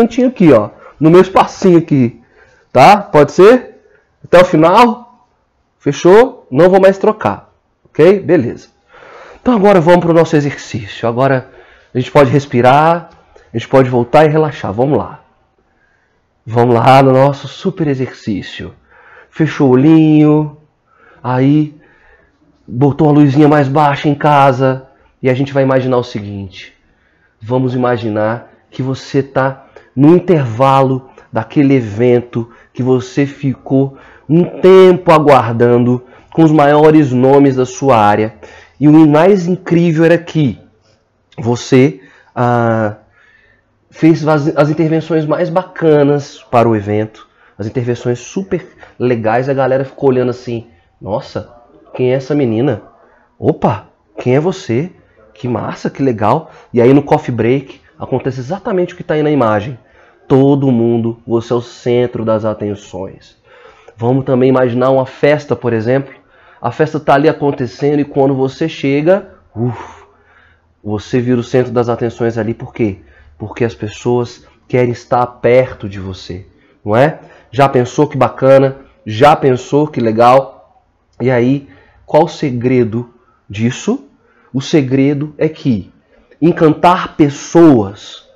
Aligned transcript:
cantinho 0.00 0.28
aqui, 0.28 0.52
ó. 0.52 0.70
No 0.98 1.10
meu 1.10 1.20
espacinho 1.20 1.78
aqui. 1.78 2.20
Tá? 2.72 2.98
Pode 2.98 3.32
ser? 3.32 3.80
Até 4.24 4.40
o 4.40 4.44
final? 4.44 5.26
Fechou? 5.78 6.46
Não 6.50 6.68
vou 6.68 6.80
mais 6.80 6.98
trocar. 6.98 7.52
Ok? 7.84 8.20
Beleza. 8.20 8.68
Então 9.40 9.54
agora 9.54 9.80
vamos 9.80 10.00
para 10.00 10.10
o 10.10 10.14
nosso 10.14 10.36
exercício. 10.36 11.08
Agora 11.08 11.50
a 11.94 11.98
gente 11.98 12.10
pode 12.10 12.30
respirar, 12.30 13.10
a 13.52 13.58
gente 13.58 13.68
pode 13.68 13.88
voltar 13.88 14.24
e 14.24 14.28
relaxar. 14.28 14.72
Vamos 14.72 14.98
lá. 14.98 15.20
Vamos 16.46 16.74
lá 16.74 17.02
no 17.02 17.12
nosso 17.12 17.48
super 17.48 17.86
exercício. 17.86 18.74
Fechou 19.30 19.68
o 19.68 19.72
olhinho, 19.72 20.56
aí 21.22 21.74
botou 22.66 23.08
a 23.08 23.12
luzinha 23.12 23.48
mais 23.48 23.68
baixa 23.68 24.08
em 24.08 24.14
casa 24.14 24.88
e 25.22 25.30
a 25.30 25.34
gente 25.34 25.52
vai 25.52 25.62
imaginar 25.62 25.96
o 25.96 26.04
seguinte: 26.04 26.74
vamos 27.40 27.74
imaginar 27.74 28.50
que 28.70 28.82
você 28.82 29.18
está 29.18 29.69
no 30.00 30.16
intervalo 30.16 31.10
daquele 31.30 31.74
evento 31.74 32.50
que 32.72 32.82
você 32.82 33.26
ficou 33.26 33.98
um 34.26 34.44
tempo 34.44 35.12
aguardando 35.12 36.02
com 36.32 36.42
os 36.42 36.50
maiores 36.50 37.12
nomes 37.12 37.56
da 37.56 37.66
sua 37.66 37.98
área. 37.98 38.34
E 38.80 38.88
o 38.88 39.06
mais 39.06 39.46
incrível 39.46 40.06
era 40.06 40.16
que 40.16 40.58
você 41.36 42.00
ah, 42.34 42.96
fez 43.90 44.26
as, 44.26 44.56
as 44.56 44.70
intervenções 44.70 45.26
mais 45.26 45.50
bacanas 45.50 46.42
para 46.50 46.66
o 46.66 46.74
evento, 46.74 47.28
as 47.58 47.66
intervenções 47.66 48.20
super 48.20 48.66
legais. 48.98 49.50
A 49.50 49.54
galera 49.54 49.84
ficou 49.84 50.08
olhando 50.08 50.30
assim: 50.30 50.66
nossa, 50.98 51.52
quem 51.92 52.10
é 52.10 52.14
essa 52.14 52.34
menina? 52.34 52.80
Opa, 53.38 53.88
quem 54.18 54.34
é 54.34 54.40
você? 54.40 54.90
Que 55.34 55.46
massa, 55.46 55.90
que 55.90 56.02
legal. 56.02 56.50
E 56.72 56.80
aí 56.80 56.94
no 56.94 57.02
coffee 57.02 57.34
break 57.34 57.82
acontece 57.98 58.40
exatamente 58.40 58.94
o 58.94 58.96
que 58.96 59.02
está 59.02 59.12
aí 59.12 59.22
na 59.22 59.30
imagem. 59.30 59.78
Todo 60.30 60.70
mundo, 60.70 61.20
você 61.26 61.52
é 61.52 61.56
o 61.56 61.60
centro 61.60 62.24
das 62.24 62.44
atenções. 62.44 63.36
Vamos 63.96 64.24
também 64.24 64.48
imaginar 64.48 64.90
uma 64.90 65.04
festa, 65.04 65.56
por 65.56 65.72
exemplo. 65.72 66.14
A 66.62 66.70
festa 66.70 66.98
está 66.98 67.14
ali 67.14 67.28
acontecendo 67.28 67.98
e 67.98 68.04
quando 68.04 68.32
você 68.32 68.68
chega, 68.68 69.34
uf, 69.52 70.04
você 70.84 71.18
vira 71.20 71.40
o 71.40 71.42
centro 71.42 71.72
das 71.72 71.88
atenções 71.88 72.38
ali. 72.38 72.54
Por 72.54 72.72
quê? 72.72 72.98
Porque 73.36 73.64
as 73.64 73.74
pessoas 73.74 74.46
querem 74.68 74.92
estar 74.92 75.26
perto 75.26 75.88
de 75.88 75.98
você, 75.98 76.46
não 76.84 76.94
é? 76.94 77.18
Já 77.50 77.68
pensou 77.68 78.06
que 78.06 78.16
bacana? 78.16 78.76
Já 79.04 79.34
pensou 79.34 79.88
que 79.88 80.00
legal? 80.00 80.80
E 81.20 81.28
aí, 81.28 81.68
qual 82.06 82.26
o 82.26 82.28
segredo 82.28 83.12
disso? 83.48 84.08
O 84.54 84.60
segredo 84.60 85.34
é 85.36 85.48
que 85.48 85.92
encantar 86.40 87.16
pessoas 87.16 88.28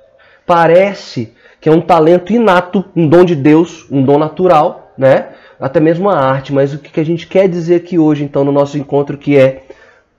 parece 0.45 1.33
que 1.65 1.69
é 1.69 1.71
um 1.71 1.81
talento 1.81 2.31
inato, 2.31 2.85
um 2.95 3.07
dom 3.07 3.25
de 3.25 3.35
Deus, 3.35 3.87
um 3.89 4.03
dom 4.03 4.19
natural, 4.19 4.93
né? 4.95 5.29
Até 5.59 5.79
mesmo 5.79 6.07
a 6.07 6.15
arte, 6.15 6.53
mas 6.53 6.75
o 6.75 6.77
que 6.77 6.99
a 6.99 7.03
gente 7.03 7.25
quer 7.25 7.49
dizer 7.49 7.77
aqui 7.77 7.97
hoje, 7.97 8.23
então, 8.23 8.43
no 8.43 8.51
nosso 8.51 8.77
encontro, 8.77 9.17
que 9.17 9.35
é 9.35 9.63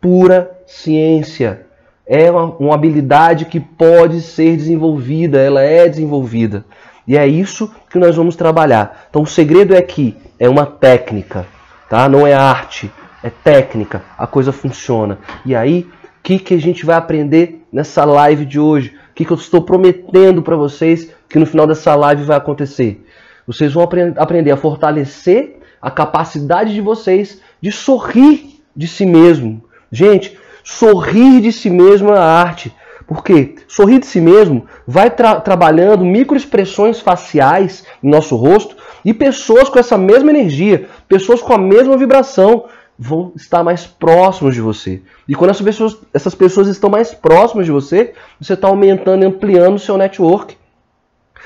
pura 0.00 0.50
ciência. 0.66 1.60
É 2.04 2.28
uma, 2.32 2.46
uma 2.56 2.74
habilidade 2.74 3.44
que 3.44 3.60
pode 3.60 4.22
ser 4.22 4.56
desenvolvida, 4.56 5.38
ela 5.38 5.62
é 5.62 5.88
desenvolvida. 5.88 6.64
E 7.06 7.16
é 7.16 7.24
isso 7.28 7.72
que 7.88 7.96
nós 7.96 8.16
vamos 8.16 8.34
trabalhar. 8.34 9.06
Então 9.08 9.22
o 9.22 9.26
segredo 9.26 9.72
é 9.72 9.80
que 9.80 10.16
é 10.40 10.48
uma 10.48 10.66
técnica, 10.66 11.46
tá? 11.88 12.08
Não 12.08 12.26
é 12.26 12.34
arte, 12.34 12.90
é 13.22 13.30
técnica. 13.30 14.02
A 14.18 14.26
coisa 14.26 14.50
funciona. 14.50 15.18
E 15.44 15.54
aí 15.54 15.86
que, 16.26 16.40
que 16.40 16.54
a 16.54 16.60
gente 16.60 16.84
vai 16.84 16.96
aprender 16.96 17.64
nessa 17.72 18.04
live 18.04 18.44
de 18.44 18.58
hoje? 18.58 18.92
Que, 19.16 19.24
que 19.24 19.32
eu 19.32 19.36
estou 19.36 19.62
prometendo 19.62 20.42
para 20.42 20.56
vocês 20.56 21.10
que 21.26 21.38
no 21.38 21.46
final 21.46 21.66
dessa 21.66 21.94
live 21.94 22.22
vai 22.22 22.36
acontecer? 22.36 23.02
Vocês 23.46 23.72
vão 23.72 23.82
aprender 23.82 24.50
a 24.50 24.58
fortalecer 24.58 25.58
a 25.80 25.90
capacidade 25.90 26.74
de 26.74 26.82
vocês 26.82 27.40
de 27.58 27.72
sorrir 27.72 28.60
de 28.76 28.86
si 28.86 29.06
mesmo. 29.06 29.64
Gente, 29.90 30.38
sorrir 30.62 31.40
de 31.40 31.50
si 31.50 31.70
mesmo 31.70 32.12
é 32.12 32.18
arte. 32.18 32.70
Porque 33.06 33.54
sorrir 33.66 34.00
de 34.00 34.06
si 34.06 34.20
mesmo 34.20 34.66
vai 34.86 35.08
tra 35.08 35.40
trabalhando 35.40 36.04
microexpressões 36.04 37.00
faciais 37.00 37.86
no 38.02 38.10
nosso 38.10 38.36
rosto 38.36 38.76
e 39.02 39.14
pessoas 39.14 39.70
com 39.70 39.78
essa 39.78 39.96
mesma 39.96 40.30
energia, 40.30 40.88
pessoas 41.08 41.40
com 41.40 41.54
a 41.54 41.58
mesma 41.58 41.96
vibração, 41.96 42.64
vão 42.98 43.32
estar 43.36 43.62
mais 43.62 43.86
próximos 43.86 44.54
de 44.54 44.60
você. 44.60 45.02
E 45.28 45.34
quando 45.34 45.50
essas 45.50 45.64
pessoas, 45.64 45.98
essas 46.14 46.34
pessoas 46.34 46.68
estão 46.68 46.88
mais 46.88 47.12
próximas 47.12 47.66
de 47.66 47.72
você, 47.72 48.14
você 48.40 48.54
está 48.54 48.68
aumentando 48.68 49.22
e 49.22 49.26
ampliando 49.26 49.76
o 49.76 49.78
seu 49.78 49.96
network. 49.98 50.56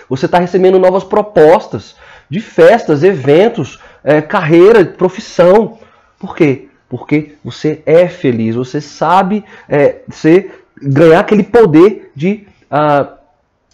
Você 0.09 0.27
está 0.27 0.39
recebendo 0.39 0.79
novas 0.79 1.05
propostas 1.05 1.97
de 2.29 2.41
festas, 2.41 3.03
eventos, 3.03 3.81
é, 4.05 4.23
carreira, 4.23 4.85
profissão. 4.85 5.79
Por 6.19 6.37
quê? 6.37 6.69
Porque 6.89 7.35
você 7.45 7.83
é 7.85 8.09
feliz, 8.09 8.55
você 8.55 8.81
sabe 8.81 9.45
é, 9.69 10.03
ser, 10.11 10.65
ganhar 10.81 11.21
aquele 11.21 11.43
poder 11.43 12.11
de, 12.15 12.47
uh, 12.71 13.13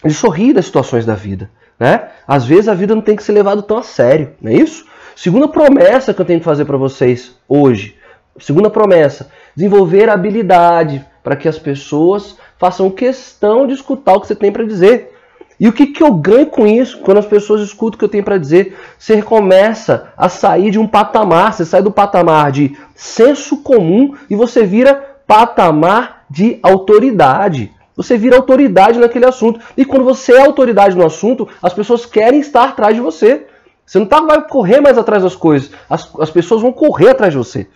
de 0.06 0.12
sorrir 0.12 0.52
das 0.52 0.66
situações 0.66 1.06
da 1.06 1.14
vida. 1.14 1.50
Né? 1.78 2.08
Às 2.26 2.46
vezes 2.46 2.68
a 2.68 2.74
vida 2.74 2.94
não 2.94 3.02
tem 3.02 3.16
que 3.16 3.22
ser 3.22 3.32
levada 3.32 3.62
tão 3.62 3.78
a 3.78 3.82
sério, 3.82 4.32
não 4.40 4.50
é 4.50 4.54
isso? 4.54 4.86
Segunda 5.16 5.48
promessa 5.48 6.12
que 6.12 6.20
eu 6.20 6.26
tenho 6.26 6.40
que 6.40 6.44
fazer 6.44 6.66
para 6.66 6.76
vocês 6.76 7.34
hoje. 7.48 7.96
Segunda 8.38 8.68
promessa: 8.68 9.30
desenvolver 9.56 10.10
habilidade 10.10 11.02
para 11.24 11.34
que 11.34 11.48
as 11.48 11.58
pessoas 11.58 12.36
façam 12.58 12.90
questão 12.90 13.66
de 13.66 13.72
escutar 13.72 14.12
o 14.12 14.20
que 14.20 14.26
você 14.26 14.34
tem 14.34 14.52
para 14.52 14.66
dizer. 14.66 15.14
E 15.58 15.66
o 15.66 15.72
que, 15.72 15.86
que 15.86 16.02
eu 16.02 16.12
ganho 16.12 16.48
com 16.48 16.66
isso 16.66 16.98
quando 16.98 17.16
as 17.16 17.24
pessoas 17.24 17.62
escutam 17.62 17.96
o 17.96 17.98
que 17.98 18.04
eu 18.04 18.10
tenho 18.10 18.24
para 18.24 18.36
dizer? 18.36 18.76
Você 18.98 19.22
começa 19.22 20.12
a 20.18 20.28
sair 20.28 20.70
de 20.70 20.78
um 20.78 20.86
patamar, 20.86 21.54
você 21.54 21.64
sai 21.64 21.80
do 21.80 21.90
patamar 21.90 22.52
de 22.52 22.76
senso 22.94 23.62
comum 23.62 24.14
e 24.28 24.36
você 24.36 24.64
vira 24.64 25.16
patamar 25.26 26.26
de 26.28 26.58
autoridade. 26.62 27.72
Você 27.96 28.18
vira 28.18 28.36
autoridade 28.36 28.98
naquele 28.98 29.24
assunto. 29.24 29.60
E 29.78 29.82
quando 29.86 30.04
você 30.04 30.34
é 30.34 30.44
autoridade 30.44 30.94
no 30.94 31.06
assunto, 31.06 31.48
as 31.62 31.72
pessoas 31.72 32.04
querem 32.04 32.40
estar 32.40 32.64
atrás 32.64 32.94
de 32.94 33.00
você. 33.00 33.46
Você 33.86 34.00
não 34.00 34.06
tá, 34.06 34.20
vai 34.20 34.42
correr 34.48 34.80
mais 34.80 34.98
atrás 34.98 35.22
das 35.22 35.36
coisas. 35.36 35.70
As, 35.88 36.10
as 36.18 36.30
pessoas 36.30 36.60
vão 36.60 36.72
correr 36.72 37.10
atrás 37.10 37.32
de 37.32 37.38
você. 37.38 37.68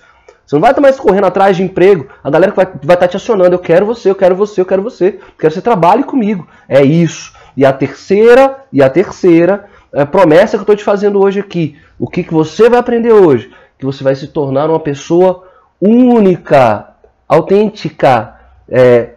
Você 0.45 0.57
não 0.57 0.61
vai 0.61 0.73
estar 0.73 0.81
mais 0.81 0.99
correndo 0.99 1.27
atrás 1.27 1.57
de 1.57 1.63
emprego. 1.63 2.09
A 2.25 2.29
galera 2.29 2.53
vai, 2.53 2.67
vai 2.83 2.97
estar 2.97 3.07
te 3.07 3.17
acionando. 3.17 3.55
Eu 3.55 3.61
quero 3.61 3.87
você, 3.87 4.11
eu 4.11 4.17
quero 4.17 4.35
você, 4.35 4.61
eu 4.61 4.67
quero 4.67 4.83
você. 4.83 5.07
Eu 5.07 5.13
quero 5.13 5.37
que 5.37 5.51
você 5.51 5.63
trabalhe 5.63 6.03
comigo. 6.03 6.49
É 6.69 6.83
isso. 6.83 7.33
E 7.57 7.65
a 7.65 7.73
terceira, 7.73 8.65
e 8.73 8.83
a 8.83 8.91
terceira 8.91 9.67
é, 9.93 10.05
promessa 10.05 10.57
que 10.57 10.57
eu 10.57 10.63
estou 10.63 10.75
te 10.75 10.83
fazendo 10.83 11.21
hoje 11.21 11.39
aqui. 11.39 11.79
O 11.97 12.09
que, 12.09 12.25
que 12.25 12.35
você 12.35 12.69
vai 12.69 12.81
aprender 12.81 13.13
hoje? 13.13 13.53
Que 13.79 13.87
você 13.87 14.03
vai 14.03 14.17
se 14.17 14.27
tornar 14.27 14.69
uma 14.69 14.81
pessoa 14.81 15.45
única, 15.81 16.95
autêntica. 17.29 18.35
É, 18.69 19.11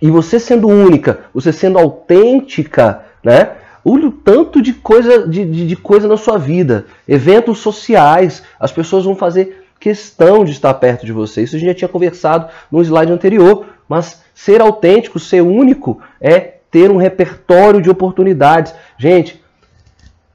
e 0.00 0.10
você 0.10 0.40
sendo 0.40 0.68
única, 0.68 1.20
você 1.34 1.52
sendo 1.52 1.78
autêntica, 1.78 3.02
né? 3.22 3.50
Olha 3.84 4.08
o 4.08 4.12
tanto 4.12 4.62
de 4.62 4.72
coisa, 4.72 5.28
de, 5.28 5.44
de, 5.44 5.66
de 5.66 5.76
coisa 5.76 6.08
na 6.08 6.16
sua 6.16 6.38
vida. 6.38 6.86
Eventos 7.06 7.58
sociais, 7.58 8.42
as 8.58 8.72
pessoas 8.72 9.04
vão 9.04 9.14
fazer 9.14 9.64
questão 9.78 10.44
de 10.44 10.52
estar 10.52 10.72
perto 10.74 11.04
de 11.04 11.12
você. 11.12 11.42
Isso 11.42 11.56
a 11.56 11.58
gente 11.58 11.68
já 11.68 11.74
tinha 11.74 11.88
conversado 11.88 12.48
no 12.72 12.80
slide 12.80 13.12
anterior. 13.12 13.66
Mas 13.86 14.22
ser 14.34 14.62
autêntico, 14.62 15.18
ser 15.18 15.42
único, 15.42 16.00
é 16.20 16.54
ter 16.70 16.90
um 16.90 16.96
repertório 16.96 17.82
de 17.82 17.90
oportunidades. 17.90 18.74
Gente, 18.96 19.42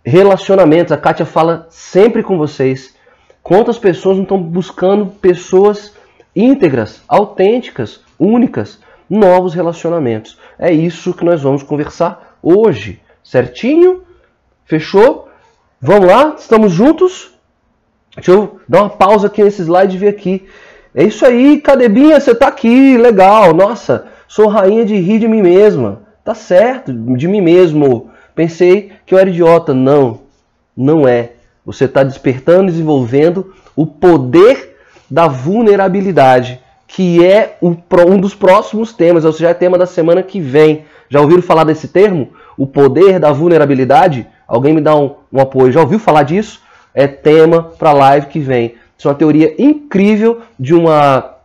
relacionamentos, 0.05 0.91
a 0.91 0.97
Kátia 0.97 1.25
fala 1.25 1.67
sempre 1.69 2.21
com 2.21 2.37
vocês. 2.37 2.93
Quantas 3.41 3.79
pessoas 3.79 4.17
não 4.17 4.23
estão 4.23 4.41
buscando 4.41 5.07
pessoas 5.07 5.93
íntegras, 6.35 7.01
autênticas, 7.07 8.01
únicas, 8.19 8.79
novos 9.09 9.55
relacionamentos? 9.55 10.37
É 10.57 10.71
isso 10.71 11.13
que 11.13 11.25
nós 11.25 11.41
vamos 11.41 11.63
conversar 11.63 12.37
hoje. 12.43 13.01
Certinho? 13.29 14.01
Fechou? 14.65 15.29
Vamos 15.79 16.07
lá? 16.07 16.35
Estamos 16.35 16.73
juntos? 16.73 17.29
Deixa 18.15 18.31
eu 18.31 18.59
dar 18.67 18.81
uma 18.81 18.89
pausa 18.89 19.27
aqui 19.27 19.43
nesse 19.43 19.61
slide 19.61 19.95
e 19.95 19.99
ver 19.99 20.07
aqui. 20.07 20.47
É 20.95 21.03
isso 21.03 21.23
aí, 21.23 21.61
Cadebinha, 21.61 22.19
você 22.19 22.33
tá 22.33 22.47
aqui, 22.47 22.97
legal. 22.97 23.53
Nossa, 23.53 24.07
sou 24.27 24.47
rainha 24.47 24.83
de 24.83 24.95
rir 24.95 25.19
de 25.19 25.27
mim 25.27 25.43
mesma. 25.43 26.01
Tá 26.25 26.33
certo, 26.33 26.91
de 26.91 27.27
mim 27.27 27.39
mesmo. 27.39 28.09
Pensei 28.33 28.93
que 29.05 29.13
eu 29.13 29.19
era 29.19 29.29
idiota. 29.29 29.75
Não, 29.75 30.21
não 30.75 31.07
é. 31.07 31.33
Você 31.63 31.85
está 31.85 32.01
despertando 32.01 32.69
e 32.69 32.71
desenvolvendo 32.71 33.53
o 33.75 33.85
poder 33.85 34.75
da 35.07 35.27
vulnerabilidade, 35.27 36.59
que 36.87 37.23
é 37.23 37.59
um 37.61 38.19
dos 38.19 38.33
próximos 38.33 38.91
temas, 38.91 39.23
ou 39.23 39.31
seja, 39.31 39.49
é 39.49 39.53
tema 39.53 39.77
da 39.77 39.85
semana 39.85 40.23
que 40.23 40.41
vem. 40.41 40.85
Já 41.07 41.21
ouviram 41.21 41.43
falar 41.43 41.63
desse 41.63 41.89
termo? 41.89 42.29
O 42.59 42.67
poder 42.67 43.21
da 43.21 43.31
vulnerabilidade? 43.31 44.27
Alguém 44.45 44.73
me 44.73 44.81
dá 44.81 44.93
um, 44.93 45.15
um 45.31 45.39
apoio. 45.39 45.71
Já 45.71 45.79
ouviu 45.79 45.97
falar 45.97 46.23
disso? 46.23 46.61
É 46.93 47.07
tema 47.07 47.71
para 47.79 47.91
a 47.91 47.93
live 47.93 48.27
que 48.27 48.39
vem. 48.39 48.75
Isso 48.97 49.07
é 49.07 49.11
uma 49.11 49.17
teoria 49.17 49.55
incrível 49.57 50.41
de 50.59 50.75
uma, 50.75 51.35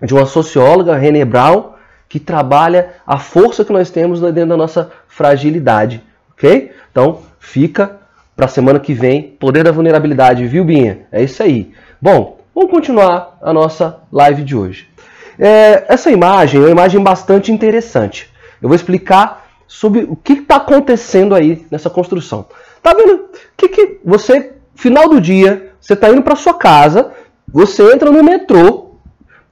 de 0.00 0.14
uma 0.14 0.24
socióloga, 0.26 0.96
René 0.96 1.24
Brown, 1.24 1.70
que 2.08 2.20
trabalha 2.20 2.90
a 3.04 3.18
força 3.18 3.64
que 3.64 3.72
nós 3.72 3.90
temos 3.90 4.20
dentro 4.20 4.50
da 4.50 4.56
nossa 4.56 4.92
fragilidade. 5.08 6.00
ok? 6.34 6.70
Então 6.92 7.18
fica 7.40 7.96
para 8.36 8.46
a 8.46 8.48
semana 8.48 8.78
que 8.78 8.94
vem. 8.94 9.22
Poder 9.40 9.64
da 9.64 9.72
vulnerabilidade, 9.72 10.46
viu, 10.46 10.64
Binha? 10.64 11.00
É 11.10 11.20
isso 11.20 11.42
aí. 11.42 11.72
Bom, 12.00 12.38
vamos 12.54 12.70
continuar 12.70 13.38
a 13.42 13.52
nossa 13.52 13.98
live 14.12 14.44
de 14.44 14.54
hoje. 14.54 14.88
É, 15.36 15.92
essa 15.92 16.12
imagem 16.12 16.60
é 16.60 16.64
uma 16.64 16.70
imagem 16.70 17.02
bastante 17.02 17.50
interessante. 17.50 18.30
Eu 18.62 18.68
vou 18.68 18.76
explicar 18.76 19.39
sobre 19.70 20.00
o 20.00 20.16
que 20.16 20.32
está 20.32 20.56
acontecendo 20.56 21.32
aí 21.32 21.64
nessa 21.70 21.88
construção. 21.88 22.46
Tá 22.82 22.92
vendo? 22.92 23.26
Que 23.56 23.68
que 23.68 24.00
você, 24.04 24.54
final 24.74 25.08
do 25.08 25.20
dia, 25.20 25.72
você 25.80 25.92
está 25.92 26.10
indo 26.10 26.22
para 26.22 26.34
sua 26.34 26.54
casa, 26.54 27.12
você 27.46 27.84
entra 27.94 28.10
no 28.10 28.20
metrô 28.24 28.96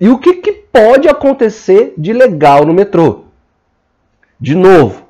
e 0.01 0.09
o 0.09 0.19
que, 0.19 0.35
que 0.35 0.51
pode 0.51 1.09
acontecer 1.09 1.95
de 1.97 2.13
legal 2.13 2.67
no 2.67 2.75
metrô? 2.75 3.27
De 4.41 4.57
novo, 4.57 5.05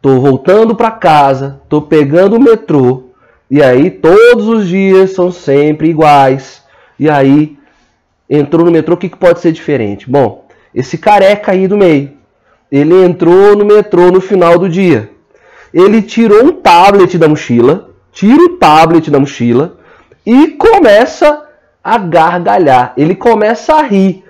tô 0.00 0.18
voltando 0.20 0.74
para 0.74 0.90
casa, 0.90 1.60
tô 1.68 1.82
pegando 1.82 2.36
o 2.36 2.42
metrô 2.42 3.10
e 3.50 3.62
aí 3.62 3.90
todos 3.90 4.48
os 4.48 4.68
dias 4.68 5.10
são 5.10 5.30
sempre 5.30 5.90
iguais. 5.90 6.64
E 6.98 7.10
aí 7.10 7.58
entrou 8.28 8.64
no 8.64 8.72
metrô, 8.72 8.94
o 8.94 8.98
que, 8.98 9.10
que 9.10 9.18
pode 9.18 9.40
ser 9.40 9.52
diferente? 9.52 10.08
Bom, 10.08 10.48
esse 10.74 10.96
careca 10.96 11.52
aí 11.52 11.68
do 11.68 11.76
meio, 11.76 12.19
ele 12.70 13.04
entrou 13.04 13.56
no 13.56 13.64
metrô 13.64 14.10
no 14.10 14.20
final 14.20 14.58
do 14.58 14.68
dia. 14.68 15.10
Ele 15.72 16.02
tirou 16.02 16.44
um 16.44 16.52
tablet 16.52 17.18
da 17.18 17.28
mochila, 17.28 17.90
tira 18.12 18.42
o 18.42 18.56
tablet 18.56 19.10
da 19.10 19.18
mochila 19.18 19.76
e 20.24 20.48
começa 20.48 21.44
a 21.82 21.98
gargalhar. 21.98 22.92
Ele 22.96 23.14
começa 23.14 23.74
a 23.74 23.82
rir. 23.82 24.24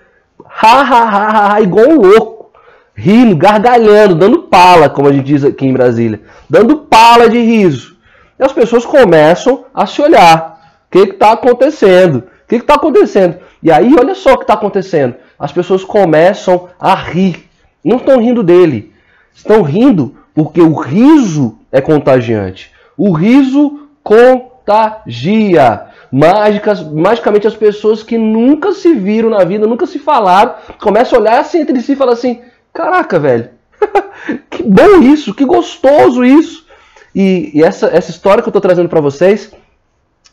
Ha, 0.63 0.81
ha, 0.81 1.03
ha, 1.03 1.55
ha, 1.55 1.61
igual 1.61 1.89
um 1.89 2.01
louco. 2.01 2.51
Rindo, 2.95 3.37
gargalhando, 3.37 4.15
dando 4.15 4.43
pala, 4.43 4.89
como 4.89 5.09
a 5.09 5.13
gente 5.13 5.25
diz 5.25 5.45
aqui 5.45 5.67
em 5.67 5.73
Brasília. 5.73 6.21
Dando 6.49 6.79
pala 6.79 7.29
de 7.29 7.39
riso. 7.39 7.97
E 8.39 8.43
as 8.43 8.53
pessoas 8.53 8.85
começam 8.85 9.65
a 9.75 9.87
se 9.87 10.01
olhar. 10.01 10.61
O 10.87 10.91
que 10.91 11.11
está 11.11 11.33
acontecendo? 11.33 12.19
O 12.19 12.49
que 12.49 12.57
está 12.57 12.75
acontecendo? 12.75 13.37
E 13.63 13.71
aí, 13.71 13.95
olha 13.99 14.15
só 14.15 14.33
o 14.33 14.37
que 14.37 14.45
está 14.45 14.55
acontecendo. 14.55 15.15
As 15.39 15.53
pessoas 15.53 15.85
começam 15.85 16.69
a 16.79 16.95
rir. 16.95 17.50
Não 17.85 17.97
estão 17.97 18.21
rindo 18.21 18.43
dele. 18.43 18.93
Estão 19.35 19.63
rindo 19.63 20.17
porque 20.35 20.61
o 20.61 20.75
riso 20.75 21.59
é 21.73 21.81
contagiante. 21.81 22.71
O 22.97 23.13
riso 23.13 23.89
contagia. 24.03 25.87
Mágicas, 26.13 26.83
magicamente 26.83 27.47
as 27.47 27.55
pessoas 27.55 28.03
que 28.03 28.19
nunca 28.19 28.73
se 28.73 28.93
viram 28.95 29.31
na 29.31 29.45
vida, 29.45 29.67
nunca 29.67 29.87
se 29.87 29.99
falaram, 29.99 30.55
começam 30.81 31.19
a 31.19 31.23
olhar 31.23 31.41
assim 31.41 31.61
entre 31.61 31.81
si 31.81 31.93
e 31.93 31.97
falam 31.97 32.15
assim: 32.15 32.41
Caraca, 32.73 33.19
velho, 33.19 33.51
que 34.51 34.63
bom 34.65 35.01
isso, 35.03 35.33
que 35.33 35.45
gostoso 35.45 36.25
isso. 36.25 36.67
E, 37.15 37.53
e 37.55 37.63
essa, 37.63 37.87
essa 37.89 38.11
história 38.11 38.43
que 38.43 38.49
eu 38.49 38.51
estou 38.51 38.61
trazendo 38.61 38.89
para 38.89 39.01
vocês 39.01 39.53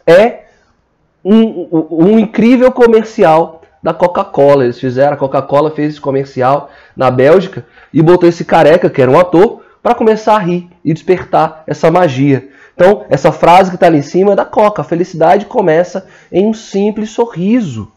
é 0.06 0.46
um, 1.24 1.68
um, 1.72 1.88
um 1.92 2.20
incrível 2.20 2.72
comercial 2.72 3.57
da 3.82 3.94
Coca-Cola. 3.94 4.64
Eles 4.64 4.80
fizeram, 4.80 5.14
a 5.14 5.18
Coca-Cola 5.18 5.72
fez 5.72 5.94
esse 5.94 6.02
comercial 6.02 6.70
na 6.96 7.10
Bélgica 7.12 7.66
e 7.94 8.02
botou 8.02 8.28
esse 8.28 8.46
careca, 8.46 8.90
que 8.90 9.02
era 9.02 9.12
um 9.12 9.20
ator, 9.20 9.62
para 9.82 9.96
começar 9.96 10.36
a 10.36 10.40
rir 10.40 10.70
e 10.84 10.94
despertar 10.94 11.64
essa 11.66 11.90
magia. 11.90 12.50
Então, 12.76 13.06
essa 13.10 13.32
frase 13.32 13.72
que 13.72 13.76
está 13.76 13.88
ali 13.88 13.98
em 13.98 14.04
cima 14.04 14.34
é 14.34 14.36
da 14.36 14.46
Coca. 14.46 14.82
A 14.82 14.86
felicidade 14.86 15.46
começa 15.46 16.08
em 16.32 16.46
um 16.46 16.54
simples 16.54 17.10
sorriso. 17.10 17.92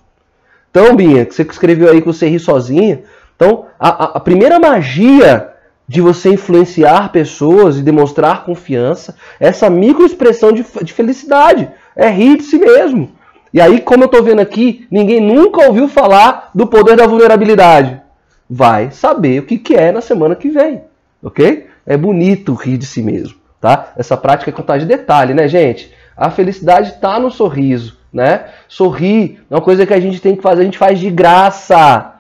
Então, 0.70 0.94
Binha, 0.96 1.26
que 1.26 1.34
você 1.34 1.42
escreveu 1.42 1.90
aí 1.90 2.00
que 2.00 2.06
você 2.06 2.28
ri 2.28 2.38
sozinha. 2.38 3.02
Então, 3.36 3.66
a, 3.78 4.16
a 4.16 4.20
primeira 4.20 4.58
magia 4.58 5.50
de 5.90 6.00
você 6.00 6.30
influenciar 6.30 7.10
pessoas 7.10 7.76
e 7.76 7.82
demonstrar 7.82 8.44
confiança, 8.44 9.16
é 9.40 9.48
essa 9.48 9.68
microexpressão 9.68 10.52
de, 10.52 10.64
de 10.84 10.92
felicidade. 10.92 11.68
É 11.96 12.08
rir 12.08 12.36
de 12.36 12.44
si 12.44 12.58
mesmo. 12.58 13.10
E 13.52 13.60
aí, 13.60 13.80
como 13.80 14.04
eu 14.04 14.06
estou 14.06 14.22
vendo 14.22 14.40
aqui, 14.40 14.86
ninguém 14.90 15.20
nunca 15.20 15.66
ouviu 15.66 15.88
falar 15.88 16.50
do 16.54 16.66
poder 16.66 16.96
da 16.96 17.06
vulnerabilidade. 17.06 18.00
Vai 18.48 18.90
saber 18.90 19.40
o 19.40 19.46
que, 19.46 19.58
que 19.58 19.74
é 19.74 19.90
na 19.90 20.00
semana 20.00 20.36
que 20.36 20.48
vem. 20.48 20.82
Ok? 21.22 21.66
É 21.84 21.96
bonito 21.96 22.54
rir 22.54 22.76
de 22.76 22.86
si 22.86 23.02
mesmo. 23.02 23.38
Tá? 23.60 23.92
Essa 23.96 24.16
prática 24.16 24.50
é 24.50 24.54
contar 24.54 24.78
de 24.78 24.86
detalhe, 24.86 25.34
né, 25.34 25.48
gente? 25.48 25.92
A 26.16 26.30
felicidade 26.30 26.90
está 26.90 27.18
no 27.18 27.30
sorriso. 27.30 27.98
Né? 28.12 28.46
Sorrir 28.68 29.40
é 29.50 29.54
uma 29.54 29.60
coisa 29.60 29.86
que 29.86 29.94
a 29.94 30.00
gente 30.00 30.20
tem 30.20 30.34
que 30.34 30.42
fazer, 30.42 30.62
a 30.62 30.64
gente 30.64 30.78
faz 30.78 30.98
de 30.98 31.10
graça. 31.10 32.14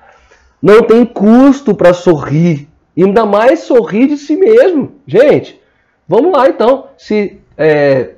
Não 0.62 0.82
tem 0.82 1.04
custo 1.04 1.74
para 1.74 1.92
sorrir. 1.92 2.68
E 2.96 3.04
ainda 3.04 3.24
mais 3.24 3.60
sorrir 3.60 4.08
de 4.08 4.16
si 4.16 4.36
mesmo. 4.36 4.92
Gente, 5.06 5.60
vamos 6.06 6.32
lá 6.32 6.48
então. 6.48 6.88
Se 6.98 7.40
é, 7.56 8.10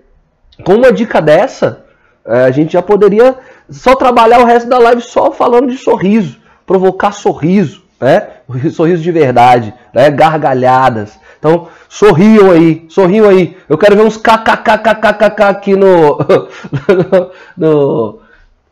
com 0.65 0.75
uma 0.75 0.93
dica 0.93 1.21
dessa, 1.21 1.85
é, 2.25 2.45
a 2.45 2.51
gente 2.51 2.73
já 2.73 2.83
poderia 2.83 3.37
só 3.69 3.95
trabalhar 3.97 4.41
o 4.41 4.45
resto 4.45 4.69
da 4.69 4.79
live 4.79 5.03
só 5.03 5.33
falando 5.33 5.71
de 5.71 5.77
sorriso, 5.77 6.39
provocar 6.67 7.13
sorriso, 7.13 7.83
né? 8.01 8.29
Sorriso 8.73 9.03
de 9.03 9.13
verdade, 9.13 9.73
né? 9.95 10.11
Gargalhadas. 10.11 11.19
Então, 11.39 11.69
sorriam 11.89 12.51
aí, 12.51 12.87
sorriam 12.89 13.29
aí. 13.29 13.57
Eu 13.69 13.79
quero 13.79 13.97
ver 13.97 14.03
uns 14.03 14.17
kkkkkkk 14.17 15.43
aqui 15.43 15.77
no 15.77 16.19
no, 17.57 18.21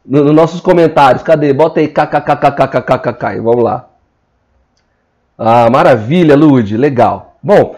no, 0.04 0.24
no, 0.24 0.32
nossos 0.32 0.60
comentários. 0.60 1.22
Cadê? 1.22 1.52
Bota 1.52 1.80
aí 1.80 1.88
kkkkkkkkk. 1.88 3.40
Vamos 3.40 3.64
lá. 3.64 3.88
Ah, 5.38 5.70
maravilha, 5.70 6.36
Lude, 6.36 6.76
legal. 6.76 7.36
Bom, 7.42 7.76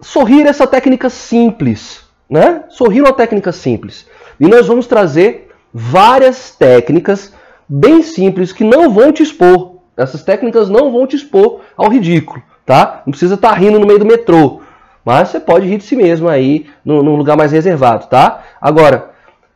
sorrir 0.00 0.44
é 0.44 0.48
essa 0.48 0.66
técnica 0.66 1.08
simples, 1.08 2.04
né? 2.28 2.64
Sorrir 2.68 2.98
é 2.98 3.02
uma 3.02 3.12
técnica 3.12 3.52
simples. 3.52 4.06
E 4.42 4.48
nós 4.48 4.66
vamos 4.66 4.88
trazer 4.88 5.52
várias 5.72 6.50
técnicas 6.50 7.32
bem 7.68 8.02
simples 8.02 8.52
que 8.52 8.64
não 8.64 8.90
vão 8.90 9.12
te 9.12 9.22
expor. 9.22 9.76
Essas 9.96 10.24
técnicas 10.24 10.68
não 10.68 10.90
vão 10.90 11.06
te 11.06 11.14
expor 11.14 11.60
ao 11.76 11.88
ridículo, 11.88 12.42
tá? 12.66 13.02
Não 13.06 13.12
precisa 13.12 13.36
estar 13.36 13.50
tá 13.50 13.54
rindo 13.54 13.78
no 13.78 13.86
meio 13.86 14.00
do 14.00 14.04
metrô. 14.04 14.60
Mas 15.04 15.28
você 15.28 15.38
pode 15.38 15.68
rir 15.68 15.78
de 15.78 15.84
si 15.84 15.94
mesmo 15.94 16.28
aí, 16.28 16.66
num 16.84 17.14
lugar 17.14 17.36
mais 17.36 17.52
reservado, 17.52 18.08
tá? 18.08 18.42
Agora, 18.60 19.10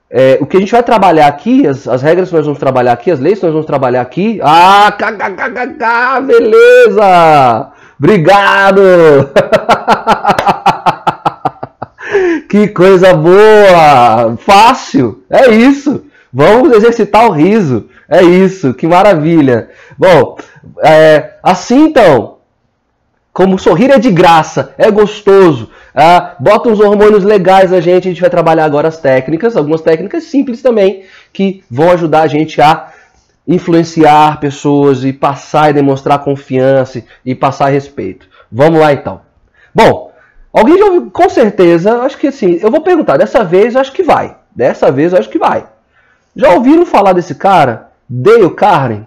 é, 0.08 0.38
o 0.40 0.46
que 0.46 0.56
a 0.56 0.60
gente 0.60 0.70
vai 0.70 0.84
trabalhar 0.84 1.26
aqui, 1.26 1.66
as, 1.66 1.88
as, 1.88 2.00
regras 2.00 2.28
que 2.28 2.36
nós 2.36 2.44
vamos 2.46 2.60
trabalhar 2.60 2.92
aqui, 2.92 3.10
as 3.10 3.18
leis 3.18 3.40
que 3.40 3.44
nós 3.44 3.54
vamos 3.54 3.66
trabalhar 3.66 4.02
aqui. 4.02 4.38
Ah, 4.40 4.92
kkkk, 4.96 6.22
beleza! 6.26 7.72
Obrigado! 7.98 8.82
que 12.48 12.69
coisa 12.69 13.15
boa! 13.15 14.36
Fácil! 14.38 15.22
É 15.31 15.50
isso! 15.50 16.05
Vamos 16.32 16.72
exercitar 16.72 17.26
o 17.26 17.32
riso. 17.32 17.88
É 18.08 18.22
isso, 18.22 18.74
que 18.74 18.86
maravilha! 18.86 19.70
Bom, 19.98 20.36
é, 20.84 21.34
assim 21.43 21.86
então, 21.86 22.36
como 23.32 23.58
sorrir 23.58 23.91
é 23.91 23.98
de 23.98 24.10
graça, 24.10 24.74
é 24.79 24.91
gostoso, 24.91 25.70
ah, 25.94 26.36
bota 26.38 26.69
uns 26.69 26.79
hormônios 26.79 27.24
legais 27.24 27.72
a 27.72 27.81
gente, 27.81 28.06
a 28.06 28.10
gente 28.10 28.20
vai 28.20 28.29
trabalhar 28.29 28.65
agora 28.67 28.88
as 28.88 28.98
técnicas, 28.98 29.56
algumas 29.56 29.81
técnicas 29.81 30.24
simples 30.24 30.60
também, 30.60 31.05
que 31.32 31.65
vão 31.70 31.91
ajudar 31.91 32.22
a 32.22 32.26
gente 32.26 32.60
a 32.60 32.93
influenciar 33.48 34.38
pessoas 34.41 35.05
e 35.05 35.12
passar 35.12 35.70
e 35.70 35.72
demonstrar 35.72 36.19
confiança 36.19 37.03
e 37.24 37.34
passar 37.34 37.69
respeito. 37.69 38.29
Vamos 38.53 38.81
lá 38.81 38.93
então. 38.93 39.22
Bom, 39.74 40.12
alguém 40.58 40.79
já 40.79 40.84
ouviu, 40.86 41.10
com 41.10 41.29
certeza, 41.29 42.03
acho 42.03 42.19
que 42.19 42.27
assim, 42.29 42.58
eu 42.63 42.70
vou 42.70 42.81
perguntar, 42.81 43.17
dessa 43.17 43.44
vez 43.44 43.75
eu 43.75 43.81
acho 43.81 43.93
que 43.93 44.03
vai. 44.03 44.36
Dessa 44.55 44.91
vez 44.91 45.13
eu 45.13 45.19
acho 45.19 45.29
que 45.29 45.39
vai. 45.39 45.67
Já 46.34 46.55
ouviram 46.55 46.86
falar 46.86 47.13
desse 47.13 47.34
cara? 47.34 47.91
Dale 48.08 48.51
Carne? 48.51 49.06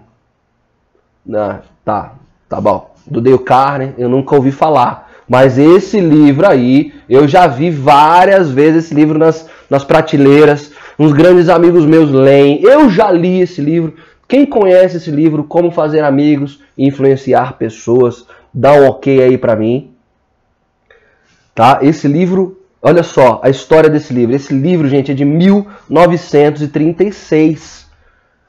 Ah, 1.32 1.60
tá, 1.84 2.12
tá 2.48 2.60
bom. 2.60 2.94
Do 3.06 3.20
Dale 3.20 3.38
Carne 3.38 3.94
eu 3.98 4.08
nunca 4.08 4.34
ouvi 4.34 4.52
falar. 4.52 5.08
Mas 5.28 5.58
esse 5.58 6.00
livro 6.00 6.44
aí, 6.44 6.92
eu 7.08 7.28
já 7.28 7.46
vi 7.46 7.70
várias 7.70 8.50
vezes 8.50 8.86
esse 8.86 8.94
livro 8.94 9.16
nas, 9.16 9.48
nas 9.70 9.84
prateleiras. 9.84 10.72
Uns 10.98 11.12
grandes 11.12 11.48
amigos 11.48 11.86
meus 11.86 12.10
leem. 12.10 12.60
Eu 12.62 12.90
já 12.90 13.12
li 13.12 13.40
esse 13.40 13.60
livro. 13.60 13.94
Quem 14.26 14.44
conhece 14.44 14.96
esse 14.96 15.10
livro, 15.10 15.44
Como 15.44 15.70
Fazer 15.70 16.02
Amigos 16.02 16.60
e 16.76 16.86
Influenciar 16.86 17.54
Pessoas, 17.54 18.26
dá 18.52 18.72
um 18.72 18.88
ok 18.88 19.22
aí 19.22 19.38
para 19.38 19.54
mim. 19.54 19.92
Tá? 21.60 21.80
Esse 21.82 22.08
livro, 22.08 22.56
olha 22.80 23.02
só 23.02 23.38
a 23.44 23.50
história 23.50 23.90
desse 23.90 24.14
livro. 24.14 24.34
Esse 24.34 24.54
livro, 24.54 24.88
gente, 24.88 25.12
é 25.12 25.14
de 25.14 25.26
1936. 25.26 27.86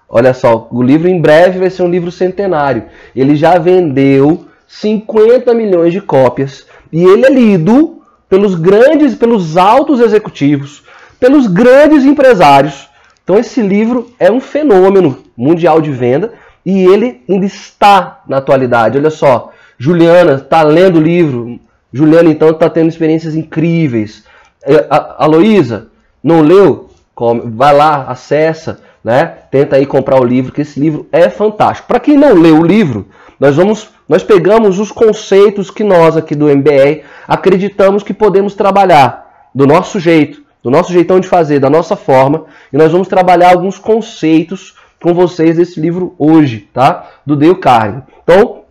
Olha 0.07 0.33
só, 0.33 0.69
o 0.71 0.81
livro 0.81 1.09
em 1.09 1.19
breve 1.19 1.59
vai 1.59 1.69
ser 1.69 1.83
um 1.83 1.89
livro 1.89 2.09
centenário. 2.09 2.85
Ele 3.13 3.35
já 3.35 3.57
vendeu 3.57 4.45
50 4.65 5.53
milhões 5.53 5.91
de 5.91 5.99
cópias 5.99 6.65
e 6.89 7.03
ele 7.03 7.25
é 7.25 7.29
lido 7.29 8.01
pelos 8.29 8.55
grandes, 8.55 9.13
pelos 9.13 9.57
altos 9.57 9.99
executivos, 9.99 10.85
pelos 11.19 11.47
grandes 11.47 12.05
empresários. 12.05 12.87
Então 13.25 13.37
esse 13.37 13.61
livro 13.61 14.09
é 14.17 14.31
um 14.31 14.39
fenômeno 14.39 15.17
mundial 15.35 15.81
de 15.81 15.91
venda 15.91 16.31
e 16.65 16.85
ele 16.85 17.21
ainda 17.29 17.45
está 17.45 18.21
na 18.25 18.37
atualidade. 18.37 18.97
Olha 18.97 19.09
só, 19.09 19.51
Juliana 19.77 20.35
está 20.35 20.63
lendo 20.63 20.97
o 20.97 21.03
livro, 21.03 21.59
Juliana, 21.93 22.29
então, 22.29 22.49
está 22.49 22.69
tendo 22.69 22.89
experiências 22.89 23.35
incríveis. 23.35 24.23
É, 24.63 24.85
a, 24.89 25.23
a 25.23 25.25
Luísa, 25.25 25.87
não 26.23 26.41
leu? 26.41 26.89
Come, 27.13 27.41
vai 27.45 27.75
lá, 27.75 28.05
acessa, 28.07 28.79
né? 29.03 29.25
Tenta 29.51 29.75
aí 29.75 29.85
comprar 29.85 30.19
o 30.19 30.23
livro, 30.23 30.51
que 30.51 30.61
esse 30.61 30.79
livro 30.79 31.07
é 31.11 31.29
fantástico. 31.29 31.87
Para 31.87 31.99
quem 31.99 32.15
não 32.15 32.33
leu 32.33 32.59
o 32.59 32.65
livro, 32.65 33.07
nós 33.39 33.55
vamos, 33.55 33.89
nós 34.07 34.23
pegamos 34.23 34.79
os 34.79 34.91
conceitos 34.91 35.71
que 35.71 35.83
nós 35.83 36.15
aqui 36.15 36.35
do 36.35 36.49
MBR 36.49 37.03
acreditamos 37.27 38.03
que 38.03 38.13
podemos 38.13 38.53
trabalhar 38.53 39.49
do 39.53 39.65
nosso 39.65 39.99
jeito, 39.99 40.41
do 40.63 40.69
nosso 40.69 40.93
jeitão 40.93 41.19
de 41.19 41.27
fazer, 41.27 41.59
da 41.59 41.69
nossa 41.69 41.95
forma, 41.95 42.45
e 42.71 42.77
nós 42.77 42.91
vamos 42.91 43.07
trabalhar 43.07 43.49
alguns 43.49 43.77
conceitos 43.77 44.75
com 45.01 45.13
vocês 45.13 45.57
desse 45.57 45.79
livro 45.79 46.13
hoje, 46.19 46.69
tá? 46.71 47.09
Do 47.25 47.35
Dale 47.35 47.55
Carnegie. 47.55 48.03
Então, 48.23 48.61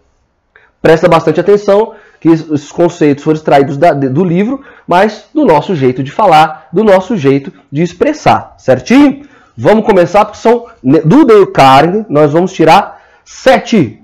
presta 0.80 1.08
bastante 1.08 1.40
atenção 1.40 1.94
que 2.20 2.28
esses 2.28 2.70
conceitos 2.70 3.24
foram 3.24 3.36
extraídos 3.36 3.78
da, 3.78 3.92
do 3.92 4.22
livro, 4.22 4.62
mas 4.86 5.24
do 5.34 5.44
nosso 5.44 5.74
jeito 5.74 6.02
de 6.02 6.12
falar, 6.12 6.68
do 6.70 6.84
nosso 6.84 7.16
jeito 7.16 7.50
de 7.72 7.82
expressar, 7.82 8.54
certinho? 8.58 9.22
Vamos 9.56 9.84
começar 9.84 10.24
porque 10.24 10.38
são 10.38 10.66
do 10.82 11.24
Dale 11.24 11.46
Carnegie, 11.46 12.06
nós 12.08 12.32
vamos 12.32 12.52
tirar 12.52 13.00
sete, 13.24 14.02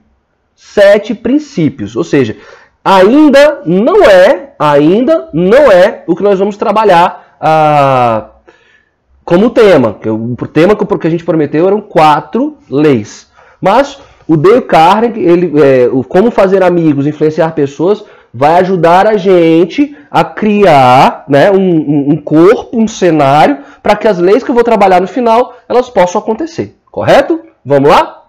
sete 0.55 1.15
princípios, 1.15 1.95
ou 1.95 2.05
seja, 2.05 2.37
ainda 2.85 3.63
não 3.67 4.05
é, 4.05 4.55
ainda 4.59 5.29
não 5.33 5.71
é 5.71 6.03
o 6.07 6.17
que 6.17 6.23
nós 6.23 6.39
vamos 6.39 6.57
trabalhar 6.57 7.37
ah, 7.41 8.29
como 9.25 9.51
tema. 9.51 9.97
O 10.39 10.47
tema 10.47 10.75
que 10.77 11.07
a 11.07 11.11
gente 11.11 11.25
prometeu 11.25 11.67
eram 11.67 11.81
quatro 11.81 12.57
leis, 12.71 13.31
mas 13.61 13.99
o 14.29 14.37
Dale 14.37 14.63
Carnegie, 14.63 15.21
ele, 15.21 15.53
é, 15.61 15.89
o 15.89 16.03
como 16.03 16.31
fazer 16.31 16.63
amigos, 16.63 17.07
influenciar 17.07 17.53
pessoas, 17.53 18.05
vai 18.33 18.61
ajudar 18.61 19.07
a 19.07 19.17
gente 19.17 19.97
a 20.11 20.25
criar 20.25 21.25
né, 21.29 21.51
um, 21.51 22.11
um 22.11 22.17
corpo, 22.17 22.79
um 22.79 22.89
cenário, 22.89 23.59
para 23.83 23.97
que 23.97 24.09
as 24.09 24.19
leis 24.19 24.43
que 24.43 24.51
eu 24.51 24.55
vou 24.55 24.65
trabalhar 24.65 25.01
no 25.01 25.07
final, 25.07 25.57
elas 25.69 25.89
possam 25.89 26.21
acontecer. 26.21 26.77
Correto? 26.91 27.41
Vamos 27.65 27.89
lá? 27.89 28.25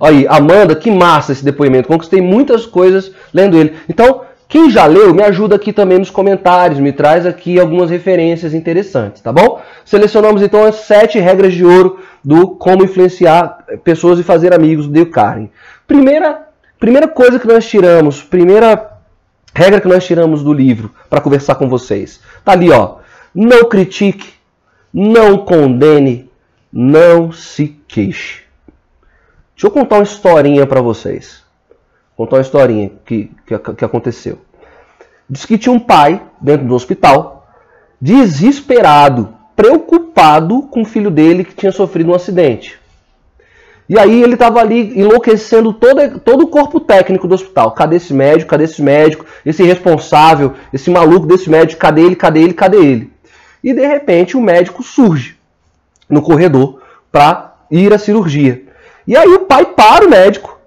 Aí, 0.00 0.26
Amanda, 0.28 0.74
que 0.74 0.90
massa 0.90 1.32
esse 1.32 1.44
depoimento. 1.44 1.88
Conquistei 1.88 2.20
muitas 2.20 2.64
coisas 2.64 3.12
lendo 3.34 3.56
ele. 3.58 3.74
Então, 3.88 4.22
quem 4.50 4.68
já 4.68 4.84
leu, 4.84 5.14
me 5.14 5.22
ajuda 5.22 5.54
aqui 5.54 5.72
também 5.72 6.00
nos 6.00 6.10
comentários, 6.10 6.80
me 6.80 6.92
traz 6.92 7.24
aqui 7.24 7.60
algumas 7.60 7.88
referências 7.88 8.52
interessantes, 8.52 9.22
tá 9.22 9.32
bom? 9.32 9.62
Selecionamos 9.84 10.42
então 10.42 10.64
as 10.64 10.74
sete 10.74 11.20
regras 11.20 11.54
de 11.54 11.64
ouro 11.64 12.00
do 12.22 12.48
como 12.48 12.82
influenciar 12.82 13.64
pessoas 13.84 14.18
e 14.18 14.24
fazer 14.24 14.52
amigos 14.52 14.88
do 14.88 14.92
Dale 14.92 15.06
Carnegie. 15.06 15.52
Primeira, 15.86 16.48
primeira 16.80 17.06
coisa 17.06 17.38
que 17.38 17.46
nós 17.46 17.64
tiramos, 17.64 18.24
primeira 18.24 18.90
regra 19.54 19.80
que 19.80 19.86
nós 19.86 20.04
tiramos 20.04 20.42
do 20.42 20.52
livro 20.52 20.90
para 21.08 21.20
conversar 21.20 21.54
com 21.54 21.68
vocês. 21.68 22.20
Tá 22.44 22.50
ali, 22.50 22.72
ó. 22.72 22.96
Não 23.32 23.68
critique, 23.68 24.34
não 24.92 25.38
condene, 25.38 26.28
não 26.72 27.30
se 27.30 27.80
queixe. 27.86 28.40
Deixa 29.54 29.68
eu 29.68 29.70
contar 29.70 29.98
uma 29.98 30.02
historinha 30.02 30.66
para 30.66 30.82
vocês 30.82 31.48
contar 32.20 32.36
uma 32.36 32.42
historinha 32.42 32.92
que, 33.06 33.30
que, 33.46 33.58
que 33.58 33.84
aconteceu. 33.84 34.38
Diz 35.28 35.46
que 35.46 35.56
tinha 35.56 35.72
um 35.72 35.80
pai 35.80 36.20
dentro 36.38 36.66
do 36.66 36.74
hospital, 36.74 37.48
desesperado, 37.98 39.32
preocupado 39.56 40.64
com 40.64 40.82
o 40.82 40.84
filho 40.84 41.10
dele 41.10 41.44
que 41.44 41.54
tinha 41.54 41.72
sofrido 41.72 42.10
um 42.10 42.14
acidente. 42.14 42.78
E 43.88 43.98
aí 43.98 44.22
ele 44.22 44.34
estava 44.34 44.60
ali 44.60 45.00
enlouquecendo 45.00 45.72
todo, 45.72 46.20
todo 46.20 46.44
o 46.44 46.48
corpo 46.48 46.78
técnico 46.78 47.26
do 47.26 47.34
hospital. 47.34 47.72
Cadê 47.72 47.96
esse 47.96 48.12
médico? 48.12 48.50
Cadê 48.50 48.64
esse 48.64 48.82
médico? 48.82 49.24
Esse 49.44 49.62
responsável, 49.62 50.52
esse 50.74 50.90
maluco 50.90 51.26
desse 51.26 51.48
médico, 51.48 51.80
cadê 51.80 52.02
ele? 52.02 52.16
Cadê 52.16 52.42
ele? 52.42 52.52
Cadê 52.52 52.76
ele? 52.76 53.12
E 53.64 53.72
de 53.72 53.86
repente 53.86 54.36
o 54.36 54.42
médico 54.42 54.82
surge 54.82 55.36
no 56.06 56.20
corredor 56.20 56.82
para 57.10 57.54
ir 57.70 57.94
à 57.94 57.98
cirurgia. 57.98 58.62
E 59.06 59.16
aí 59.16 59.28
o 59.28 59.46
pai 59.46 59.64
para 59.64 60.04
o 60.04 60.10
médico 60.10 60.59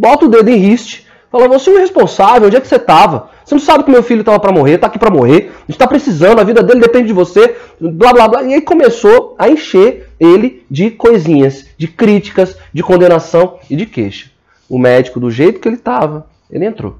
bota 0.00 0.24
o 0.24 0.28
dedo 0.28 0.48
em 0.48 0.56
riste, 0.56 1.06
fala, 1.30 1.46
você 1.46 1.68
é 1.68 1.74
o 1.74 1.78
responsável, 1.78 2.46
onde 2.46 2.56
é 2.56 2.60
que 2.60 2.66
você 2.66 2.76
estava? 2.76 3.28
Você 3.44 3.54
não 3.54 3.60
sabe 3.60 3.84
que 3.84 3.90
meu 3.90 4.02
filho 4.02 4.20
estava 4.20 4.40
para 4.40 4.50
morrer, 4.50 4.76
está 4.76 4.86
aqui 4.86 4.98
para 4.98 5.10
morrer, 5.10 5.52
a 5.54 5.60
gente 5.60 5.72
está 5.72 5.86
precisando, 5.86 6.40
a 6.40 6.44
vida 6.44 6.62
dele 6.62 6.80
depende 6.80 7.08
de 7.08 7.12
você, 7.12 7.54
blá 7.78 8.14
blá 8.14 8.26
blá. 8.26 8.42
E 8.42 8.54
aí 8.54 8.62
começou 8.62 9.34
a 9.38 9.50
encher 9.50 10.08
ele 10.18 10.64
de 10.70 10.90
coisinhas, 10.90 11.66
de 11.76 11.86
críticas, 11.86 12.56
de 12.72 12.82
condenação 12.82 13.58
e 13.68 13.76
de 13.76 13.84
queixa. 13.84 14.30
O 14.68 14.78
médico, 14.78 15.20
do 15.20 15.30
jeito 15.30 15.60
que 15.60 15.68
ele 15.68 15.76
estava, 15.76 16.26
ele 16.50 16.64
entrou. 16.64 16.96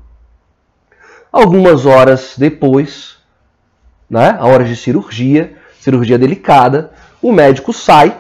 Algumas 1.33 1.87
horas 1.87 2.35
depois, 2.37 3.17
né, 4.11 4.37
a 4.39 4.47
hora 4.47 4.65
de 4.65 4.77
cirurgia, 4.77 5.55
cirurgia 5.81 6.19
delicada, 6.19 6.93
o 7.23 7.33
médico 7.33 7.73
sai, 7.73 8.15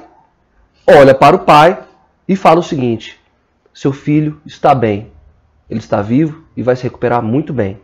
olha 0.86 1.14
para 1.14 1.36
o 1.36 1.40
pai 1.40 1.78
e 2.26 2.34
fala 2.34 2.60
o 2.60 2.62
seguinte: 2.62 3.19
seu 3.72 3.92
filho 3.92 4.40
está 4.44 4.74
bem. 4.74 5.10
Ele 5.68 5.80
está 5.80 6.02
vivo 6.02 6.42
e 6.56 6.62
vai 6.62 6.76
se 6.76 6.82
recuperar 6.82 7.22
muito 7.22 7.52
bem. 7.52 7.78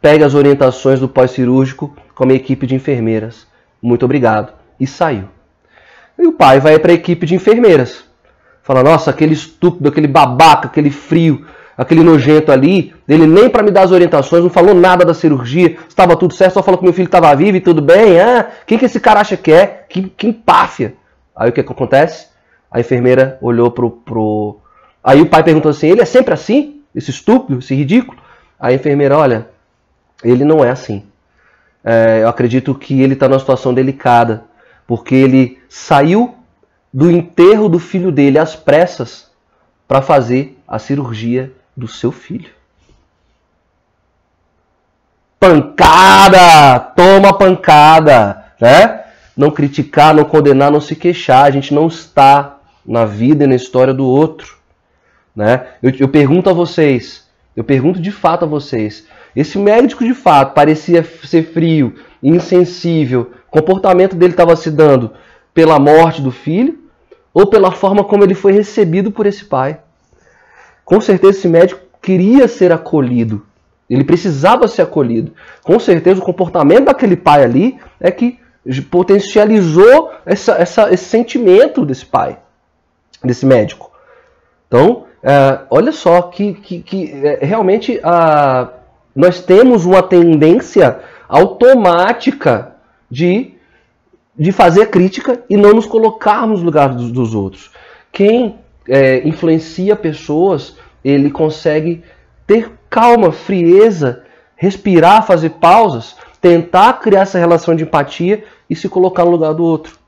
Pegue 0.00 0.24
as 0.24 0.34
orientações 0.34 1.00
do 1.00 1.08
pós-cirúrgico 1.08 1.94
com 2.14 2.24
a 2.24 2.26
minha 2.26 2.38
equipe 2.38 2.66
de 2.66 2.74
enfermeiras. 2.74 3.46
Muito 3.80 4.04
obrigado. 4.04 4.52
E 4.78 4.86
saiu. 4.86 5.28
E 6.18 6.26
o 6.26 6.32
pai 6.32 6.60
vai 6.60 6.78
para 6.78 6.92
a 6.92 6.94
equipe 6.94 7.26
de 7.26 7.34
enfermeiras. 7.34 8.04
Fala: 8.62 8.82
Nossa, 8.82 9.10
aquele 9.10 9.34
estúpido, 9.34 9.88
aquele 9.88 10.08
babaca, 10.08 10.66
aquele 10.66 10.90
frio, 10.90 11.46
aquele 11.76 12.02
nojento 12.02 12.50
ali, 12.50 12.94
ele 13.06 13.26
nem 13.26 13.48
para 13.48 13.62
me 13.62 13.70
dar 13.70 13.82
as 13.82 13.92
orientações, 13.92 14.42
não 14.42 14.50
falou 14.50 14.74
nada 14.74 15.04
da 15.04 15.12
cirurgia, 15.12 15.76
estava 15.88 16.16
tudo 16.16 16.34
certo, 16.34 16.54
só 16.54 16.62
falou 16.62 16.78
que 16.78 16.84
meu 16.84 16.92
filho 16.92 17.06
estava 17.06 17.34
vivo 17.36 17.58
e 17.58 17.60
tudo 17.60 17.82
bem. 17.82 18.18
Ah, 18.18 18.48
quem 18.66 18.78
que 18.78 18.86
esse 18.86 18.98
cara 18.98 19.20
acha 19.20 19.36
que 19.36 19.52
é? 19.52 19.84
Que, 19.88 20.02
que 20.08 20.26
empáfia. 20.26 20.94
Aí 21.34 21.50
o 21.50 21.52
que, 21.52 21.62
que 21.62 21.72
acontece? 21.72 22.28
A 22.70 22.80
enfermeira 22.80 23.38
olhou 23.42 23.70
pro, 23.70 23.90
pro, 23.90 24.58
Aí 25.06 25.22
o 25.22 25.26
pai 25.26 25.44
perguntou 25.44 25.70
assim: 25.70 25.86
ele 25.86 26.00
é 26.00 26.04
sempre 26.04 26.34
assim? 26.34 26.82
Esse 26.92 27.12
estúpido, 27.12 27.60
esse 27.60 27.72
ridículo? 27.76 28.18
A 28.58 28.72
enfermeira: 28.72 29.16
olha, 29.16 29.48
ele 30.24 30.44
não 30.44 30.64
é 30.64 30.70
assim. 30.70 31.04
É, 31.84 32.22
eu 32.22 32.28
acredito 32.28 32.74
que 32.74 33.00
ele 33.00 33.14
está 33.14 33.28
numa 33.28 33.38
situação 33.38 33.72
delicada, 33.72 34.42
porque 34.84 35.14
ele 35.14 35.62
saiu 35.68 36.34
do 36.92 37.08
enterro 37.08 37.68
do 37.68 37.78
filho 37.78 38.10
dele 38.10 38.36
às 38.36 38.56
pressas 38.56 39.30
para 39.86 40.02
fazer 40.02 40.58
a 40.66 40.80
cirurgia 40.80 41.52
do 41.76 41.86
seu 41.86 42.10
filho. 42.10 42.50
Pancada! 45.38 46.80
Toma 46.96 47.38
pancada! 47.38 48.44
Né? 48.60 49.04
Não 49.36 49.52
criticar, 49.52 50.12
não 50.12 50.24
condenar, 50.24 50.72
não 50.72 50.80
se 50.80 50.96
queixar. 50.96 51.44
A 51.44 51.50
gente 51.52 51.72
não 51.72 51.86
está 51.86 52.58
na 52.84 53.04
vida 53.04 53.44
e 53.44 53.46
na 53.46 53.54
história 53.54 53.94
do 53.94 54.04
outro. 54.04 54.55
Né? 55.36 55.66
Eu, 55.82 55.92
eu 56.00 56.08
pergunto 56.08 56.48
a 56.48 56.54
vocês, 56.54 57.28
eu 57.54 57.62
pergunto 57.62 58.00
de 58.00 58.10
fato 58.10 58.46
a 58.46 58.48
vocês, 58.48 59.06
esse 59.34 59.58
médico 59.58 60.02
de 60.02 60.14
fato 60.14 60.54
parecia 60.54 61.04
ser 61.04 61.52
frio, 61.52 61.94
insensível, 62.22 63.32
o 63.46 63.50
comportamento 63.50 64.16
dele 64.16 64.32
estava 64.32 64.56
se 64.56 64.70
dando 64.70 65.12
pela 65.52 65.78
morte 65.78 66.22
do 66.22 66.30
filho 66.32 66.78
ou 67.34 67.46
pela 67.46 67.70
forma 67.70 68.02
como 68.02 68.24
ele 68.24 68.34
foi 68.34 68.52
recebido 68.52 69.10
por 69.12 69.26
esse 69.26 69.44
pai? 69.44 69.78
Com 70.84 71.00
certeza 71.02 71.38
esse 71.38 71.48
médico 71.48 71.82
queria 72.00 72.48
ser 72.48 72.72
acolhido, 72.72 73.44
ele 73.90 74.04
precisava 74.04 74.66
ser 74.66 74.82
acolhido. 74.82 75.32
Com 75.62 75.78
certeza 75.78 76.20
o 76.20 76.24
comportamento 76.24 76.86
daquele 76.86 77.16
pai 77.16 77.44
ali 77.44 77.78
é 78.00 78.10
que 78.10 78.38
potencializou 78.90 80.12
essa, 80.24 80.52
essa, 80.54 80.92
esse 80.92 81.04
sentimento 81.04 81.84
desse 81.84 82.06
pai, 82.06 82.38
desse 83.22 83.46
médico. 83.46 83.92
Então, 84.66 85.05
é, 85.22 85.60
olha 85.70 85.92
só 85.92 86.22
que, 86.22 86.54
que, 86.54 86.80
que 86.80 87.12
é, 87.12 87.44
realmente 87.44 88.00
nós 89.14 89.40
temos 89.40 89.84
uma 89.84 90.02
tendência 90.02 91.00
automática 91.28 92.76
de, 93.10 93.54
de 94.38 94.52
fazer 94.52 94.86
crítica 94.86 95.42
e 95.48 95.56
não 95.56 95.72
nos 95.72 95.86
colocarmos 95.86 96.60
no 96.60 96.66
lugar 96.66 96.90
dos, 96.90 97.10
dos 97.10 97.34
outros. 97.34 97.70
Quem 98.12 98.58
é, 98.88 99.26
influencia 99.26 99.96
pessoas, 99.96 100.76
ele 101.04 101.30
consegue 101.30 102.02
ter 102.46 102.70
calma, 102.88 103.32
frieza, 103.32 104.22
respirar, 104.54 105.26
fazer 105.26 105.50
pausas, 105.50 106.16
tentar 106.40 106.94
criar 106.94 107.22
essa 107.22 107.38
relação 107.38 107.74
de 107.74 107.82
empatia 107.82 108.44
e 108.70 108.76
se 108.76 108.88
colocar 108.88 109.24
no 109.24 109.30
lugar 109.30 109.52
do 109.52 109.64
outro. 109.64 109.98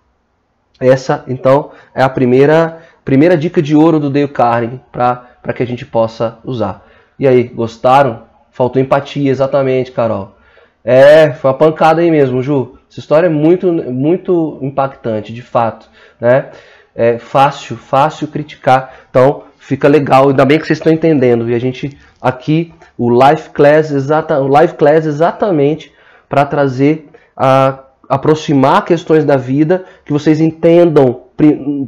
Essa, 0.80 1.24
então, 1.26 1.72
é 1.94 2.02
a 2.02 2.08
primeira 2.08 2.82
Primeira 3.08 3.38
dica 3.38 3.62
de 3.62 3.74
ouro 3.74 3.98
do 3.98 4.10
Dale 4.10 4.28
Carnegie 4.28 4.82
para 4.92 5.54
que 5.54 5.62
a 5.62 5.66
gente 5.66 5.86
possa 5.86 6.36
usar. 6.44 6.86
E 7.18 7.26
aí, 7.26 7.44
gostaram? 7.44 8.24
Faltou 8.50 8.82
empatia, 8.82 9.30
exatamente, 9.30 9.92
Carol. 9.92 10.36
É, 10.84 11.32
foi 11.32 11.50
uma 11.50 11.56
pancada 11.56 12.02
aí 12.02 12.10
mesmo, 12.10 12.42
Ju. 12.42 12.76
Essa 12.90 13.00
história 13.00 13.26
é 13.26 13.30
muito, 13.30 13.72
muito 13.72 14.58
impactante, 14.60 15.32
de 15.32 15.40
fato. 15.40 15.88
Né? 16.20 16.50
É 16.94 17.16
fácil, 17.16 17.78
fácil 17.78 18.28
criticar. 18.28 18.92
Então, 19.08 19.44
fica 19.56 19.88
legal, 19.88 20.28
ainda 20.28 20.44
bem 20.44 20.58
que 20.58 20.66
vocês 20.66 20.78
estão 20.78 20.92
entendendo. 20.92 21.48
E 21.48 21.54
a 21.54 21.58
gente 21.58 21.96
aqui, 22.20 22.74
o 22.98 23.08
Live 23.08 23.48
Class, 23.54 23.90
exata, 23.90 24.38
o 24.38 24.48
Live 24.48 24.74
Class 24.74 25.06
exatamente 25.06 25.90
para 26.28 26.44
trazer, 26.44 27.08
a, 27.34 27.84
aproximar 28.06 28.84
questões 28.84 29.24
da 29.24 29.38
vida, 29.38 29.86
que 30.04 30.12
vocês 30.12 30.42
entendam, 30.42 31.27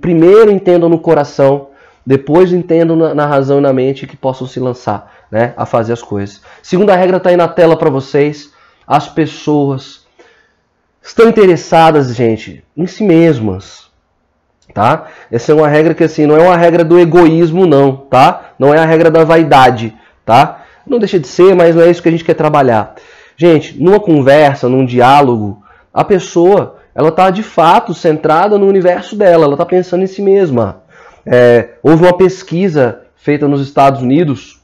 primeiro 0.01 0.51
entendam 0.51 0.89
no 0.89 0.99
coração, 0.99 1.69
depois 2.07 2.53
entendam 2.53 2.97
na, 2.97 3.27
razão 3.27 3.59
e 3.59 3.63
na 3.63 3.73
mente 3.73 4.07
que 4.07 4.17
possam 4.17 4.47
se 4.47 4.59
lançar 4.59 5.13
né, 5.31 5.53
a 5.57 5.67
fazer 5.67 5.93
as 5.93 6.03
coisas. 6.03 6.41
Segunda 6.63 6.97
regra 6.97 7.19
está 7.19 7.31
aí 7.31 7.37
na 7.37 7.49
tela 7.49 7.77
para 7.77 7.91
vocês. 7.91 8.53
As 8.87 9.09
pessoas 9.09 10.07
estão 11.03 11.29
interessadas, 11.29 12.15
gente, 12.15 12.65
em 12.77 12.87
si 12.87 13.05
mesmas 13.05 13.91
tá? 14.71 15.07
Essa 15.31 15.53
é 15.53 15.55
uma 15.55 15.69
regra 15.69 15.95
que 15.95 16.05
assim, 16.05 16.27
não 16.27 16.37
é 16.37 16.43
uma 16.43 16.57
regra 16.57 16.85
do 16.85 16.99
egoísmo 16.99 17.67
não, 17.67 17.97
tá? 17.97 18.53
Não 18.59 18.73
é 18.73 18.79
a 18.79 18.85
regra 18.85 19.11
da 19.11 19.25
vaidade, 19.25 19.95
tá? 20.25 20.65
Não 20.87 20.99
deixa 20.99 21.19
de 21.19 21.29
ser, 21.29 21.55
mas 21.55 21.75
não 21.75 21.83
é 21.83 21.91
isso 21.91 22.03
que 22.03 22.09
a 22.09 22.13
gente 22.13 22.25
quer 22.25 22.35
trabalhar. 22.35 22.95
Gente, 23.37 23.81
numa 23.83 24.01
conversa, 24.01 24.69
num 24.69 24.85
diálogo, 24.85 25.63
a 25.93 26.05
pessoa, 26.05 26.79
ela 27.01 27.11
tá 27.11 27.31
de 27.31 27.43
fato 27.43 27.95
centrada 27.95 28.59
no 28.59 28.67
universo 28.67 29.17
dela, 29.17 29.47
ela 29.47 29.57
tá 29.57 29.65
pensando 29.65 30.05
em 30.05 30.07
si 30.07 30.21
mesma. 30.21 30.83
É, 31.25 31.71
houve 31.83 32.05
uma 32.05 32.13
pesquisa 32.13 33.01
feita 33.17 33.49
nos 33.49 33.63
Estados 33.63 34.03
Unidos, 34.03 34.61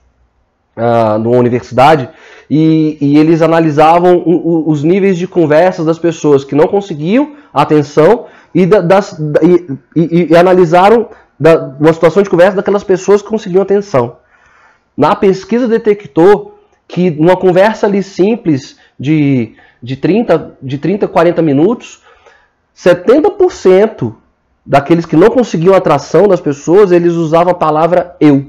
uh, 0.77 1.19
numa 1.19 1.39
universidade, 1.39 2.11
e, 2.51 2.99
e 3.01 3.17
eles 3.17 3.41
analisavam 3.41 4.19
o, 4.19 4.33
o, 4.33 4.71
os 4.71 4.85
níveis 4.85 5.17
de 5.17 5.27
conversas 5.27 5.87
das 5.87 5.99
pessoas 5.99 6.45
que 6.45 6.55
não 6.55 6.67
conseguiam 6.67 7.37
atenção 7.55 8.27
e, 8.55 8.67
da, 8.67 8.83
das, 8.83 9.19
e, 9.43 9.79
e, 9.97 10.33
e 10.33 10.37
analisaram 10.37 11.09
da, 11.41 11.75
uma 11.81 11.93
situação 11.95 12.23
de 12.23 12.29
conversa 12.29 12.57
daquelas 12.57 12.85
pessoas 12.85 13.23
que 13.23 13.29
conseguiam 13.29 13.63
atenção. 13.63 14.19
Na 14.95 15.17
pesquisa 15.17 15.67
detectou 15.67 16.59
que 16.87 17.11
numa 17.11 17.37
conversa 17.37 17.87
ali 17.87 18.03
simples 18.03 18.77
de, 19.01 19.55
de, 19.83 19.97
30, 19.97 20.59
de 20.63 20.77
30, 20.77 21.09
40 21.09 21.41
minutos, 21.41 22.05
70% 22.77 24.15
daqueles 24.65 25.07
que 25.07 25.17
não 25.17 25.31
conseguiam 25.31 25.75
atração 25.75 26.29
das 26.29 26.41
pessoas, 26.41 26.93
eles 26.93 27.15
usavam 27.15 27.53
a 27.53 27.57
palavra 27.57 28.17
eu. 28.21 28.47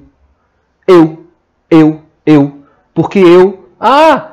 Eu, 0.88 1.24
eu, 1.70 2.02
eu. 2.26 2.54
Porque 2.94 3.20
eu. 3.20 3.68
Ah, 3.80 4.32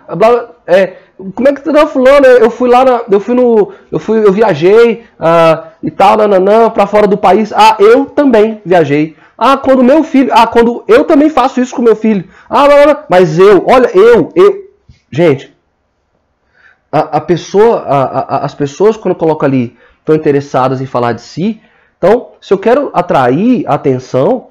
é, 0.66 0.96
como 1.34 1.48
é 1.48 1.52
que 1.52 1.62
tu 1.62 1.72
tá 1.72 1.86
fulano? 1.86 2.26
Eu 2.26 2.50
fui 2.50 2.68
lá, 2.68 2.84
na, 2.84 3.02
eu 3.10 3.20
fui 3.20 3.34
no, 3.34 3.72
eu 3.92 3.98
fui, 3.98 4.24
eu 4.24 4.32
viajei 4.32 5.04
ah, 5.20 5.68
e 5.82 5.90
tal, 5.90 6.16
nananã, 6.16 6.70
para 6.70 6.86
fora 6.86 7.06
do 7.06 7.16
país. 7.16 7.52
Ah, 7.52 7.76
eu 7.78 8.06
também 8.06 8.60
viajei. 8.64 9.16
Ah, 9.36 9.56
quando 9.56 9.84
meu 9.84 10.02
filho, 10.02 10.30
ah, 10.32 10.46
quando 10.46 10.82
eu 10.88 11.04
também 11.04 11.28
faço 11.28 11.60
isso 11.60 11.74
com 11.74 11.82
meu 11.82 11.96
filho. 11.96 12.24
Ah, 12.48 13.04
mas 13.08 13.38
eu, 13.38 13.64
olha, 13.66 13.90
eu, 13.94 14.30
eu, 14.34 14.64
gente, 15.10 15.53
a, 16.98 17.16
a 17.16 17.20
pessoa, 17.20 17.78
a, 17.80 18.36
a, 18.36 18.44
as 18.44 18.54
pessoas 18.54 18.96
quando 18.96 19.14
colocam 19.14 19.46
ali 19.48 19.76
estão 19.98 20.14
interessadas 20.14 20.80
em 20.80 20.86
falar 20.86 21.12
de 21.12 21.22
si. 21.22 21.60
Então, 21.98 22.28
se 22.40 22.52
eu 22.52 22.58
quero 22.58 22.90
atrair 22.92 23.64
atenção, 23.66 24.48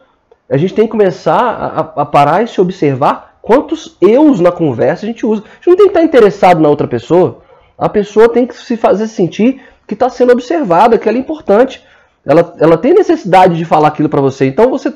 a 0.50 0.58
gente 0.58 0.74
tem 0.74 0.86
que 0.86 0.92
começar 0.92 1.40
a, 1.40 2.02
a 2.02 2.06
parar 2.06 2.44
e 2.44 2.48
se 2.48 2.60
observar 2.60 3.34
Quantos 3.44 3.98
eus 4.00 4.40
na 4.40 4.54
conversa 4.54 5.06
a 5.06 5.10
gente 5.10 5.26
usa? 5.26 5.44
A 5.44 5.56
gente 5.56 5.68
não 5.68 5.76
tem 5.76 5.86
que 5.88 5.92
estar 5.92 6.02
interessado 6.02 6.62
na 6.62 6.70
outra 6.70 6.88
pessoa. 6.88 7.42
A 7.78 7.90
pessoa 7.90 8.30
tem 8.30 8.48
que 8.48 8.56
se 8.56 8.78
fazer 8.78 9.06
sentir 9.06 9.62
que 9.86 9.94
está 9.94 10.08
sendo 10.10 10.32
observada, 10.32 10.98
que 10.98 11.10
ela 11.10 11.18
é 11.18 11.20
importante. 11.20 11.84
Ela, 12.26 12.56
ela 12.58 12.78
tem 12.78 12.94
necessidade 12.94 13.58
de 13.58 13.66
falar 13.66 13.90
aquilo 13.90 14.08
para 14.08 14.22
você. 14.22 14.46
Então 14.46 14.70
você 14.70 14.94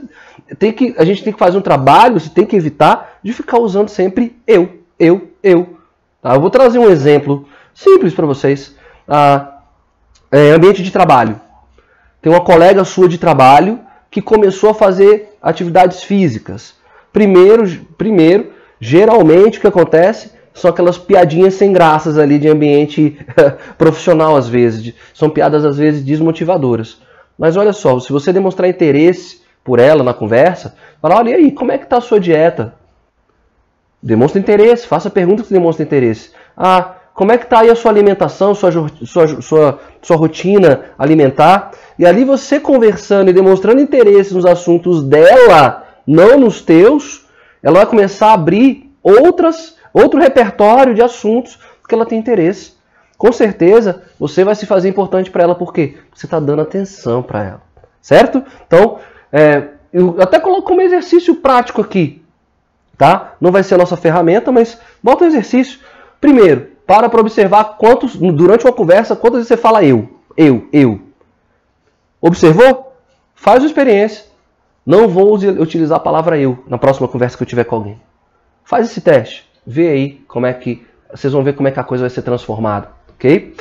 tem 0.58 0.72
que, 0.72 0.96
a 0.98 1.04
gente 1.04 1.25
tem 1.25 1.34
que 1.34 1.39
fazer 1.39 1.58
um 1.58 1.62
trabalho, 1.62 2.22
você 2.22 2.30
tem 2.30 2.46
que 2.46 2.56
evitar 2.56 3.20
de 3.22 3.34
ficar 3.34 3.60
usando 3.60 3.89
sempre 3.89 4.38
eu, 4.48 4.80
eu, 4.98 5.27
eu. 5.44 5.76
Tá? 6.27 6.36
Eu 6.36 6.41
vou 6.41 6.50
trazer 6.50 6.77
um 6.77 6.89
exemplo 6.89 7.46
simples 7.74 8.13
para 8.13 8.25
vocês. 8.25 8.75
Ah, 9.07 9.60
é, 10.29 10.51
ambiente 10.51 10.84
de 10.84 10.91
trabalho. 10.91 11.39
Tem 12.21 12.30
uma 12.30 12.41
colega 12.41 12.84
sua 12.84 13.08
de 13.08 13.17
trabalho 13.17 13.80
que 14.12 14.21
começou 14.21 14.71
a 14.71 14.73
fazer 14.73 15.38
atividades 15.41 16.04
físicas. 16.04 16.75
Primeiro, 17.13 17.65
primeiro, 17.97 18.52
geralmente 18.78 19.58
o 19.58 19.62
que 19.62 19.67
acontece 19.67 20.32
são 20.54 20.69
aquelas 20.69 20.97
piadinhas 20.97 21.54
sem 21.54 21.71
graças 21.71 22.17
ali 22.17 22.38
de 22.38 22.49
ambiente 22.49 23.17
profissional 23.78 24.36
às 24.36 24.49
vezes. 24.49 24.93
São 25.13 25.30
piadas 25.30 25.63
às 25.63 25.78
vezes 25.78 26.04
desmotivadoras. 26.04 27.02
Mas 27.38 27.56
olha 27.56 27.71
só, 27.71 27.99
se 28.02 28.12
você 28.12 28.34
demonstrar 28.34 28.67
interesse 28.67 29.43
por 29.63 29.80
ela 29.80 30.04
na 30.04 30.13
conversa, 30.13 30.75
fala, 31.02 31.19
olha 31.19 31.36
aí, 31.36 31.52
como 31.52 31.71
é 31.71 31.78
que 31.78 31.86
está 31.86 31.97
a 31.97 32.02
sua 32.02 32.19
dieta? 32.19 32.73
Demonstra 34.01 34.39
interesse, 34.39 34.88
faça 34.88 35.10
perguntas 35.10 35.47
que 35.47 35.53
demonstrem 35.53 35.86
interesse. 35.86 36.31
Ah, 36.55 36.95
como 37.13 37.31
é 37.31 37.38
que 37.38 37.45
está 37.45 37.62
aí 37.62 37.69
a 37.69 37.75
sua 37.75 37.89
alimentação, 37.91 38.53
sua, 38.53 38.71
sua, 39.03 39.41
sua, 39.41 39.79
sua 40.01 40.15
rotina 40.15 40.91
alimentar? 40.99 41.71
E 41.97 42.05
ali 42.05 42.23
você 42.23 42.60
conversando 42.60 43.29
e 43.29 43.33
demonstrando 43.33 43.81
interesse 43.81 44.33
nos 44.36 44.45
assuntos 44.45 45.03
dela, 45.03 45.83
não 46.05 46.39
nos 46.39 46.62
teus, 46.62 47.25
ela 47.63 47.79
vai 47.79 47.86
começar 47.88 48.27
a 48.27 48.33
abrir 48.33 48.91
outras, 49.01 49.75
outro 49.91 50.19
repertório 50.19 50.93
de 50.93 51.01
assuntos 51.01 51.57
que 51.88 51.95
ela 51.95 52.05
tem 52.05 52.19
interesse. 52.19 52.73
Com 53.17 53.31
certeza, 53.31 54.03
você 54.19 54.43
vai 54.43 54.53
se 54.53 54.67
fazer 54.67 54.88
importante 54.88 55.31
para 55.31 55.43
ela, 55.43 55.55
porque 55.55 55.97
você 56.13 56.27
está 56.27 56.39
dando 56.39 56.62
atenção 56.62 57.23
para 57.23 57.43
ela. 57.43 57.62
Certo? 57.99 58.43
Então, 58.67 58.99
é, 59.33 59.69
eu 59.91 60.15
até 60.19 60.39
coloco 60.39 60.67
como 60.67 60.81
exercício 60.81 61.36
prático 61.38 61.81
aqui. 61.81 62.21
Tá? 62.97 63.36
Não 63.39 63.51
vai 63.51 63.62
ser 63.63 63.75
a 63.75 63.77
nossa 63.77 63.95
ferramenta, 63.95 64.51
mas 64.51 64.79
bota 65.03 65.23
um 65.23 65.27
exercício. 65.27 65.79
Primeiro, 66.19 66.71
para 66.86 67.10
para 67.10 67.21
observar 67.21 67.77
quantos, 67.77 68.15
durante 68.15 68.65
uma 68.65 68.73
conversa, 68.73 69.15
quantas 69.15 69.39
vezes 69.39 69.49
você 69.49 69.57
fala 69.57 69.83
eu, 69.83 70.10
eu, 70.36 70.67
eu. 70.73 71.01
Observou? 72.19 72.95
Faz 73.36 73.62
uma 73.62 73.67
experiência. 73.67 74.25
Não 74.86 75.07
vou 75.07 75.33
utilizar 75.33 75.97
a 75.97 76.01
palavra 76.01 76.38
eu 76.38 76.63
na 76.67 76.77
próxima 76.77 77.07
conversa 77.07 77.38
que 77.38 77.43
eu 77.43 77.47
tiver 77.47 77.65
com 77.65 77.75
alguém. 77.75 78.01
Faz 78.63 78.89
esse 78.89 79.01
teste. 79.01 79.45
Vê 79.65 79.89
aí 79.89 80.21
como 80.27 80.45
é 80.45 80.53
que. 80.53 80.86
Vocês 81.13 81.31
vão 81.31 81.43
ver 81.43 81.53
como 81.53 81.67
é 81.67 81.71
que 81.71 81.79
a 81.79 81.83
coisa 81.83 82.03
vai 82.03 82.10
ser 82.10 82.21
transformada. 82.21 82.89
Ok? 83.13 83.53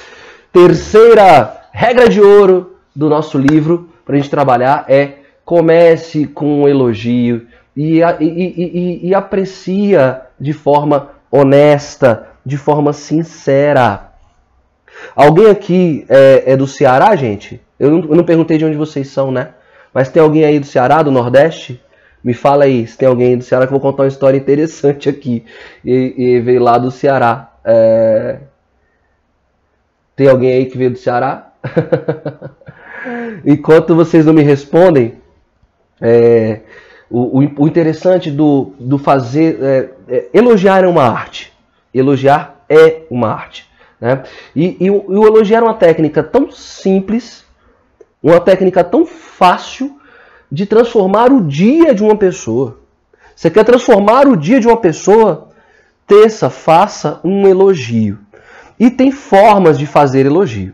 Terceira 0.53 1.63
regra 1.73 2.09
de 2.09 2.21
ouro 2.21 2.77
do 2.95 3.09
nosso 3.09 3.37
livro 3.37 3.91
para 4.05 4.15
a 4.15 4.19
gente 4.19 4.31
trabalhar 4.31 4.85
é 4.89 5.19
comece 5.45 6.27
com 6.27 6.63
um 6.63 6.69
elogio 6.69 7.47
e, 7.77 8.01
e, 8.01 9.09
e, 9.09 9.15
aprecia 9.15 10.23
de 10.41 10.55
forma 10.55 11.11
honesta, 11.31 12.29
de 12.45 12.57
forma 12.57 12.93
sincera. 12.93 14.13
Alguém 15.15 15.51
aqui 15.51 16.07
é, 16.09 16.53
é 16.53 16.57
do 16.57 16.67
Ceará, 16.67 17.15
gente? 17.15 17.61
Eu 17.79 17.91
não, 17.91 17.99
eu 17.99 18.17
não 18.17 18.25
perguntei 18.25 18.57
de 18.57 18.65
onde 18.65 18.77
vocês 18.77 19.09
são, 19.09 19.31
né? 19.31 19.51
Mas 19.93 20.09
tem 20.09 20.23
alguém 20.23 20.45
aí 20.45 20.59
do 20.59 20.67
Ceará, 20.67 21.03
do 21.03 21.11
Nordeste? 21.11 21.83
Me 22.25 22.33
fala 22.33 22.65
aí 22.65 22.87
se 22.87 22.97
tem 22.97 23.07
alguém 23.07 23.29
aí 23.29 23.37
do 23.37 23.45
Ceará 23.45 23.67
que 23.67 23.73
eu 23.73 23.79
vou 23.79 23.91
contar 23.91 24.05
uma 24.05 24.09
história 24.09 24.39
interessante 24.39 25.09
aqui. 25.09 25.45
E, 25.85 26.15
e 26.17 26.41
veio 26.41 26.63
lá 26.63 26.79
do 26.79 26.91
Ceará. 26.91 27.53
É... 27.65 28.39
Tem 30.15 30.29
alguém 30.29 30.53
aí 30.53 30.67
que 30.67 30.79
veio 30.79 30.91
do 30.91 30.99
Ceará? 30.99 31.53
Enquanto 33.45 33.95
vocês 33.95 34.25
não 34.25 34.33
me 34.33 34.43
respondem, 34.43 35.15
é... 36.01 36.61
o, 37.11 37.41
o, 37.41 37.65
o, 37.65 37.67
interessante 37.69 38.31
do, 38.31 38.73
do 38.79 38.99
fazer. 38.99 39.59
É, 39.63 39.91
é, 40.09 40.29
elogiar 40.35 40.85
é 40.85 40.89
uma 40.89 41.05
arte. 41.05 41.53
Elogiar 41.93 42.65
é 42.69 43.03
uma 43.11 43.29
arte. 43.29 43.69
Né? 44.01 44.23
E, 44.55 44.77
e, 44.81 44.87
e 44.87 44.91
o 44.91 45.27
elogiar 45.27 45.61
é 45.61 45.65
uma 45.65 45.75
técnica 45.75 46.23
tão 46.23 46.51
simples 46.51 47.47
uma 48.23 48.41
técnica 48.41 48.83
tão 48.83 49.07
fácil 49.07 50.01
de 50.51 50.67
transformar 50.67 51.33
o 51.33 51.43
dia 51.43 51.95
de 51.95 52.03
uma 52.03 52.17
pessoa. 52.17 52.79
Você 53.35 53.51
quer 53.51 53.65
transformar 53.65 54.27
o 54.27 54.37
dia 54.37 54.59
de 54.59 54.67
uma 54.67 54.77
pessoa? 54.77 55.51
Terça, 56.07 56.51
faça 56.51 57.21
um 57.23 57.47
elogio. 57.47 58.19
E 58.79 58.91
tem 58.91 59.11
formas 59.13 59.79
de 59.79 59.87
fazer 59.87 60.27
elogio. 60.27 60.73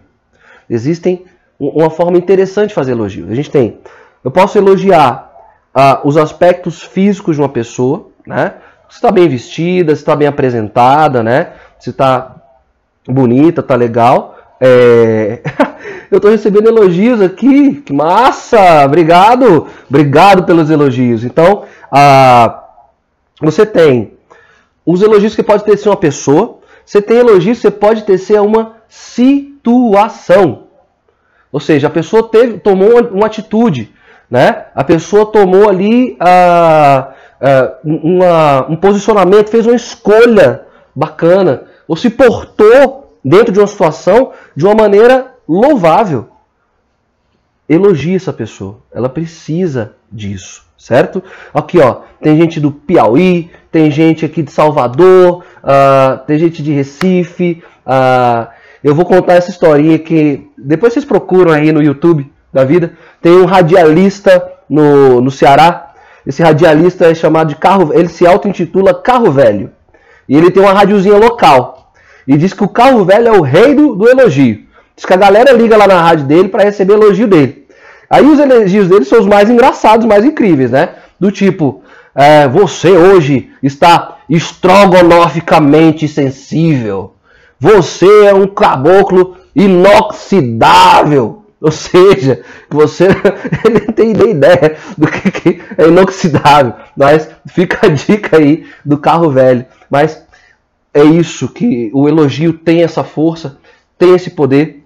Existem 0.69 1.25
uma 1.59 1.91
forma 1.91 2.17
interessante 2.17 2.69
de 2.69 2.75
fazer 2.75 2.93
elogio. 2.93 3.29
A 3.29 3.35
gente 3.35 3.51
tem, 3.51 3.79
eu 4.25 4.31
posso 4.31 4.57
elogiar 4.57 5.32
ah, 5.75 6.01
os 6.05 6.17
aspectos 6.17 6.83
físicos 6.83 7.37
de 7.37 7.43
uma 7.43 7.49
pessoa, 7.49 8.09
né? 8.27 8.55
Se 8.89 8.97
está 8.97 9.11
bem 9.11 9.29
vestida, 9.29 9.95
se 9.95 10.03
está 10.03 10.15
bem 10.15 10.29
apresentada, 10.29 11.23
né? 11.23 11.53
Se 11.79 11.91
está 11.91 12.37
bonita, 13.07 13.61
está 13.61 13.75
legal. 13.75 14.37
É... 14.61 15.41
Eu 16.11 16.19
estou 16.19 16.31
recebendo 16.31 16.69
elogios 16.69 17.23
aqui. 17.23 17.77
Que 17.77 17.93
massa! 17.93 18.85
Obrigado! 18.85 19.67
Obrigado 19.89 20.45
pelos 20.45 20.69
elogios. 20.69 21.25
Então, 21.25 21.65
ah, 21.91 22.65
você 23.41 23.65
tem 23.65 24.13
os 24.85 25.01
elogios 25.01 25.35
que 25.35 25.43
pode 25.43 25.65
ter 25.65 25.77
ser 25.79 25.89
uma 25.89 25.97
pessoa. 25.97 26.59
Você 26.85 27.01
tem 27.01 27.17
elogios 27.17 27.59
que 27.59 27.63
você 27.63 27.71
pode 27.71 28.03
ter 28.03 28.19
ser 28.19 28.41
uma 28.43 28.77
situação. 28.89 30.65
Ou 31.51 31.61
seja, 31.61 31.87
a 31.87 31.91
pessoa 31.91 32.29
teve, 32.29 32.59
tomou 32.59 32.91
uma, 32.91 33.01
uma 33.09 33.27
atitude. 33.27 33.93
Né? 34.33 34.65
A 34.75 34.83
pessoa 34.83 35.27
tomou 35.27 35.69
ali 35.69 36.13
uh, 36.13 37.13
uh, 37.43 38.03
uma, 38.03 38.67
um 38.67 38.77
posicionamento, 38.77 39.51
fez 39.51 39.67
uma 39.67 39.77
escolha 39.77 40.63
bacana, 40.97 41.65
ou 41.87 41.95
se 41.97 42.09
portou 42.09 43.15
dentro 43.23 43.53
de 43.53 43.59
uma 43.59 43.67
situação 43.67 44.33
de 44.57 44.65
uma 44.65 44.75
maneira 44.75 45.35
louvável. 45.47 46.31
Elogie 47.69 48.17
essa 48.17 48.33
pessoa, 48.33 48.79
ela 48.91 49.11
precisa 49.11 49.97
disso, 50.11 50.65
certo? 50.79 51.23
Aqui, 51.53 51.79
ó, 51.79 52.01
tem 52.23 52.35
gente 52.39 52.59
do 52.59 52.73
Piauí, 52.73 53.51
tem 53.71 53.91
gente 53.91 54.25
aqui 54.25 54.43
de 54.43 54.51
Salvador, 54.51 55.45
uh, 55.63 56.25
tem 56.27 56.39
gente 56.39 56.63
de 56.63 56.73
Recife. 56.73 57.63
Uh, 57.87 58.51
eu 58.83 58.95
vou 58.95 59.05
contar 59.05 59.35
essa 59.35 59.51
historinha 59.51 59.99
que 59.99 60.51
depois 60.57 60.95
vocês 60.95 61.05
procuram 61.05 61.53
aí 61.53 61.71
no 61.71 61.83
YouTube 61.83 62.32
da 62.53 62.65
vida. 62.65 62.93
Tem 63.21 63.33
um 63.33 63.45
radialista 63.45 64.43
no, 64.69 65.21
no 65.21 65.31
Ceará. 65.31 65.93
Esse 66.27 66.43
radialista 66.43 67.07
é 67.07 67.15
chamado 67.15 67.49
de 67.49 67.57
carro, 67.57 67.93
ele 67.93 68.09
se 68.09 68.27
auto-intitula 68.27 68.95
Carro 68.95 69.31
Velho. 69.31 69.71
E 70.29 70.37
ele 70.37 70.51
tem 70.51 70.63
uma 70.63 70.73
radiozinha 70.73 71.17
local. 71.17 71.93
E 72.27 72.37
diz 72.37 72.53
que 72.53 72.63
o 72.63 72.69
carro 72.69 73.05
velho 73.05 73.29
é 73.29 73.33
o 73.33 73.43
rei 73.43 73.75
do, 73.75 73.95
do 73.95 74.09
elogio. 74.09 74.61
Diz 74.95 75.05
que 75.05 75.13
a 75.13 75.17
galera 75.17 75.53
liga 75.53 75.77
lá 75.77 75.87
na 75.87 76.01
rádio 76.01 76.27
dele 76.27 76.49
para 76.49 76.65
receber 76.65 76.95
elogio 76.95 77.27
dele. 77.27 77.67
Aí 78.09 78.25
os 78.25 78.39
elogios 78.39 78.89
dele 78.89 79.05
são 79.05 79.21
os 79.21 79.27
mais 79.27 79.51
engraçados, 79.51 80.07
mais 80.07 80.25
incríveis, 80.25 80.71
né? 80.71 80.91
Do 81.19 81.33
tipo, 81.33 81.83
é, 82.15 82.47
você 82.47 82.91
hoje 82.91 83.51
está 83.63 84.19
estrogonoficamente 84.29 86.07
sensível. 86.07 87.15
Você 87.59 88.27
é 88.27 88.35
um 88.35 88.47
caboclo 88.47 89.37
inoxidável. 89.55 91.42
Ou 91.63 91.71
seja, 91.71 92.43
você 92.69 93.07
nem 93.71 93.87
tem 93.87 94.13
nem 94.13 94.31
ideia 94.33 94.77
do 94.99 95.07
que, 95.07 95.31
que 95.31 95.63
é 95.79 95.87
inoxidável. 95.87 96.75
Mas 96.97 97.31
fica 97.47 97.87
a 97.87 97.89
dica 97.89 98.37
aí 98.37 98.67
do 98.85 98.99
carro 98.99 99.31
velho. 99.31 99.65
Mas 99.89 100.27
é 100.93 101.05
isso 101.05 101.49
que 101.49 101.89
o 101.95 102.09
elogio 102.09 102.53
tem 102.53 102.83
essa 102.83 103.05
força, 103.05 103.59
tem 103.97 104.13
esse 104.15 104.31
poder 104.31 104.83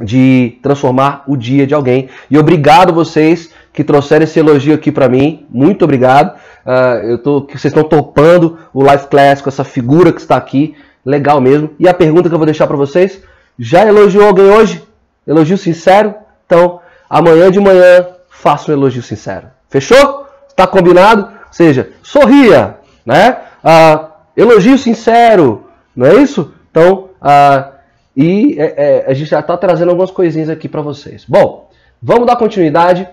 de 0.00 0.58
transformar 0.62 1.24
o 1.26 1.36
dia 1.36 1.66
de 1.66 1.74
alguém. 1.74 2.08
E 2.30 2.38
obrigado 2.38 2.92
vocês 2.92 3.50
que 3.72 3.82
trouxeram 3.82 4.22
esse 4.22 4.38
elogio 4.38 4.74
aqui 4.74 4.92
para 4.92 5.08
mim. 5.08 5.44
Muito 5.50 5.84
obrigado. 5.84 6.36
Uh, 6.64 7.06
eu 7.08 7.18
tô, 7.18 7.40
vocês 7.40 7.64
estão 7.64 7.82
topando 7.82 8.58
o 8.72 8.82
Life 8.82 9.08
Class 9.08 9.42
com 9.42 9.48
essa 9.48 9.64
figura 9.64 10.12
que 10.12 10.20
está 10.20 10.36
aqui. 10.36 10.76
Legal 11.04 11.40
mesmo. 11.40 11.70
E 11.80 11.88
a 11.88 11.94
pergunta 11.94 12.28
que 12.28 12.34
eu 12.34 12.38
vou 12.38 12.46
deixar 12.46 12.68
para 12.68 12.76
vocês: 12.76 13.20
já 13.58 13.84
elogiou 13.86 14.26
alguém 14.26 14.44
hoje? 14.44 14.82
Elogio 15.26 15.56
sincero? 15.56 16.14
Então, 16.46 16.80
amanhã 17.08 17.50
de 17.50 17.60
manhã, 17.60 18.06
faça 18.28 18.70
um 18.70 18.74
elogio 18.74 19.02
sincero. 19.02 19.48
Fechou? 19.68 20.26
Está 20.48 20.66
combinado? 20.66 21.22
Ou 21.22 21.52
seja, 21.52 21.90
sorria, 22.02 22.78
né? 23.06 23.38
Uh, 23.62 24.08
elogio 24.36 24.76
sincero, 24.76 25.68
não 25.94 26.06
é 26.06 26.14
isso? 26.16 26.52
Então, 26.70 27.10
uh, 27.20 27.72
e 28.16 28.56
é, 28.58 28.74
é, 28.76 29.04
a 29.06 29.14
gente 29.14 29.30
já 29.30 29.40
está 29.40 29.56
trazendo 29.56 29.90
algumas 29.90 30.10
coisinhas 30.10 30.50
aqui 30.50 30.68
para 30.68 30.82
vocês. 30.82 31.24
Bom, 31.26 31.70
vamos 32.02 32.26
dar 32.26 32.36
continuidade. 32.36 33.08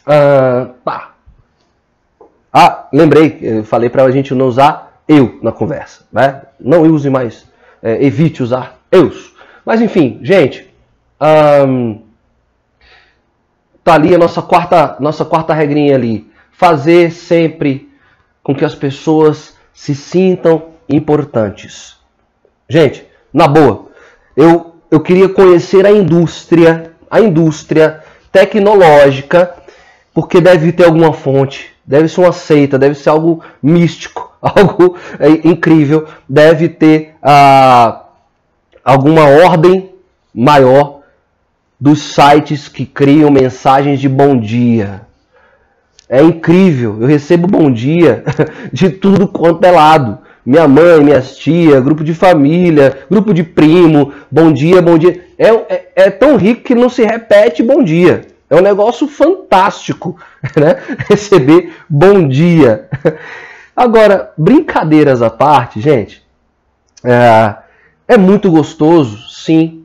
Uh, 0.00 0.72
tá. 0.84 1.12
Ah, 2.52 2.88
lembrei, 2.92 3.38
eu 3.40 3.64
falei 3.64 3.88
para 3.88 4.04
a 4.04 4.10
gente 4.10 4.34
não 4.34 4.46
usar 4.46 5.02
eu 5.06 5.38
na 5.42 5.52
conversa, 5.52 6.04
né? 6.12 6.42
Não 6.58 6.82
use 6.82 7.08
mais, 7.08 7.46
é, 7.82 8.04
evite 8.04 8.42
usar 8.42 8.78
eus. 8.90 9.34
Mas 9.64 9.80
enfim, 9.80 10.18
gente, 10.22 10.67
um, 11.20 12.02
tá 13.82 13.94
ali 13.94 14.14
a 14.14 14.18
nossa 14.18 14.42
quarta, 14.42 14.96
nossa 15.00 15.24
quarta 15.24 15.54
regrinha 15.54 15.94
ali. 15.94 16.30
Fazer 16.52 17.12
sempre 17.12 17.88
com 18.42 18.54
que 18.54 18.64
as 18.64 18.74
pessoas 18.74 19.56
se 19.72 19.94
sintam 19.94 20.70
importantes. 20.88 21.96
Gente, 22.68 23.06
na 23.32 23.46
boa, 23.46 23.86
eu, 24.36 24.74
eu 24.90 25.00
queria 25.00 25.28
conhecer 25.28 25.86
a 25.86 25.92
indústria, 25.92 26.92
a 27.10 27.20
indústria 27.20 28.02
tecnológica, 28.32 29.54
porque 30.12 30.40
deve 30.40 30.72
ter 30.72 30.84
alguma 30.84 31.12
fonte, 31.12 31.72
deve 31.84 32.08
ser 32.08 32.20
uma 32.20 32.32
seita, 32.32 32.78
deve 32.78 32.94
ser 32.94 33.10
algo 33.10 33.42
místico, 33.62 34.36
algo 34.42 34.96
é, 35.18 35.28
incrível, 35.48 36.06
deve 36.28 36.68
ter 36.68 37.14
ah, 37.22 38.04
alguma 38.84 39.24
ordem 39.24 39.94
maior 40.34 40.97
dos 41.80 42.14
sites 42.14 42.68
que 42.68 42.84
criam 42.84 43.30
mensagens 43.30 44.00
de 44.00 44.08
bom 44.08 44.38
dia. 44.38 45.02
É 46.08 46.22
incrível, 46.22 46.98
eu 47.00 47.06
recebo 47.06 47.46
bom 47.46 47.70
dia 47.70 48.24
de 48.72 48.90
tudo 48.90 49.28
quanto 49.28 49.64
é 49.64 49.70
lado 49.70 50.18
minha 50.48 50.66
mãe, 50.66 51.04
minhas 51.04 51.36
tia, 51.36 51.78
grupo 51.78 52.02
de 52.02 52.14
família, 52.14 53.00
grupo 53.10 53.34
de 53.34 53.42
primo, 53.42 54.14
bom 54.30 54.50
dia, 54.50 54.80
bom 54.80 54.96
dia. 54.96 55.22
É, 55.36 55.48
é, 55.48 55.92
é, 55.94 56.10
tão 56.10 56.36
rico 56.38 56.62
que 56.62 56.74
não 56.74 56.88
se 56.88 57.04
repete 57.04 57.62
bom 57.62 57.82
dia. 57.82 58.22
É 58.48 58.56
um 58.56 58.62
negócio 58.62 59.06
fantástico, 59.06 60.18
né? 60.56 60.76
Receber 61.06 61.74
bom 61.86 62.26
dia. 62.26 62.88
Agora, 63.76 64.32
brincadeiras 64.38 65.20
à 65.20 65.28
parte, 65.28 65.82
gente, 65.82 66.22
é, 67.04 67.54
é 68.08 68.16
muito 68.16 68.50
gostoso, 68.50 69.28
sim, 69.28 69.77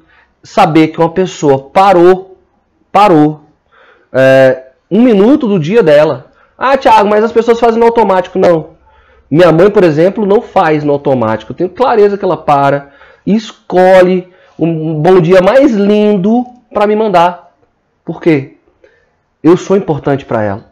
saber 0.43 0.89
que 0.89 0.99
uma 0.99 1.09
pessoa 1.09 1.69
parou, 1.71 2.37
parou, 2.91 3.41
é, 4.11 4.67
um 4.91 5.01
minuto 5.01 5.47
do 5.47 5.57
dia 5.57 5.81
dela. 5.81 6.31
Ah, 6.57 6.77
Thiago, 6.77 7.09
mas 7.09 7.23
as 7.23 7.31
pessoas 7.31 7.59
fazem 7.59 7.79
no 7.79 7.85
automático. 7.85 8.37
Não. 8.37 8.73
Minha 9.29 9.51
mãe, 9.51 9.71
por 9.71 9.83
exemplo, 9.83 10.25
não 10.25 10.41
faz 10.41 10.83
no 10.83 10.93
automático. 10.93 11.51
Eu 11.51 11.55
tenho 11.55 11.69
clareza 11.69 12.17
que 12.17 12.23
ela 12.23 12.37
para 12.37 12.91
escolhe 13.25 14.31
um 14.59 15.01
bom 15.01 15.19
dia 15.19 15.41
mais 15.41 15.71
lindo 15.71 16.45
para 16.71 16.85
me 16.85 16.95
mandar. 16.95 17.51
Por 18.05 18.21
quê? 18.21 18.57
Eu 19.41 19.57
sou 19.57 19.75
importante 19.75 20.25
para 20.25 20.43
ela. 20.43 20.65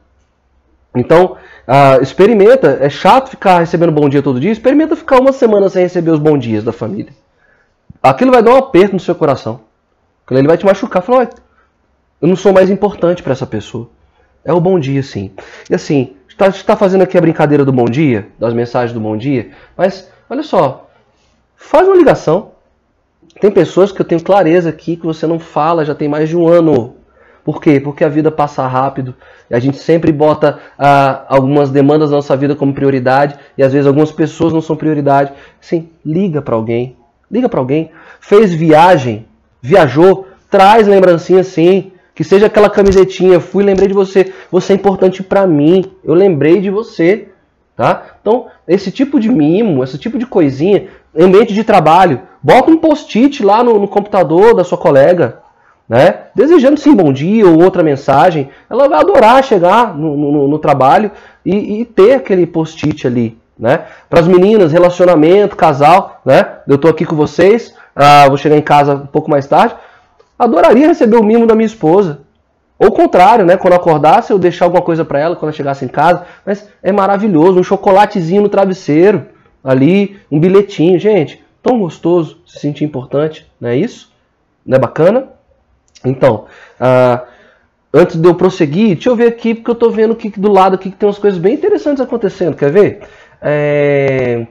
Então, 0.96 1.38
uh, 1.68 2.02
experimenta. 2.02 2.78
É 2.82 2.90
chato 2.90 3.30
ficar 3.30 3.60
recebendo 3.60 3.92
bom 3.92 4.08
dia 4.08 4.22
todo 4.22 4.40
dia. 4.40 4.52
Experimenta 4.52 4.96
ficar 4.96 5.20
uma 5.20 5.32
semana 5.32 5.70
sem 5.70 5.84
receber 5.84 6.12
os 6.12 6.20
bons 6.20 6.40
dias 6.40 6.64
da 6.64 6.72
família. 6.72 7.14
Aquilo 8.02 8.32
vai 8.32 8.42
dar 8.42 8.52
um 8.52 8.58
aperto 8.58 8.94
no 8.94 9.00
seu 9.00 9.14
coração. 9.14 9.62
Ele 10.30 10.48
vai 10.48 10.58
te 10.58 10.66
machucar. 10.66 11.04
Fala, 11.04 11.30
eu 12.22 12.28
não 12.28 12.36
sou 12.36 12.54
mais 12.54 12.70
importante 12.70 13.22
para 13.22 13.34
essa 13.34 13.46
pessoa. 13.46 13.90
É 14.44 14.54
o 14.54 14.62
bom 14.62 14.80
dia, 14.80 15.04
sim. 15.04 15.32
E 15.70 15.76
assim, 15.76 16.16
está 16.28 16.52
tá 16.52 16.76
fazendo 16.76 17.02
aqui 17.02 17.18
a 17.18 17.22
brincadeira 17.22 17.66
do 17.66 17.72
bom 17.72 17.86
dia, 17.86 18.30
das 18.40 18.54
mensagens 18.54 18.94
do 18.94 19.00
bom 19.00 19.16
dia, 19.16 19.52
mas 19.78 20.10
olha 20.30 20.42
só, 20.42 20.90
faz 21.56 21.88
uma 21.88 21.98
ligação. 21.98 22.52
Tem 23.40 23.52
pessoas 23.52 23.92
que 23.92 24.02
eu 24.02 24.06
tenho 24.06 24.24
clareza 24.24 24.70
aqui 24.70 24.96
que 24.96 25.06
você 25.06 25.28
não 25.28 25.40
fala 25.40 25.86
já 25.86 25.94
tem 25.94 26.08
mais 26.08 26.30
de 26.30 26.38
um 26.38 26.48
ano. 26.48 26.96
Por 27.44 27.60
quê? 27.60 27.80
Porque 27.80 28.04
a 28.04 28.10
vida 28.10 28.32
passa 28.32 28.68
rápido 28.68 29.16
e 29.50 29.56
a 29.56 29.60
gente 29.60 29.78
sempre 29.78 30.12
bota 30.12 30.60
ah, 30.78 31.26
algumas 31.28 31.72
demandas 31.72 32.12
da 32.12 32.18
nossa 32.18 32.38
vida 32.38 32.56
como 32.56 32.74
prioridade 32.74 33.36
e 33.58 33.64
às 33.64 33.74
vezes 33.74 33.88
algumas 33.88 34.12
pessoas 34.12 34.54
não 34.54 34.62
são 34.62 34.76
prioridade. 34.76 35.34
Sim, 35.60 35.90
liga 36.06 36.42
para 36.42 36.56
alguém. 36.56 36.96
Liga 37.32 37.48
para 37.48 37.60
alguém. 37.60 37.92
Fez 38.20 38.54
viagem, 38.54 39.26
viajou, 39.62 40.28
traz 40.50 40.88
lembrancinha 40.88 41.44
sim. 41.44 41.92
Que 42.14 42.26
seja 42.26 42.48
aquela 42.48 42.70
camisetinha, 42.70 43.40
fui, 43.40 43.64
lembrei 43.64 43.88
de 43.88 43.94
você, 43.94 44.34
você 44.52 44.74
é 44.74 44.76
importante 44.76 45.24
para 45.24 45.48
mim, 45.48 45.86
eu 46.04 46.14
lembrei 46.14 46.60
de 46.60 46.70
você, 46.70 47.30
tá? 47.76 48.18
Então, 48.22 48.48
esse 48.68 48.92
tipo 48.92 49.18
de 49.18 49.30
mimo, 49.30 49.82
esse 49.82 49.98
tipo 49.98 50.20
de 50.20 50.26
coisinha, 50.26 50.88
ambiente 51.18 51.54
de 51.54 51.64
trabalho, 51.64 52.22
bota 52.44 52.70
um 52.70 52.78
post-it 52.78 53.44
lá 53.44 53.64
no, 53.64 53.80
no, 53.80 53.88
computador 53.88 54.54
da 54.54 54.64
sua 54.64 54.78
colega, 54.78 55.40
né? 55.88 56.26
Desejando 56.36 56.80
sim 56.80 56.94
bom 56.94 57.14
dia 57.14 57.48
ou 57.48 57.64
outra 57.64 57.82
mensagem, 57.82 58.50
ela 58.70 58.90
vai 58.90 59.00
adorar 59.00 59.44
chegar 59.44 59.98
no, 59.98 60.16
no, 60.18 60.48
no 60.50 60.60
trabalho 60.60 61.12
e, 61.46 61.82
e 61.82 61.86
ter 61.86 62.16
aquele 62.16 62.46
post-it 62.46 63.08
ali, 63.08 63.38
né? 63.58 63.86
Para 64.10 64.20
as 64.20 64.28
meninas, 64.28 64.72
relacionamento, 64.72 65.56
casal, 65.56 66.22
né? 66.26 66.58
Eu 66.68 66.78
tô 66.78 66.88
aqui 66.88 67.06
com 67.06 67.16
vocês, 67.16 67.74
ah, 67.96 68.28
vou 68.28 68.38
chegar 68.38 68.58
em 68.58 68.62
casa 68.62 68.96
um 68.96 69.08
pouco 69.08 69.30
mais 69.30 69.48
tarde. 69.48 69.76
Adoraria 70.38 70.88
receber 70.88 71.18
o 71.18 71.24
mimo 71.24 71.46
da 71.46 71.56
minha 71.56 71.66
esposa. 71.66 72.22
Ou 72.80 72.88
o 72.88 72.92
contrário, 72.92 73.46
né? 73.46 73.58
Quando 73.58 73.74
acordasse, 73.74 74.34
eu 74.34 74.40
deixar 74.40 74.66
alguma 74.66 74.82
coisa 74.82 75.06
para 75.06 75.20
ela 75.20 75.36
quando 75.36 75.52
eu 75.52 75.56
chegasse 75.56 75.86
em 75.86 75.88
casa. 75.88 76.26
Mas 76.44 76.68
é 76.82 76.92
maravilhoso, 76.92 77.60
um 77.60 77.64
chocolatezinho 77.64 78.42
no 78.42 78.50
travesseiro, 78.50 79.28
ali, 79.64 80.20
um 80.32 80.40
bilhetinho. 80.40 80.98
Gente, 80.98 81.44
tão 81.62 81.80
gostoso 81.80 82.40
se 82.46 82.60
sentir 82.60 82.84
importante, 82.84 83.46
não 83.60 83.70
é 83.70 83.76
isso? 83.76 84.12
Não 84.66 84.78
é 84.78 84.80
bacana? 84.80 85.28
Então, 86.04 86.46
uh, 86.80 87.24
antes 87.94 88.16
de 88.16 88.28
eu 88.28 88.34
prosseguir, 88.34 88.96
deixa 88.96 89.10
eu 89.10 89.16
ver 89.16 89.28
aqui, 89.28 89.54
porque 89.54 89.70
eu 89.70 89.74
estou 89.74 89.92
vendo 89.92 90.16
que 90.16 90.30
do 90.40 90.52
lado 90.52 90.74
aqui 90.74 90.90
que 90.90 90.98
tem 90.98 91.08
umas 91.08 91.20
coisas 91.20 91.40
bem 91.40 91.54
interessantes 91.54 92.02
acontecendo. 92.02 92.56
Quer 92.56 92.72
ver? 92.72 93.02
É... 93.42 94.46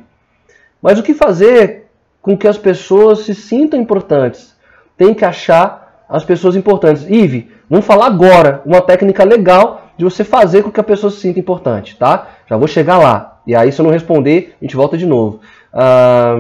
Mas 0.83 0.99
o 0.99 1.03
que 1.03 1.15
fazer 1.15 1.87
com 2.21 2.37
que 2.37 2.49
as 2.49 2.59
pessoas 2.59 3.21
se 3.21 3.35
sintam 3.35 3.81
importantes? 3.81 4.57
Tem 4.97 5.15
que 5.15 5.25
achar 5.25 6.05
as 6.09 6.25
pessoas 6.25 6.57
importantes. 6.57 7.07
Ive, 7.09 7.51
vamos 7.69 7.87
falar 7.87 8.07
agora 8.07 8.63
uma 8.67 8.81
técnica 8.81 9.25
legal 9.25 9.83
de 9.97 10.05
você 10.05 10.25
fazer 10.25 10.63
com 10.63 10.71
que 10.71 10.81
a 10.81 10.85
pessoa 10.85 11.11
se 11.11 11.21
sinta 11.21 11.39
importante, 11.39 11.97
tá? 11.97 12.29
Já 12.49 12.57
vou 12.57 12.67
chegar 12.67 12.99
lá. 12.99 13.41
E 13.47 13.55
aí, 13.55 13.71
se 13.71 13.81
eu 13.81 13.85
não 13.85 13.93
responder, 13.93 14.57
a 14.61 14.65
gente 14.65 14.77
volta 14.77 14.97
de 14.97 15.07
novo. 15.07 15.41
Ah, 15.73 16.37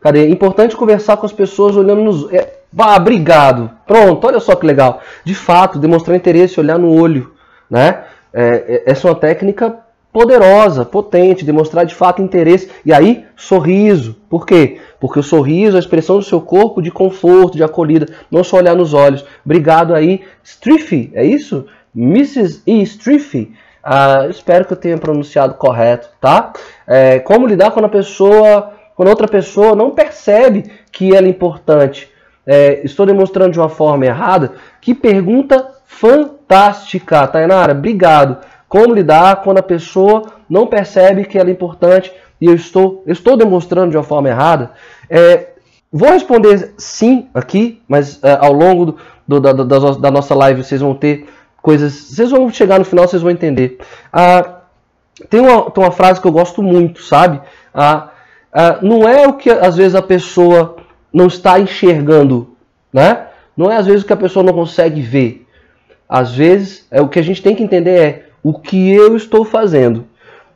cadê? 0.00 0.26
É 0.26 0.28
importante 0.28 0.76
conversar 0.76 1.16
com 1.16 1.26
as 1.26 1.32
pessoas 1.32 1.76
olhando 1.76 2.02
nos. 2.02 2.32
É, 2.32 2.60
ah, 2.78 2.96
obrigado. 2.96 3.70
Pronto, 3.86 4.26
olha 4.26 4.38
só 4.38 4.54
que 4.54 4.66
legal. 4.66 5.00
De 5.24 5.34
fato, 5.34 5.78
demonstrar 5.78 6.16
interesse, 6.16 6.60
olhar 6.60 6.78
no 6.78 6.92
olho, 6.92 7.32
né? 7.70 8.04
É, 8.32 8.82
é 8.86 8.90
essa 8.90 9.08
é 9.08 9.10
uma 9.10 9.18
técnica 9.18 9.78
poderosa, 10.16 10.82
potente, 10.82 11.44
demonstrar 11.44 11.84
de 11.84 11.94
fato 11.94 12.22
interesse. 12.22 12.70
E 12.86 12.90
aí, 12.90 13.26
sorriso. 13.36 14.16
Por 14.30 14.46
quê? 14.46 14.78
Porque 14.98 15.18
o 15.18 15.22
sorriso 15.22 15.76
é 15.76 15.78
a 15.78 15.80
expressão 15.80 16.16
do 16.16 16.24
seu 16.24 16.40
corpo 16.40 16.80
de 16.80 16.90
conforto, 16.90 17.58
de 17.58 17.62
acolhida, 17.62 18.06
não 18.30 18.42
só 18.42 18.56
olhar 18.56 18.74
nos 18.74 18.94
olhos. 18.94 19.26
Obrigado 19.44 19.94
aí, 19.94 20.22
Striffy, 20.42 21.10
é 21.12 21.22
isso? 21.22 21.66
Mrs. 21.94 22.62
E. 22.66 22.80
Striffy. 22.80 23.52
Ah, 23.84 24.26
espero 24.30 24.64
que 24.64 24.72
eu 24.72 24.78
tenha 24.78 24.96
pronunciado 24.96 25.52
correto, 25.52 26.08
tá? 26.18 26.54
É, 26.86 27.18
como 27.18 27.46
lidar 27.46 27.70
quando 27.70 27.84
a 27.84 27.90
pessoa, 27.90 28.72
quando 28.94 29.10
outra 29.10 29.28
pessoa 29.28 29.76
não 29.76 29.90
percebe 29.90 30.64
que 30.90 31.14
ela 31.14 31.26
é 31.26 31.30
importante? 31.30 32.10
É, 32.46 32.80
estou 32.82 33.04
demonstrando 33.04 33.52
de 33.52 33.58
uma 33.58 33.68
forma 33.68 34.06
errada? 34.06 34.52
Que 34.80 34.94
pergunta 34.94 35.72
fantástica, 35.84 37.26
Tainara. 37.26 37.72
Obrigado. 37.72 38.38
Como 38.68 38.94
lidar 38.94 39.42
quando 39.42 39.58
a 39.58 39.62
pessoa 39.62 40.24
não 40.48 40.66
percebe 40.66 41.24
que 41.24 41.38
ela 41.38 41.48
é 41.48 41.52
importante 41.52 42.12
e 42.40 42.46
eu 42.46 42.54
estou, 42.54 43.02
eu 43.06 43.12
estou 43.12 43.36
demonstrando 43.36 43.90
de 43.90 43.96
uma 43.96 44.02
forma 44.02 44.28
errada? 44.28 44.72
É, 45.08 45.50
vou 45.92 46.10
responder 46.10 46.74
sim 46.76 47.28
aqui, 47.32 47.80
mas 47.88 48.22
é, 48.22 48.36
ao 48.40 48.52
longo 48.52 48.86
do, 48.86 48.96
do, 49.26 49.40
da, 49.40 49.52
da, 49.52 49.78
da, 49.92 50.10
nossa 50.10 50.34
live 50.34 50.64
vocês 50.64 50.80
vão 50.80 50.94
ter 50.94 51.28
coisas. 51.62 51.92
Vocês 51.92 52.30
vão 52.30 52.50
chegar 52.50 52.78
no 52.78 52.84
final, 52.84 53.06
vocês 53.06 53.22
vão 53.22 53.30
entender. 53.30 53.78
Ah, 54.12 54.60
tem, 55.30 55.40
uma, 55.40 55.70
tem 55.70 55.82
uma 55.82 55.92
frase 55.92 56.20
que 56.20 56.26
eu 56.26 56.32
gosto 56.32 56.62
muito, 56.62 57.02
sabe? 57.02 57.40
Ah, 57.72 58.10
ah, 58.52 58.78
não 58.82 59.08
é 59.08 59.26
o 59.26 59.34
que 59.34 59.50
às 59.50 59.76
vezes 59.76 59.94
a 59.94 60.02
pessoa 60.02 60.76
não 61.12 61.28
está 61.28 61.58
enxergando, 61.60 62.56
né? 62.92 63.26
Não 63.56 63.70
é 63.70 63.76
às 63.76 63.86
vezes 63.86 64.02
o 64.02 64.06
que 64.06 64.12
a 64.12 64.16
pessoa 64.16 64.42
não 64.42 64.52
consegue 64.52 65.00
ver. 65.00 65.46
Às 66.08 66.32
vezes, 66.34 66.86
é 66.90 67.00
o 67.00 67.08
que 67.08 67.18
a 67.18 67.22
gente 67.22 67.42
tem 67.42 67.54
que 67.54 67.62
entender 67.62 67.98
é 67.98 68.25
o 68.48 68.54
que 68.54 68.92
eu 68.92 69.16
estou 69.16 69.44
fazendo. 69.44 70.06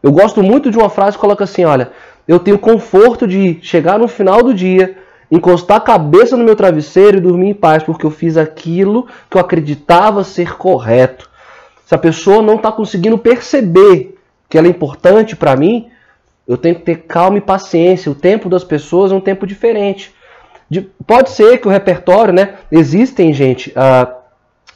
Eu 0.01 0.13
gosto 0.13 0.45
muito 0.45 0.71
de 0.71 0.79
uma 0.79 0.89
frase 0.89 1.17
que 1.17 1.21
coloca 1.21 1.43
assim: 1.43 1.65
olha, 1.65 1.91
eu 2.27 2.39
tenho 2.39 2.57
conforto 2.57 3.27
de 3.27 3.59
chegar 3.63 3.99
no 3.99 4.07
final 4.07 4.45
do 4.45 4.55
dia, 4.55 4.97
encostar 5.29 5.79
a 5.79 5.81
cabeça 5.81 6.37
no 6.37 6.45
meu 6.45 6.55
travesseiro 6.55 7.17
e 7.17 7.21
dormir 7.21 7.49
em 7.49 7.55
paz, 7.55 7.83
porque 7.83 8.07
eu 8.07 8.11
fiz 8.13 8.37
aquilo 8.37 9.09
que 9.29 9.37
eu 9.37 9.41
acreditava 9.41 10.23
ser 10.23 10.57
correto. 10.57 11.29
Se 11.85 11.93
a 11.93 11.99
pessoa 11.99 12.41
não 12.41 12.55
está 12.55 12.71
conseguindo 12.71 13.19
perceber 13.19 14.17
que 14.49 14.57
ela 14.57 14.69
é 14.69 14.71
importante 14.71 15.35
para 15.35 15.57
mim, 15.57 15.89
eu 16.47 16.57
tenho 16.57 16.77
que 16.77 16.83
ter 16.83 16.97
calma 17.09 17.39
e 17.39 17.41
paciência. 17.41 18.13
O 18.13 18.15
tempo 18.15 18.49
das 18.49 18.63
pessoas 18.63 19.11
é 19.11 19.17
um 19.17 19.21
tempo 19.21 19.45
diferente. 19.49 20.15
De, 20.71 20.83
pode 21.05 21.31
ser 21.31 21.59
que 21.59 21.67
o 21.67 21.71
repertório, 21.73 22.33
né? 22.33 22.55
Existem, 22.71 23.33
gente, 23.33 23.71
uh, 23.71 24.15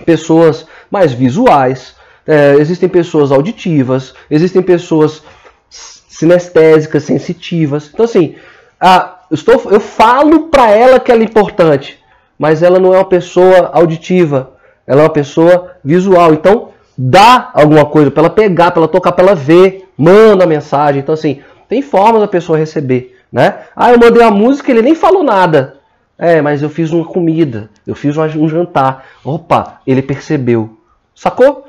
pessoas 0.04 0.66
mais 0.90 1.12
visuais, 1.12 1.94
é, 2.26 2.54
existem 2.54 2.88
pessoas 2.88 3.30
auditivas, 3.30 4.14
existem 4.30 4.62
pessoas 4.62 5.22
sinestésicas, 5.68 7.02
sensitivas. 7.02 7.90
Então, 7.92 8.04
assim, 8.04 8.36
a, 8.80 9.18
eu, 9.30 9.34
estou, 9.34 9.60
eu 9.70 9.80
falo 9.80 10.48
para 10.48 10.70
ela 10.70 11.00
que 11.00 11.10
ela 11.10 11.22
é 11.22 11.24
importante, 11.24 11.98
mas 12.38 12.62
ela 12.62 12.78
não 12.78 12.94
é 12.94 12.98
uma 12.98 13.04
pessoa 13.04 13.70
auditiva, 13.72 14.52
ela 14.86 15.00
é 15.00 15.04
uma 15.04 15.10
pessoa 15.10 15.72
visual. 15.84 16.32
Então, 16.32 16.70
dá 16.96 17.50
alguma 17.52 17.84
coisa 17.84 18.10
para 18.10 18.22
ela 18.22 18.30
pegar, 18.30 18.70
para 18.70 18.80
ela 18.80 18.88
tocar, 18.88 19.12
para 19.12 19.24
ela 19.24 19.34
ver, 19.34 19.88
manda 19.96 20.44
a 20.44 20.46
mensagem. 20.46 21.00
Então, 21.00 21.12
assim, 21.12 21.40
tem 21.68 21.82
formas 21.82 22.20
da 22.20 22.28
pessoa 22.28 22.58
receber, 22.58 23.18
né? 23.32 23.60
Ah, 23.74 23.92
eu 23.92 23.98
mandei 23.98 24.22
a 24.22 24.30
música, 24.30 24.70
ele 24.70 24.82
nem 24.82 24.94
falou 24.94 25.22
nada. 25.22 25.78
É, 26.16 26.40
mas 26.40 26.62
eu 26.62 26.70
fiz 26.70 26.92
uma 26.92 27.04
comida, 27.04 27.68
eu 27.84 27.94
fiz 27.94 28.16
um 28.16 28.48
jantar. 28.48 29.04
Opa, 29.24 29.80
ele 29.84 30.00
percebeu. 30.00 30.78
Sacou? 31.12 31.66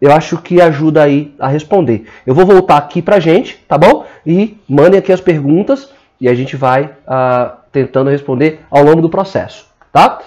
Eu 0.00 0.12
acho 0.12 0.38
que 0.38 0.60
ajuda 0.60 1.02
aí 1.02 1.34
a 1.38 1.48
responder. 1.48 2.06
Eu 2.26 2.34
vou 2.34 2.44
voltar 2.44 2.76
aqui 2.76 3.00
pra 3.00 3.20
gente, 3.20 3.56
tá 3.68 3.78
bom? 3.78 4.04
E 4.26 4.56
mandem 4.68 4.98
aqui 4.98 5.12
as 5.12 5.20
perguntas 5.20 5.90
e 6.20 6.28
a 6.28 6.34
gente 6.34 6.56
vai 6.56 6.84
uh, 6.84 7.52
tentando 7.72 8.10
responder 8.10 8.60
ao 8.70 8.82
longo 8.82 9.00
do 9.00 9.08
processo, 9.08 9.66
tá? 9.92 10.18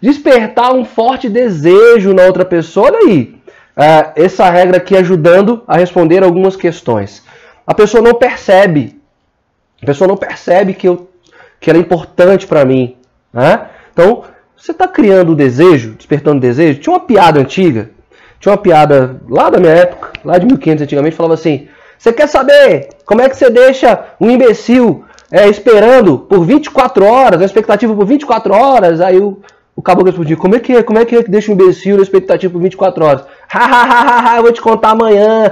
Despertar 0.00 0.72
um 0.72 0.84
forte 0.84 1.28
desejo 1.28 2.12
na 2.12 2.24
outra 2.24 2.44
pessoa, 2.44 2.88
olha 2.88 2.98
aí. 2.98 3.34
Uh, 3.76 4.12
essa 4.14 4.48
regra 4.50 4.76
aqui 4.76 4.96
ajudando 4.96 5.62
a 5.66 5.76
responder 5.76 6.22
algumas 6.22 6.54
questões. 6.54 7.24
A 7.66 7.74
pessoa 7.74 8.02
não 8.02 8.14
percebe, 8.14 9.00
a 9.82 9.86
pessoa 9.86 10.06
não 10.06 10.16
percebe 10.16 10.74
que, 10.74 10.86
eu, 10.86 11.10
que 11.58 11.70
ela 11.70 11.78
é 11.78 11.82
importante 11.82 12.46
para 12.46 12.64
mim, 12.64 12.96
né? 13.32 13.68
Então, 13.92 14.22
você 14.56 14.70
está 14.70 14.86
criando 14.86 15.32
o 15.32 15.36
desejo, 15.36 15.94
despertando 15.94 16.38
o 16.38 16.40
desejo. 16.40 16.80
Tinha 16.80 16.94
uma 16.94 17.00
piada 17.00 17.40
antiga 17.40 17.90
tinha 18.44 18.52
uma 18.52 18.58
piada 18.58 19.16
lá 19.26 19.48
da 19.48 19.58
minha 19.58 19.72
época, 19.72 20.12
lá 20.22 20.36
de 20.36 20.44
1500 20.44 20.82
antigamente, 20.82 21.16
falava 21.16 21.32
assim: 21.32 21.66
Você 21.96 22.12
quer 22.12 22.28
saber 22.28 22.90
como 23.06 23.22
é 23.22 23.28
que 23.28 23.36
você 23.36 23.48
deixa 23.48 24.04
um 24.20 24.28
imbecil 24.30 25.02
é, 25.32 25.48
esperando 25.48 26.18
por 26.18 26.44
24 26.44 27.06
horas, 27.06 27.40
a 27.40 27.44
expectativa 27.46 27.94
por 27.94 28.04
24 28.04 28.52
horas? 28.54 29.00
Aí 29.00 29.18
o, 29.18 29.40
o 29.74 29.80
caboclo 29.80 30.10
respondia: 30.10 30.36
Como 30.36 30.54
é 30.54 30.60
que 30.60 30.76
é? 30.76 30.82
Como 30.82 30.98
é 30.98 31.06
que 31.06 31.16
é 31.16 31.22
que 31.22 31.30
deixa 31.30 31.50
um 31.50 31.54
imbecil 31.54 31.96
na 31.96 32.02
expectativa 32.02 32.52
por 32.52 32.60
24 32.60 33.02
horas? 33.02 33.24
Hahaha, 33.48 34.36
eu 34.36 34.42
vou 34.42 34.52
te 34.52 34.60
contar 34.60 34.90
amanhã. 34.90 35.50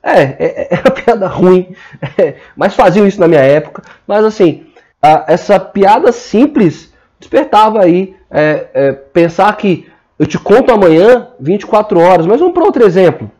é, 0.00 0.22
é, 0.22 0.68
é 0.70 0.80
uma 0.84 0.92
piada 0.94 1.26
ruim, 1.26 1.74
é, 2.16 2.34
mas 2.54 2.74
faziam 2.76 3.04
isso 3.04 3.18
na 3.18 3.26
minha 3.26 3.42
época. 3.42 3.82
Mas 4.06 4.24
assim, 4.24 4.64
a, 5.02 5.24
essa 5.26 5.58
piada 5.58 6.12
simples 6.12 6.92
despertava 7.18 7.82
aí 7.82 8.14
é, 8.30 8.66
é, 8.74 8.92
pensar 8.92 9.56
que 9.56 9.90
eu 10.20 10.26
te 10.26 10.38
conto 10.38 10.70
amanhã 10.70 11.28
24 11.40 11.98
horas, 11.98 12.26
mas 12.26 12.38
vamos 12.38 12.52
para 12.52 12.62
outro 12.62 12.84
exemplo. 12.84 13.30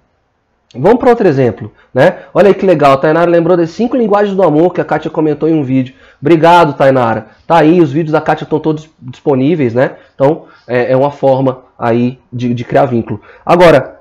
Vamos 0.74 0.98
para 0.98 1.10
outro 1.10 1.28
exemplo, 1.28 1.70
né? 1.92 2.20
Olha 2.32 2.48
aí 2.48 2.54
que 2.54 2.64
legal, 2.64 2.92
a 2.92 2.96
Tainara 2.96 3.30
lembrou 3.30 3.54
das 3.54 3.68
cinco 3.68 3.98
linguagens 3.98 4.34
do 4.34 4.42
amor 4.42 4.72
que 4.72 4.80
a 4.80 4.84
Kátia 4.84 5.10
comentou 5.10 5.46
em 5.46 5.52
um 5.52 5.62
vídeo. 5.62 5.94
Obrigado, 6.18 6.72
Tainara. 6.72 7.26
Tá 7.46 7.58
aí, 7.58 7.82
os 7.82 7.92
vídeos 7.92 8.12
da 8.12 8.20
Kátia 8.22 8.44
estão 8.44 8.58
todos 8.58 8.88
disponíveis, 8.98 9.74
né? 9.74 9.96
Então 10.14 10.44
é, 10.66 10.92
é 10.92 10.96
uma 10.96 11.10
forma 11.10 11.64
aí 11.78 12.18
de, 12.32 12.54
de, 12.54 12.64
criar 12.64 12.86
vínculo. 12.86 13.20
Agora, 13.44 14.00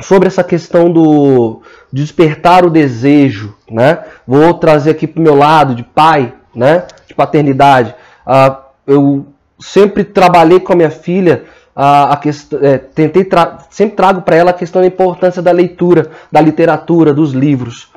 sobre 0.00 0.28
essa 0.28 0.44
questão 0.44 0.92
do 0.92 1.62
de 1.92 2.02
despertar 2.02 2.64
o 2.64 2.70
desejo, 2.70 3.56
né? 3.68 4.04
Vou 4.24 4.54
trazer 4.54 4.92
aqui 4.92 5.08
para 5.08 5.18
o 5.18 5.24
meu 5.24 5.34
lado 5.34 5.74
de 5.74 5.82
pai, 5.82 6.32
né? 6.54 6.86
De 7.08 7.14
paternidade. 7.14 7.92
Uh, 8.24 8.56
eu 8.86 9.26
sempre 9.58 10.04
trabalhei 10.04 10.60
com 10.60 10.72
a 10.72 10.76
minha 10.76 10.90
filha 10.90 11.44
a, 11.74 12.12
a 12.12 12.16
questão, 12.16 12.58
é, 12.62 12.78
tentei 12.78 13.24
tra 13.24 13.58
sempre 13.70 13.96
trago 13.96 14.22
para 14.22 14.36
ela 14.36 14.50
a 14.50 14.54
questão 14.54 14.80
da 14.80 14.86
importância 14.86 15.42
da 15.42 15.50
leitura, 15.50 16.10
da 16.30 16.40
literatura, 16.40 17.12
dos 17.12 17.32
livros. 17.32 17.88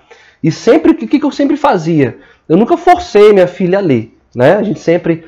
E 0.44 0.52
sempre 0.52 0.92
o 0.92 0.96
que, 0.96 1.08
que 1.08 1.24
eu 1.24 1.32
sempre 1.32 1.58
fazia? 1.58 2.18
Eu 2.48 2.58
nunca 2.58 2.78
forcei 2.78 3.34
minha 3.34 3.48
filha 3.48 3.80
a 3.80 3.82
ler, 3.82 4.16
né? 4.34 4.56
A 4.56 4.64
gente 4.64 4.80
sempre 4.80 5.26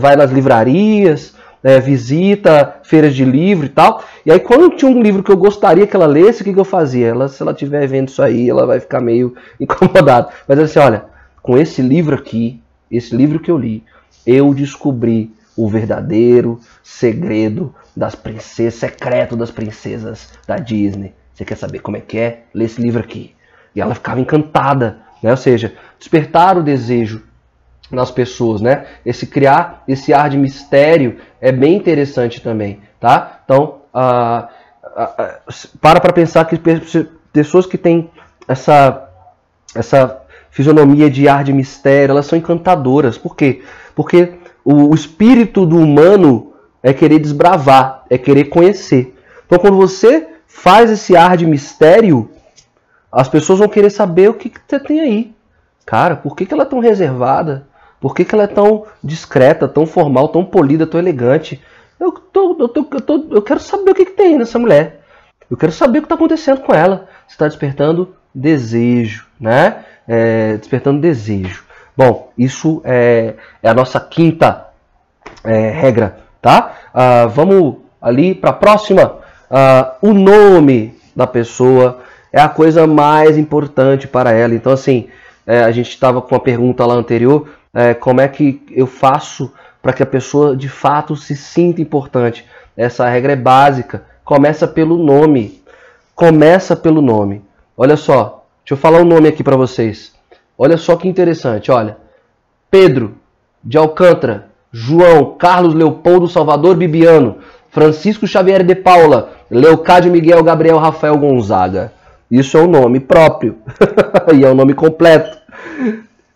vai 0.00 0.16
nas 0.16 0.30
livrarias, 0.30 1.34
é, 1.62 1.80
visita 1.80 2.76
feiras 2.84 3.14
de 3.14 3.24
livro 3.24 3.66
e 3.66 3.68
tal. 3.68 4.02
E 4.24 4.30
aí 4.30 4.38
quando 4.38 4.76
tinha 4.76 4.90
um 4.90 5.02
livro 5.02 5.22
que 5.22 5.30
eu 5.30 5.36
gostaria 5.36 5.86
que 5.86 5.96
ela 5.96 6.06
lesse, 6.06 6.42
o 6.42 6.44
que, 6.44 6.52
que 6.52 6.60
eu 6.60 6.64
fazia? 6.64 7.08
Ela, 7.08 7.28
se 7.28 7.42
ela 7.42 7.52
estiver 7.52 7.86
vendo 7.86 8.08
isso 8.08 8.22
aí, 8.22 8.48
ela 8.48 8.66
vai 8.66 8.80
ficar 8.80 9.00
meio 9.00 9.34
incomodada. 9.58 10.28
Mas 10.46 10.58
assim, 10.58 10.78
olha, 10.78 11.04
com 11.42 11.56
esse 11.56 11.82
livro 11.82 12.14
aqui, 12.14 12.60
esse 12.90 13.14
livro 13.14 13.40
que 13.40 13.50
eu 13.50 13.58
li, 13.58 13.82
eu 14.26 14.52
descobri 14.54 15.32
o 15.56 15.68
verdadeiro 15.68 16.60
segredo 16.82 17.74
das 17.98 18.14
princesas, 18.14 18.78
secreto 18.78 19.36
das 19.36 19.50
princesas 19.50 20.32
da 20.46 20.56
Disney. 20.56 21.12
Você 21.34 21.44
quer 21.44 21.56
saber 21.56 21.80
como 21.80 21.96
é 21.96 22.00
que 22.00 22.16
é? 22.16 22.44
Lê 22.54 22.66
esse 22.66 22.80
livro 22.80 23.00
aqui. 23.00 23.34
E 23.74 23.80
ela 23.80 23.92
ficava 23.92 24.20
encantada, 24.20 24.98
né? 25.20 25.32
Ou 25.32 25.36
seja, 25.36 25.74
despertar 25.98 26.56
o 26.56 26.62
desejo 26.62 27.24
nas 27.90 28.12
pessoas, 28.12 28.60
né? 28.60 28.86
Esse 29.04 29.26
criar 29.26 29.82
esse 29.88 30.14
ar 30.14 30.30
de 30.30 30.38
mistério 30.38 31.16
é 31.40 31.50
bem 31.50 31.74
interessante 31.74 32.40
também, 32.40 32.80
tá? 33.00 33.40
Então, 33.44 33.80
uh, 33.92 34.46
para 35.80 36.00
para 36.00 36.12
pensar 36.12 36.44
que 36.44 36.56
pessoas 37.32 37.66
que 37.66 37.76
têm 37.76 38.10
essa 38.46 39.10
essa 39.74 40.22
fisionomia 40.50 41.10
de 41.10 41.28
ar 41.28 41.42
de 41.42 41.52
mistério, 41.52 42.12
elas 42.12 42.26
são 42.26 42.38
encantadoras. 42.38 43.18
Por 43.18 43.34
quê? 43.34 43.62
Porque 43.94 44.34
o 44.64 44.94
espírito 44.94 45.66
do 45.66 45.78
humano 45.78 46.47
é 46.82 46.92
querer 46.92 47.18
desbravar, 47.18 48.04
é 48.08 48.16
querer 48.16 48.44
conhecer. 48.44 49.16
Então, 49.46 49.58
quando 49.58 49.76
você 49.76 50.28
faz 50.46 50.90
esse 50.90 51.16
ar 51.16 51.36
de 51.36 51.46
mistério, 51.46 52.30
as 53.10 53.28
pessoas 53.28 53.58
vão 53.58 53.68
querer 53.68 53.90
saber 53.90 54.28
o 54.28 54.34
que, 54.34 54.50
que 54.50 54.60
você 54.66 54.78
tem 54.78 55.00
aí. 55.00 55.34
Cara, 55.86 56.16
por 56.16 56.36
que, 56.36 56.44
que 56.44 56.52
ela 56.52 56.64
é 56.64 56.66
tão 56.66 56.80
reservada? 56.80 57.66
Por 58.00 58.14
que, 58.14 58.24
que 58.24 58.34
ela 58.34 58.44
é 58.44 58.48
tão 58.48 58.84
discreta, 59.02 59.66
tão 59.66 59.86
formal, 59.86 60.28
tão 60.28 60.44
polida, 60.44 60.86
tão 60.86 61.00
elegante? 61.00 61.62
Eu, 61.98 62.12
tô, 62.12 62.56
eu, 62.60 62.68
tô, 62.68 62.86
eu, 62.92 63.00
tô, 63.00 63.26
eu 63.30 63.42
quero 63.42 63.58
saber 63.58 63.90
o 63.90 63.94
que, 63.94 64.04
que 64.04 64.12
tem 64.12 64.38
nessa 64.38 64.58
mulher. 64.58 65.00
Eu 65.50 65.56
quero 65.56 65.72
saber 65.72 65.98
o 65.98 66.02
que 66.02 66.06
está 66.06 66.14
acontecendo 66.14 66.60
com 66.60 66.74
ela. 66.74 67.08
Você 67.26 67.34
está 67.34 67.48
despertando 67.48 68.14
desejo, 68.34 69.26
né? 69.40 69.84
É, 70.06 70.56
despertando 70.56 71.00
desejo. 71.00 71.64
Bom, 71.96 72.30
isso 72.38 72.80
é, 72.84 73.34
é 73.62 73.68
a 73.68 73.74
nossa 73.74 73.98
quinta 73.98 74.68
é, 75.42 75.70
regra, 75.70 76.18
tá? 76.40 76.76
Ah, 76.92 77.26
vamos 77.26 77.76
ali 78.00 78.34
para 78.34 78.50
a 78.50 78.54
próxima. 78.54 79.16
Ah, 79.50 79.94
o 80.02 80.12
nome 80.12 80.94
da 81.14 81.26
pessoa 81.26 82.00
é 82.32 82.40
a 82.40 82.48
coisa 82.48 82.86
mais 82.86 83.36
importante 83.38 84.06
para 84.06 84.32
ela. 84.32 84.54
Então, 84.54 84.72
assim, 84.72 85.08
é, 85.46 85.60
a 85.60 85.70
gente 85.70 85.88
estava 85.88 86.20
com 86.20 86.34
uma 86.34 86.40
pergunta 86.40 86.84
lá 86.84 86.94
anterior: 86.94 87.48
é, 87.72 87.94
como 87.94 88.20
é 88.20 88.28
que 88.28 88.62
eu 88.70 88.86
faço 88.86 89.52
para 89.80 89.92
que 89.92 90.02
a 90.02 90.06
pessoa 90.06 90.56
de 90.56 90.68
fato 90.68 91.16
se 91.16 91.34
sinta 91.34 91.80
importante? 91.80 92.44
Essa 92.76 93.08
regra 93.08 93.32
é 93.32 93.36
básica. 93.36 94.04
Começa 94.24 94.68
pelo 94.68 94.98
nome. 94.98 95.62
Começa 96.14 96.76
pelo 96.76 97.00
nome. 97.00 97.42
Olha 97.76 97.96
só, 97.96 98.44
deixa 98.64 98.74
eu 98.74 98.76
falar 98.76 98.98
o 98.98 99.02
um 99.02 99.06
nome 99.06 99.28
aqui 99.28 99.42
para 99.42 99.56
vocês. 99.56 100.12
Olha 100.56 100.76
só 100.76 100.96
que 100.96 101.08
interessante, 101.08 101.70
olha. 101.70 101.96
Pedro 102.70 103.14
de 103.64 103.78
Alcântara, 103.78 104.48
João, 104.72 105.36
Carlos 105.38 105.74
Leopoldo 105.74 106.28
Salvador 106.28 106.76
Bibiano, 106.76 107.36
Francisco 107.70 108.26
Xavier 108.26 108.64
de 108.64 108.74
Paula, 108.74 109.30
Leocádio 109.50 110.12
Miguel 110.12 110.42
Gabriel 110.42 110.78
Rafael 110.78 111.16
Gonzaga. 111.16 111.92
Isso 112.30 112.56
é 112.58 112.60
um 112.60 112.66
nome 112.66 113.00
próprio 113.00 113.56
e 114.34 114.44
é 114.44 114.50
um 114.50 114.54
nome 114.54 114.74
completo. 114.74 115.38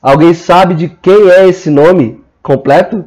Alguém 0.01 0.33
sabe 0.35 0.75
de 0.75 0.89
quem 0.89 1.29
é 1.31 1.47
esse 1.47 1.71
nome 1.71 2.23
completo? 2.43 3.05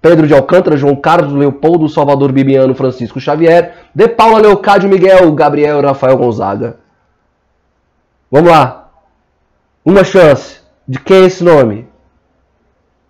Pedro 0.00 0.26
de 0.26 0.34
Alcântara, 0.34 0.76
João 0.76 0.96
Carlos 0.96 1.32
Leopoldo 1.32 1.88
Salvador 1.88 2.32
Bibiano, 2.32 2.74
Francisco 2.74 3.20
Xavier, 3.20 3.74
De 3.94 4.08
Paula 4.08 4.40
Leocádio 4.40 4.88
Miguel 4.88 5.30
Gabriel 5.32 5.80
Rafael 5.80 6.16
Gonzaga. 6.16 6.76
Vamos 8.30 8.50
lá. 8.50 8.90
Uma 9.84 10.02
chance. 10.02 10.60
De 10.88 10.98
quem 10.98 11.18
é 11.18 11.26
esse 11.26 11.44
nome? 11.44 11.86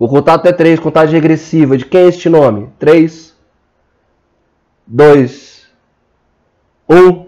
Vou 0.02 0.08
contar 0.08 0.34
até 0.34 0.52
três, 0.52 0.80
contagem 0.80 1.14
regressiva. 1.14 1.78
De 1.78 1.84
quem 1.84 2.00
é 2.00 2.08
este 2.08 2.28
nome? 2.28 2.68
Três, 2.76 3.36
dois, 4.84 5.68
um. 6.90 7.26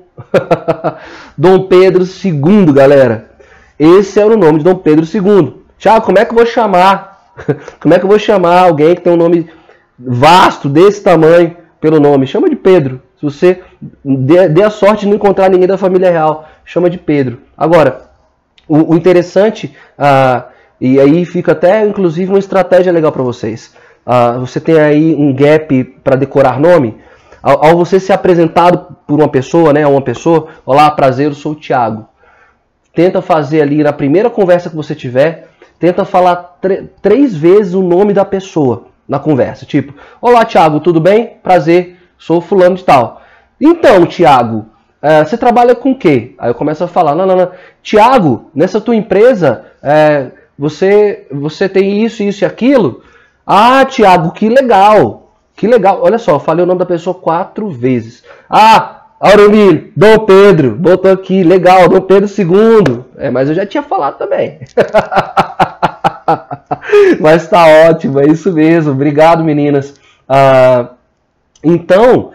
Dom 1.39 1.69
Pedro 1.69 2.03
II, 2.03 2.73
galera. 2.73 3.31
Esse 3.79 4.19
era 4.19 4.35
o 4.35 4.37
nome 4.37 4.59
de 4.59 4.65
Dom 4.65 4.75
Pedro 4.75 5.07
II. 5.07 5.63
Tiago, 5.79 6.05
como 6.05 6.19
é 6.19 6.25
que 6.25 6.33
eu 6.33 6.37
vou 6.37 6.45
chamar? 6.45 7.33
como 7.79 7.95
é 7.95 7.99
que 8.01 8.07
eu 8.07 8.09
vou 8.09 8.19
chamar 8.19 8.63
alguém 8.63 8.97
que 8.97 9.03
tem 9.03 9.13
um 9.13 9.19
nome 9.19 9.49
vasto 9.97 10.69
desse 10.69 11.01
tamanho 11.01 11.57
pelo 11.81 12.01
nome? 12.01 12.27
Chama 12.27 12.51
de 12.51 12.57
Pedro. 12.57 13.01
Se 13.21 13.25
você 13.25 13.63
dê, 14.05 14.65
a 14.65 14.71
sorte 14.71 15.03
de 15.03 15.11
não 15.11 15.15
encontrar 15.15 15.49
ninguém 15.49 15.69
da 15.69 15.79
família 15.79 16.11
real, 16.11 16.49
chama 16.65 16.91
de 16.91 16.99
Pedro. 16.99 17.39
Agora, 17.57 18.11
o, 18.67 18.97
interessante, 18.97 19.77
ah, 19.97 20.47
e 20.81 21.01
aí 21.01 21.25
fica 21.25 21.53
até 21.53 21.87
inclusive 21.87 22.31
uma 22.31 22.39
estratégia 22.39 22.93
legal 22.93 23.13
para 23.13 23.23
vocês. 23.23 23.75
Ah, 24.07 24.33
você 24.33 24.61
tem 24.61 24.79
aí 24.79 25.15
um 25.15 25.35
gap 25.35 25.85
para 26.03 26.17
decorar 26.17 26.61
nome. 26.61 26.97
Ao, 27.43 27.65
ao, 27.65 27.77
você 27.77 28.01
ser 28.01 28.13
apresentado 28.13 28.97
por 29.07 29.19
uma 29.19 29.29
pessoa, 29.29 29.73
né, 29.73 29.87
uma 29.87 30.01
pessoa, 30.01 30.49
olá, 30.65 30.91
prazer, 30.91 31.27
eu 31.27 31.35
sou 31.35 31.53
o 31.53 31.57
Thiago. 31.57 32.07
Tenta 32.95 33.21
fazer 33.21 33.61
ali 33.61 33.83
na 33.83 33.93
primeira 33.93 34.31
conversa 34.31 34.71
que 34.71 34.77
você 34.77 34.95
tiver, 34.95 35.49
tenta 35.79 36.05
falar 36.05 36.59
três 37.03 37.35
vezes 37.37 37.75
o 37.75 37.83
nome 37.83 38.13
da 38.13 38.25
pessoa 38.25 38.87
na 39.07 39.19
conversa. 39.19 39.67
Tipo, 39.67 39.95
olá, 40.21 40.45
Thiago, 40.45 40.81
tudo 40.81 41.01
bem? 41.01 41.37
Prazer, 41.43 41.97
sou 42.17 42.41
fulano 42.41 42.77
de 42.77 42.85
tal. 42.85 43.21
Então, 43.61 44.07
Thiago, 44.07 44.67
é, 45.03 45.25
você 45.25 45.37
trabalha 45.37 45.75
com 45.75 45.91
o 45.91 45.99
quê? 45.99 46.35
Aí 46.39 46.51
eu 46.51 46.55
começo 46.55 46.83
a 46.83 46.89
falar, 46.89 47.15
não, 47.15 47.27
não, 47.27 47.37
não. 47.37 47.51
Tiago, 47.83 48.51
nessa 48.55 48.81
tua 48.81 48.97
empresa, 48.97 49.67
é, 49.83 50.31
você, 50.59 51.27
você 51.31 51.69
tem 51.69 52.05
isso, 52.05 52.23
isso 52.23 52.45
e 52.45 52.47
aquilo? 52.47 53.03
Ah, 53.47 53.85
Tiago, 53.85 54.33
que 54.33 54.49
legal. 54.49 55.33
Que 55.57 55.67
legal. 55.67 56.01
Olha 56.03 56.19
só, 56.19 56.39
falei 56.39 56.65
o 56.65 56.67
nome 56.67 56.79
da 56.79 56.87
pessoa 56.87 57.15
quatro 57.15 57.69
vezes. 57.71 58.25
Ah, 58.49 59.03
Aurelio, 59.21 59.93
Dom 59.97 60.21
Pedro, 60.21 60.73
botou 60.73 61.11
aqui, 61.11 61.43
legal, 61.43 61.89
Dom 61.89 62.01
Pedro 62.01 62.29
II. 62.29 63.05
É, 63.17 63.31
mas 63.31 63.49
eu 63.49 63.55
já 63.55 63.65
tinha 63.65 63.83
falado 63.83 64.19
também. 64.19 64.61
mas 67.21 67.49
tá 67.49 67.65
ótimo, 67.89 68.21
é 68.21 68.27
isso 68.27 68.53
mesmo. 68.53 68.93
Obrigado, 68.93 69.45
meninas. 69.45 69.95
Ah, 70.29 70.91
então, 71.63 72.33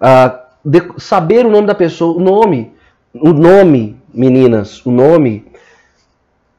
ah, 0.00 0.40
de, 0.64 0.82
saber 0.98 1.44
o 1.44 1.50
nome 1.50 1.66
da 1.66 1.74
pessoa, 1.74 2.16
o 2.16 2.20
nome, 2.20 2.72
o 3.14 3.32
nome, 3.32 4.00
meninas, 4.12 4.84
o 4.84 4.90
nome 4.90 5.50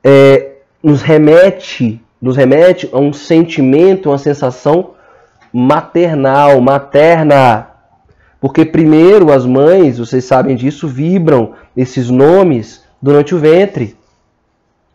é, 0.04 0.51
nos 0.84 1.02
remete, 1.02 2.02
nos 2.22 2.36
remete 2.36 2.90
a 2.92 2.98
um 2.98 3.14
sentimento, 3.14 4.10
uma 4.10 4.18
sensação 4.18 4.92
maternal, 5.54 6.60
materna. 6.62 7.68
Porque 8.40 8.66
primeiro 8.66 9.32
as 9.32 9.46
mães, 9.46 10.00
vocês 10.00 10.26
sabem 10.26 10.56
disso, 10.56 10.88
vibram 10.88 11.54
esses 11.76 12.10
nomes 12.10 12.84
durante 13.02 13.36
o 13.36 13.40
ventre, 13.40 13.96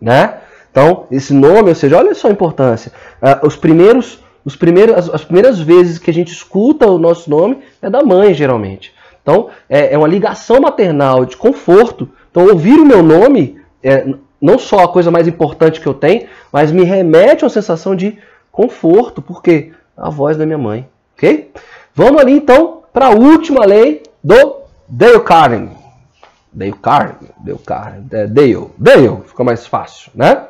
né? 0.01 0.39
Então, 0.71 1.07
esse 1.11 1.33
nome, 1.33 1.71
ou 1.71 1.75
seja, 1.75 1.97
olha 1.97 2.15
só 2.15 2.29
a 2.29 2.33
importância. 2.33 2.93
Uh, 3.23 3.47
os 3.47 3.57
primeiros, 3.57 4.21
os 4.45 4.57
primeiros, 4.57 4.95
as, 4.95 5.09
as, 5.09 5.25
primeiras 5.25 5.59
vezes 5.59 5.99
que 5.99 6.11
a 6.11 6.15
gente 6.15 6.33
escuta 6.33 6.87
o 6.87 6.99
nosso 6.99 7.31
nome 7.31 7.61
é 7.81 7.89
da 7.89 8.03
mãe, 8.03 8.35
geralmente. 8.35 8.93
Então, 9.23 9.49
é, 9.71 9.95
é 9.95 9.99
uma 9.99 10.07
ligação 10.07 10.61
maternal 10.61 11.25
de 11.25 11.37
conforto. 11.37 12.09
Então, 12.31 12.47
ouvir 12.47 12.79
o 12.79 12.85
meu 12.85 13.03
nome 13.03 13.59
é 13.83 14.07
não 14.41 14.59
só 14.59 14.85
a 14.85 14.89
coisa 14.89 15.11
mais 15.11 15.27
importante 15.27 15.81
que 15.81 15.87
eu 15.87 15.95
tenho, 15.95 16.27
mas 16.53 16.71
me 16.71 16.85
remete 16.85 17.45
a 17.45 17.47
uma 17.47 17.53
sensação 17.53 17.95
de 17.95 18.19
conforto, 18.51 19.21
porque 19.21 19.73
a 19.97 20.11
voz 20.11 20.37
da 20.37 20.47
minha 20.47 20.59
mãe, 20.59 20.89
ok? 21.17 21.51
Vamos 21.95 22.21
ali 22.21 22.33
então 22.33 22.83
para 22.93 23.07
a 23.07 23.11
última 23.11 23.65
lei 23.65 24.03
do 24.23 24.57
Dale 24.89 25.21
Carnegie. 25.21 25.77
Dale 26.53 26.73
Carnegie, 26.73 27.33
Dale 27.39 27.59
Carnegie, 27.59 28.07
é 28.13 28.27
Dale, 28.27 28.67
Dale, 28.79 29.19
fica 29.27 29.45
mais 29.45 29.67
fácil, 29.67 30.11
né? 30.15 30.43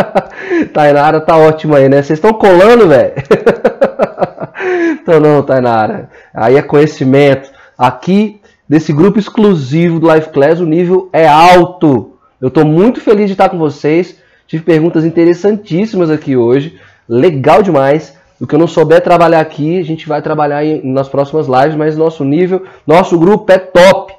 Tainara 0.74 1.20
tá 1.20 1.36
ótima 1.36 1.78
aí, 1.78 1.88
né? 1.88 2.02
Vocês 2.02 2.18
estão 2.18 2.34
colando, 2.34 2.88
velho? 2.88 3.14
então 5.00 5.18
não, 5.18 5.42
Tainara. 5.42 6.10
Aí 6.34 6.56
é 6.56 6.62
conhecimento. 6.62 7.50
Aqui, 7.78 8.42
desse 8.68 8.92
grupo 8.92 9.18
exclusivo 9.18 9.98
do 9.98 10.12
Life 10.12 10.28
Class, 10.28 10.60
o 10.60 10.66
nível 10.66 11.08
é 11.12 11.26
alto. 11.26 12.11
Eu 12.42 12.48
estou 12.48 12.64
muito 12.64 13.00
feliz 13.00 13.26
de 13.26 13.34
estar 13.34 13.48
com 13.48 13.56
vocês. 13.56 14.18
Tive 14.48 14.64
perguntas 14.64 15.04
interessantíssimas 15.04 16.10
aqui 16.10 16.36
hoje. 16.36 16.78
Legal 17.08 17.62
demais. 17.62 18.18
O 18.40 18.46
que 18.48 18.56
eu 18.56 18.58
não 18.58 18.66
souber 18.66 19.00
trabalhar 19.00 19.38
aqui, 19.38 19.78
a 19.78 19.84
gente 19.84 20.08
vai 20.08 20.20
trabalhar 20.20 20.64
nas 20.82 21.08
próximas 21.08 21.46
lives, 21.46 21.76
mas 21.76 21.96
nosso 21.96 22.24
nível, 22.24 22.66
nosso 22.84 23.16
grupo 23.16 23.52
é 23.52 23.58
top. 23.58 24.12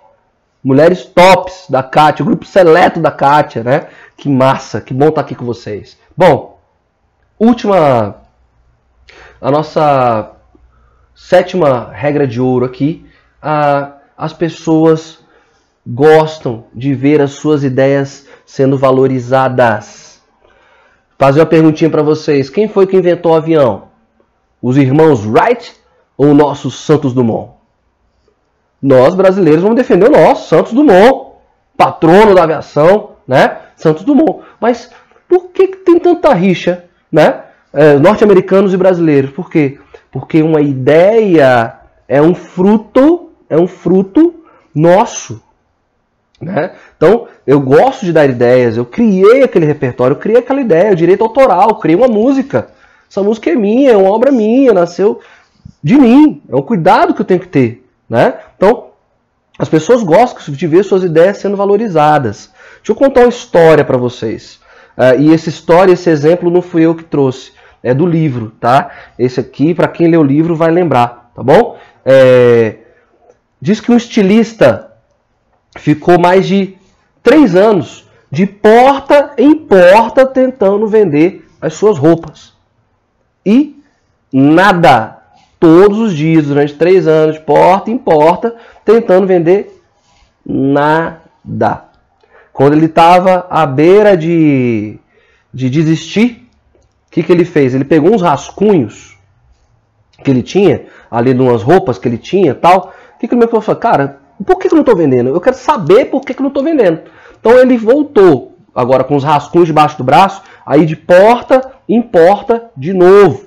Mulheres 0.64 1.04
tops 1.04 1.66
da 1.70 1.84
Kátia, 1.84 2.24
o 2.24 2.26
grupo 2.26 2.46
seleto 2.46 3.02
da 3.02 3.12
Kátia, 3.12 3.62
né? 3.62 3.88
Que 4.16 4.30
massa, 4.30 4.80
que 4.80 4.94
bom 4.94 5.10
estar 5.10 5.20
aqui 5.20 5.36
com 5.36 5.44
vocês. 5.44 5.98
Bom, 6.16 6.58
última, 7.38 8.22
a 9.42 9.52
nossa 9.52 10.32
sétima 11.14 11.92
regra 11.92 12.26
de 12.26 12.40
ouro 12.40 12.64
aqui 12.66 13.06
ah, 13.42 13.98
as 14.18 14.32
pessoas 14.32 15.20
gostam 15.86 16.66
de 16.74 16.94
ver 16.94 17.22
as 17.22 17.32
suas 17.32 17.64
ideias 17.64 18.28
sendo 18.46 18.78
valorizadas. 18.78 20.22
Fazer 21.18 21.40
uma 21.40 21.46
perguntinha 21.46 21.90
para 21.90 22.02
vocês: 22.02 22.50
quem 22.50 22.68
foi 22.68 22.88
que 22.88 22.98
inventou 22.98 23.34
o 23.34 23.36
avião? 23.36 23.84
Os 24.62 24.78
irmãos 24.78 25.26
Wright 25.26 25.76
ou 26.18 26.28
o 26.28 26.34
nosso 26.34 26.72
Santos 26.72 27.14
Dumont? 27.14 27.52
Nós 28.82 29.16
brasileiros 29.16 29.62
vamos 29.62 29.78
defender 29.78 30.08
o 30.08 30.12
nosso 30.12 30.50
Santos 30.50 30.74
Dumont, 30.74 31.36
patrono 31.78 32.36
da 32.36 32.44
aviação, 32.44 33.12
né? 33.28 33.58
Santos 33.76 34.04
Dumont. 34.04 34.44
Mas 34.60 34.90
por 35.28 35.50
que, 35.50 35.68
que 35.68 35.78
tem 35.78 36.00
tanta 36.00 36.34
rixa, 36.34 36.86
né? 37.12 37.44
É, 37.72 37.98
norte-americanos 37.98 38.74
e 38.74 38.78
brasileiros. 38.78 39.32
Por 39.32 39.50
quê? 39.50 39.80
Porque 40.12 40.44
uma 40.44 40.62
ideia 40.62 41.80
é 42.08 42.22
um 42.22 42.36
fruto 42.36 43.24
é 43.54 43.58
um 43.58 43.68
fruto 43.68 44.44
nosso. 44.74 45.42
Né? 46.44 46.72
Então, 46.98 47.28
eu 47.46 47.60
gosto 47.60 48.06
de 48.06 48.14
dar 48.14 48.30
ideias, 48.30 48.78
eu 48.78 48.86
criei 48.86 49.44
aquele 49.44 49.66
repertório, 49.66 50.16
eu 50.16 50.20
criei 50.20 50.40
aquela 50.40 50.62
ideia, 50.62 50.92
o 50.92 50.96
direito 50.96 51.24
autoral, 51.24 51.70
eu 51.70 51.76
criei 51.76 51.96
uma 51.96 52.08
música. 52.08 52.68
Essa 53.10 53.22
música 53.22 53.50
é 53.50 53.56
minha, 53.56 53.92
é 53.92 53.98
uma 53.98 54.12
obra 54.12 54.32
minha, 54.32 54.74
nasceu 54.74 55.22
de 55.84 55.96
mim, 55.96 56.42
é 56.50 56.56
um 56.56 56.62
cuidado 56.62 57.14
que 57.14 57.22
eu 57.22 57.26
tenho 57.26 57.40
que 57.40 57.48
ter. 57.48 57.86
Né? 58.10 58.34
Então, 58.56 58.88
as 59.58 59.70
pessoas 59.70 60.04
gostam 60.04 60.54
de 60.54 60.68
ver 60.68 60.84
suas 60.84 61.04
ideias 61.04 61.38
sendo 61.38 61.58
valorizadas. 61.58 62.52
Deixa 62.78 62.92
eu 62.92 62.96
contar 62.96 63.22
uma 63.22 63.30
história 63.30 63.84
para 63.84 63.98
vocês. 63.98 64.60
Uh, 64.98 65.20
e 65.20 65.34
essa 65.34 65.50
história, 65.50 65.94
esse 65.94 66.10
exemplo, 66.10 66.50
não 66.50 66.62
fui 66.62 66.86
eu 66.86 66.96
que 66.96 67.04
trouxe, 67.04 67.52
é 67.82 67.94
do 67.94 68.06
livro, 68.06 68.52
tá? 68.60 68.92
Esse 69.18 69.40
aqui, 69.40 69.74
para 69.74 69.88
quem 69.88 70.08
lê 70.08 70.18
o 70.18 70.24
livro, 70.24 70.56
vai 70.56 70.72
lembrar. 70.72 71.32
tá 71.36 71.44
bom? 71.44 71.78
É, 72.06 72.78
diz 73.62 73.80
que 73.80 73.92
um 73.92 73.98
estilista 73.98 74.93
ficou 75.78 76.20
mais 76.20 76.46
de 76.46 76.76
três 77.22 77.56
anos 77.56 78.08
de 78.32 78.46
porta 78.46 79.34
em 79.38 79.56
porta 79.56 80.26
tentando 80.26 80.88
vender 80.88 81.48
as 81.62 81.74
suas 81.76 81.98
roupas. 81.98 82.54
E 83.46 83.80
nada. 84.32 85.20
Todos 85.60 86.00
os 86.00 86.14
dias, 86.14 86.48
durante 86.48 86.74
três 86.74 87.08
anos, 87.08 87.38
porta 87.38 87.90
em 87.90 87.98
porta, 87.98 88.56
tentando 88.84 89.28
vender 89.28 89.82
nada. 90.46 91.86
Quando 92.52 92.74
ele 92.74 92.88
estava 92.88 93.48
à 93.50 93.66
beira 93.66 94.18
de, 94.18 95.00
de 95.54 95.70
desistir, 95.70 96.50
o 97.08 97.12
que, 97.12 97.24
que 97.24 97.32
ele 97.32 97.46
fez? 97.46 97.74
Ele 97.74 97.86
pegou 97.86 98.14
uns 98.14 98.22
rascunhos 98.22 99.18
que 100.24 100.32
ele 100.32 100.42
tinha, 100.44 100.86
ali 101.10 101.34
de 101.34 101.42
umas 101.42 101.62
roupas 101.62 101.98
que 101.98 102.08
ele 102.08 102.18
tinha 102.18 102.56
tal. 102.56 102.94
O 103.16 103.20
que, 103.20 103.28
que 103.28 103.36
ele 103.36 103.46
me 103.46 103.48
falou? 103.48 103.76
Cara, 103.80 104.23
por 104.46 104.58
que, 104.58 104.68
que 104.68 104.74
eu 104.74 104.78
não 104.78 104.82
estou 104.82 104.96
vendendo? 104.96 105.30
Eu 105.30 105.42
quero 105.42 105.56
saber 105.56 106.06
por 106.06 106.22
que, 106.22 106.34
que 106.34 106.40
eu 106.40 106.44
não 106.44 106.50
estou 106.50 106.64
vendendo. 106.64 107.02
Então 107.40 107.58
ele 107.60 107.78
voltou, 107.78 108.56
agora 108.74 109.04
com 109.04 109.16
os 109.16 109.24
rascunhos 109.24 109.68
debaixo 109.68 109.98
do 109.98 110.04
braço, 110.04 110.42
aí 110.66 110.86
de 110.86 110.96
porta 110.96 111.74
em 111.88 112.02
porta 112.02 112.72
de 112.76 112.94
novo. 112.94 113.46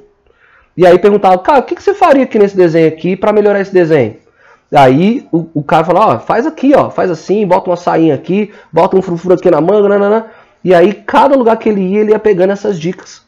E 0.76 0.86
aí 0.86 0.98
perguntava, 0.98 1.38
cara, 1.38 1.60
o 1.60 1.62
que, 1.62 1.74
que 1.74 1.82
você 1.82 1.94
faria 1.94 2.24
aqui 2.24 2.38
nesse 2.38 2.56
desenho 2.56 2.88
aqui 2.88 3.16
para 3.16 3.32
melhorar 3.32 3.60
esse 3.60 3.72
desenho? 3.72 4.16
Aí 4.72 5.26
o, 5.32 5.46
o 5.54 5.62
cara 5.62 5.84
falou, 5.84 6.02
ó, 6.02 6.18
faz 6.18 6.46
aqui, 6.46 6.74
ó, 6.74 6.90
faz 6.90 7.10
assim, 7.10 7.46
bota 7.46 7.70
uma 7.70 7.76
sainha 7.76 8.14
aqui, 8.14 8.52
bota 8.72 8.96
um 8.96 9.02
frufru 9.02 9.32
aqui 9.32 9.50
na 9.50 9.60
manga, 9.60 9.88
nanana. 9.88 10.26
E 10.62 10.74
aí 10.74 10.92
cada 10.92 11.36
lugar 11.36 11.56
que 11.56 11.68
ele 11.68 11.80
ia, 11.80 12.00
ele 12.00 12.10
ia 12.10 12.18
pegando 12.18 12.52
essas 12.52 12.78
dicas. 12.78 13.22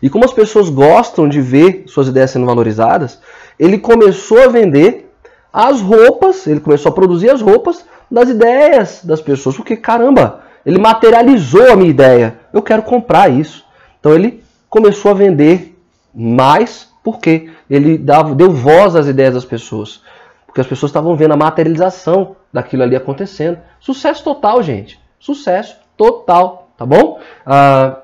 E 0.00 0.08
como 0.08 0.24
as 0.24 0.32
pessoas 0.32 0.68
gostam 0.68 1.28
de 1.28 1.40
ver 1.40 1.84
suas 1.86 2.08
ideias 2.08 2.30
sendo 2.30 2.46
valorizadas, 2.46 3.18
ele 3.58 3.78
começou 3.78 4.42
a 4.42 4.48
vender 4.48 5.07
as 5.52 5.80
roupas, 5.80 6.46
ele 6.46 6.60
começou 6.60 6.90
a 6.90 6.94
produzir 6.94 7.30
as 7.30 7.40
roupas 7.40 7.84
das 8.10 8.28
ideias 8.28 9.00
das 9.04 9.20
pessoas, 9.20 9.56
porque 9.56 9.76
caramba, 9.76 10.42
ele 10.64 10.78
materializou 10.78 11.72
a 11.72 11.76
minha 11.76 11.90
ideia. 11.90 12.38
Eu 12.52 12.62
quero 12.62 12.82
comprar 12.82 13.30
isso. 13.30 13.64
Então 13.98 14.14
ele 14.14 14.42
começou 14.68 15.10
a 15.10 15.14
vender 15.14 15.78
mais 16.14 16.88
porque 17.02 17.50
ele 17.70 17.96
dava, 17.96 18.34
deu 18.34 18.50
voz 18.50 18.94
às 18.94 19.06
ideias 19.06 19.34
das 19.34 19.44
pessoas. 19.44 20.02
Porque 20.46 20.60
as 20.60 20.66
pessoas 20.66 20.90
estavam 20.90 21.14
vendo 21.16 21.32
a 21.32 21.36
materialização 21.36 22.36
daquilo 22.52 22.82
ali 22.82 22.96
acontecendo. 22.96 23.58
Sucesso 23.80 24.24
total, 24.24 24.62
gente. 24.62 25.00
Sucesso 25.18 25.76
total, 25.96 26.68
tá 26.76 26.84
bom? 26.84 27.20
Ah, 27.46 27.98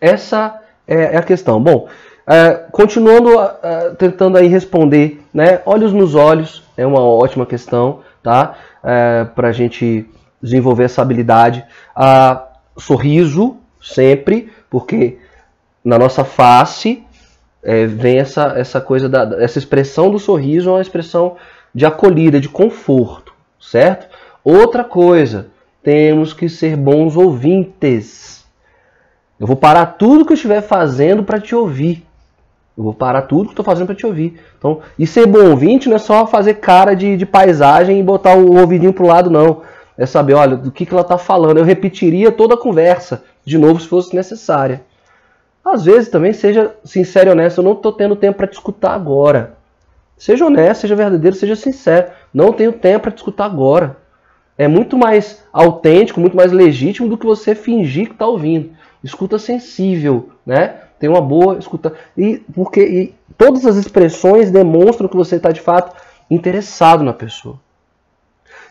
essa 0.00 0.60
é, 0.86 1.14
é 1.14 1.16
a 1.16 1.22
questão. 1.22 1.60
Bom, 1.60 1.88
é, 2.28 2.66
continuando 2.70 3.38
uh, 3.38 3.94
tentando 3.96 4.36
aí 4.36 4.46
responder, 4.46 5.22
né? 5.32 5.62
Olhos 5.64 5.92
nos 5.92 6.14
olhos 6.14 6.62
é 6.76 6.86
uma 6.86 7.00
ótima 7.00 7.46
questão, 7.46 8.00
tá? 8.22 8.54
É, 8.84 9.24
Para 9.24 9.48
a 9.48 9.52
gente 9.52 10.06
desenvolver 10.40 10.84
essa 10.84 11.02
habilidade. 11.02 11.64
Sorriso 12.76 13.56
sempre, 13.82 14.52
porque 14.70 15.18
na 15.84 15.98
nossa 15.98 16.22
face 16.22 17.02
é, 17.62 17.86
vem 17.86 18.18
essa, 18.18 18.54
essa 18.56 18.80
coisa 18.80 19.08
da 19.08 19.42
essa 19.42 19.58
expressão 19.58 20.10
do 20.10 20.18
sorriso, 20.18 20.68
é 20.68 20.72
uma 20.72 20.82
expressão 20.82 21.36
de 21.74 21.84
acolhida, 21.84 22.40
de 22.40 22.48
conforto, 22.48 23.32
certo? 23.60 24.06
Outra 24.44 24.84
coisa, 24.84 25.48
temos 25.82 26.32
que 26.32 26.48
ser 26.48 26.76
bons 26.76 27.16
ouvintes. 27.16 28.44
Eu 29.40 29.46
vou 29.46 29.56
parar 29.56 29.86
tudo 29.86 30.24
que 30.24 30.32
eu 30.32 30.36
estiver 30.36 30.60
fazendo 30.60 31.22
para 31.22 31.40
te 31.40 31.54
ouvir. 31.54 32.07
Eu 32.78 32.84
vou 32.84 32.94
parar 32.94 33.22
tudo 33.22 33.46
que 33.46 33.52
estou 33.52 33.64
fazendo 33.64 33.86
para 33.86 33.96
te 33.96 34.06
ouvir. 34.06 34.38
Então, 34.56 34.78
e 34.96 35.04
ser 35.04 35.26
bom 35.26 35.50
ouvinte 35.50 35.88
não 35.88 35.96
é 35.96 35.98
só 35.98 36.28
fazer 36.28 36.54
cara 36.54 36.94
de, 36.94 37.16
de 37.16 37.26
paisagem 37.26 37.98
e 37.98 38.02
botar 38.04 38.36
o 38.36 38.56
ouvidinho 38.56 38.92
pro 38.92 39.04
lado, 39.04 39.28
não. 39.28 39.62
É 39.96 40.06
saber, 40.06 40.34
olha, 40.34 40.56
do 40.56 40.70
que, 40.70 40.86
que 40.86 40.92
ela 40.92 41.02
está 41.02 41.18
falando. 41.18 41.58
Eu 41.58 41.64
repetiria 41.64 42.30
toda 42.30 42.54
a 42.54 42.56
conversa, 42.56 43.24
de 43.44 43.58
novo, 43.58 43.80
se 43.80 43.88
fosse 43.88 44.14
necessária. 44.14 44.82
Às 45.64 45.84
vezes 45.84 46.08
também 46.08 46.32
seja 46.32 46.72
sincero 46.84 47.30
e 47.30 47.32
honesto. 47.32 47.58
Eu 47.58 47.64
não 47.64 47.72
estou 47.72 47.90
tendo 47.90 48.14
tempo 48.14 48.38
para 48.38 48.46
te 48.46 48.52
escutar 48.52 48.94
agora. 48.94 49.54
Seja 50.16 50.46
honesto, 50.46 50.82
seja 50.82 50.94
verdadeiro, 50.94 51.34
seja 51.34 51.56
sincero. 51.56 52.12
Não 52.32 52.52
tenho 52.52 52.72
tempo 52.72 53.02
para 53.02 53.10
te 53.10 53.16
escutar 53.16 53.46
agora. 53.46 53.96
É 54.56 54.68
muito 54.68 54.96
mais 54.96 55.42
autêntico, 55.52 56.20
muito 56.20 56.36
mais 56.36 56.52
legítimo 56.52 57.08
do 57.08 57.18
que 57.18 57.26
você 57.26 57.56
fingir 57.56 58.06
que 58.06 58.12
está 58.12 58.26
ouvindo. 58.26 58.70
Escuta 59.02 59.36
sensível, 59.36 60.30
né? 60.46 60.74
Tem 60.98 61.08
uma 61.08 61.20
boa 61.20 61.58
escuta. 61.58 61.94
E 62.16 62.38
porque 62.54 62.80
e 62.80 63.14
todas 63.36 63.64
as 63.66 63.76
expressões 63.76 64.50
demonstram 64.50 65.08
que 65.08 65.16
você 65.16 65.36
está 65.36 65.50
de 65.50 65.60
fato 65.60 65.94
interessado 66.30 67.04
na 67.04 67.12
pessoa. 67.12 67.58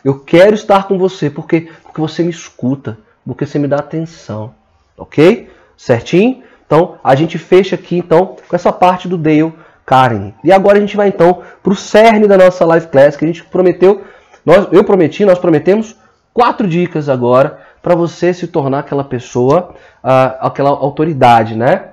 Eu 0.04 0.20
quero 0.20 0.54
estar 0.54 0.86
com 0.86 0.98
você 0.98 1.28
porque, 1.28 1.68
porque 1.82 2.00
você 2.00 2.22
me 2.22 2.30
escuta, 2.30 2.98
porque 3.26 3.46
você 3.46 3.58
me 3.58 3.66
dá 3.66 3.78
atenção. 3.78 4.54
Ok? 4.96 5.50
Certinho? 5.76 6.42
Então 6.66 6.98
a 7.02 7.14
gente 7.14 7.38
fecha 7.38 7.74
aqui 7.74 7.96
então 7.96 8.36
com 8.48 8.54
essa 8.54 8.72
parte 8.72 9.08
do 9.08 9.16
Dale 9.16 9.52
Carnegie. 9.86 10.34
E 10.44 10.52
agora 10.52 10.76
a 10.76 10.80
gente 10.80 10.96
vai 10.96 11.08
então 11.08 11.42
para 11.62 11.72
o 11.72 11.76
cerne 11.76 12.26
da 12.26 12.36
nossa 12.36 12.64
live 12.66 12.88
class 12.88 13.16
que 13.16 13.24
a 13.24 13.28
gente 13.28 13.44
prometeu. 13.44 14.04
Nós, 14.44 14.68
eu 14.70 14.84
prometi, 14.84 15.24
nós 15.24 15.38
prometemos 15.38 15.96
quatro 16.32 16.68
dicas 16.68 17.08
agora 17.08 17.58
para 17.82 17.94
você 17.94 18.34
se 18.34 18.46
tornar 18.46 18.80
aquela 18.80 19.04
pessoa, 19.04 19.70
uh, 20.04 20.36
aquela 20.40 20.70
autoridade, 20.70 21.56
né? 21.56 21.92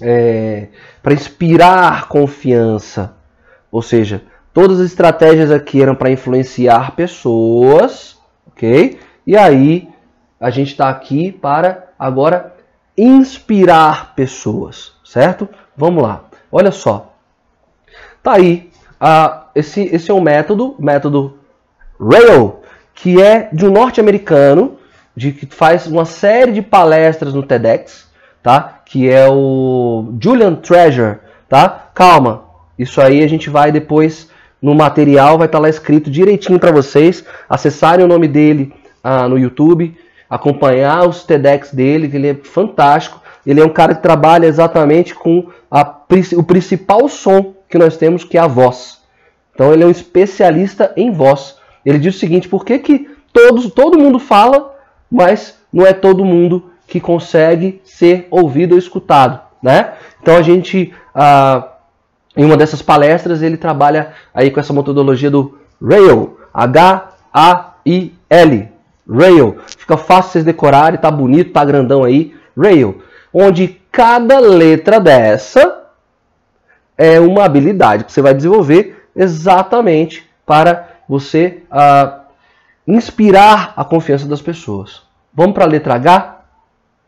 É, 0.00 0.68
para 1.02 1.14
inspirar 1.14 2.08
confiança. 2.08 3.14
Ou 3.70 3.82
seja, 3.82 4.22
todas 4.52 4.80
as 4.80 4.86
estratégias 4.86 5.50
aqui 5.50 5.82
eram 5.82 5.94
para 5.94 6.10
influenciar 6.10 6.92
pessoas, 6.96 8.18
ok? 8.46 8.98
E 9.26 9.36
aí 9.36 9.88
a 10.40 10.50
gente 10.50 10.68
está 10.68 10.88
aqui 10.88 11.30
para 11.30 11.90
agora 11.98 12.54
inspirar 12.96 14.14
pessoas, 14.14 14.94
certo? 15.04 15.48
Vamos 15.76 16.02
lá. 16.02 16.24
Olha 16.50 16.70
só. 16.70 17.14
Tá 18.22 18.32
aí. 18.32 18.70
Uh, 19.00 19.40
esse, 19.54 19.82
esse 19.82 20.10
é 20.10 20.14
um 20.14 20.20
método, 20.20 20.74
método 20.78 21.38
Rail, 21.98 22.60
que 22.94 23.20
é 23.20 23.48
de 23.52 23.66
um 23.66 23.70
norte-americano, 23.70 24.78
de 25.16 25.32
que 25.32 25.46
faz 25.46 25.86
uma 25.86 26.04
série 26.04 26.52
de 26.52 26.62
palestras 26.62 27.32
no 27.32 27.42
TEDx, 27.42 28.08
tá? 28.42 28.79
Que 28.90 29.08
é 29.08 29.28
o 29.30 30.14
Julian 30.20 30.56
Treasure, 30.56 31.18
tá? 31.48 31.90
Calma, 31.94 32.42
isso 32.76 33.00
aí 33.00 33.22
a 33.22 33.28
gente 33.28 33.48
vai 33.48 33.70
depois 33.70 34.28
no 34.60 34.74
material, 34.74 35.38
vai 35.38 35.46
estar 35.46 35.58
tá 35.58 35.62
lá 35.62 35.68
escrito 35.68 36.10
direitinho 36.10 36.58
para 36.58 36.72
vocês 36.72 37.24
acessarem 37.48 38.04
o 38.04 38.08
nome 38.08 38.26
dele 38.26 38.74
ah, 39.02 39.28
no 39.28 39.38
YouTube, 39.38 39.96
acompanhar 40.28 41.08
os 41.08 41.22
TEDx 41.22 41.72
dele, 41.72 42.08
que 42.08 42.16
ele 42.16 42.28
é 42.30 42.34
fantástico. 42.34 43.22
Ele 43.46 43.60
é 43.60 43.64
um 43.64 43.70
cara 43.70 43.94
que 43.94 44.02
trabalha 44.02 44.46
exatamente 44.46 45.14
com 45.14 45.46
a, 45.70 45.82
o 46.36 46.42
principal 46.42 47.08
som 47.08 47.54
que 47.68 47.78
nós 47.78 47.96
temos, 47.96 48.24
que 48.24 48.36
é 48.36 48.40
a 48.40 48.48
voz. 48.48 48.98
Então 49.54 49.72
ele 49.72 49.84
é 49.84 49.86
um 49.86 49.90
especialista 49.90 50.92
em 50.96 51.12
voz. 51.12 51.56
Ele 51.86 51.98
diz 51.98 52.16
o 52.16 52.18
seguinte: 52.18 52.48
por 52.48 52.64
que, 52.64 52.76
que 52.80 53.08
todos, 53.32 53.70
todo 53.72 53.98
mundo 53.98 54.18
fala, 54.18 54.74
mas 55.08 55.56
não 55.72 55.86
é 55.86 55.92
todo 55.92 56.24
mundo 56.24 56.69
que 56.90 57.00
consegue 57.00 57.80
ser 57.84 58.26
ouvido 58.32 58.72
ou 58.72 58.78
escutado, 58.78 59.40
né? 59.62 59.92
Então 60.20 60.36
a 60.36 60.42
gente, 60.42 60.92
ah, 61.14 61.68
em 62.36 62.44
uma 62.44 62.56
dessas 62.56 62.82
palestras, 62.82 63.42
ele 63.42 63.56
trabalha 63.56 64.12
aí 64.34 64.50
com 64.50 64.58
essa 64.58 64.72
metodologia 64.72 65.30
do 65.30 65.56
RAIL, 65.80 66.36
H-A-I-L, 66.52 68.08
RAIL. 69.08 69.58
Fica 69.78 69.96
fácil 69.96 70.32
vocês 70.32 70.44
decorarem, 70.44 70.98
tá 70.98 71.12
bonito, 71.12 71.52
tá 71.52 71.64
grandão 71.64 72.02
aí, 72.02 72.34
RAIL. 72.58 73.00
Onde 73.32 73.80
cada 73.92 74.40
letra 74.40 74.98
dessa 74.98 75.84
é 76.98 77.20
uma 77.20 77.44
habilidade 77.44 78.02
que 78.02 78.10
você 78.10 78.20
vai 78.20 78.34
desenvolver 78.34 79.08
exatamente 79.14 80.28
para 80.44 80.88
você 81.08 81.62
ah, 81.70 82.22
inspirar 82.84 83.74
a 83.76 83.84
confiança 83.84 84.26
das 84.26 84.42
pessoas. 84.42 85.02
Vamos 85.32 85.54
para 85.54 85.64
a 85.64 85.68
letra 85.68 85.94
H? 85.94 86.39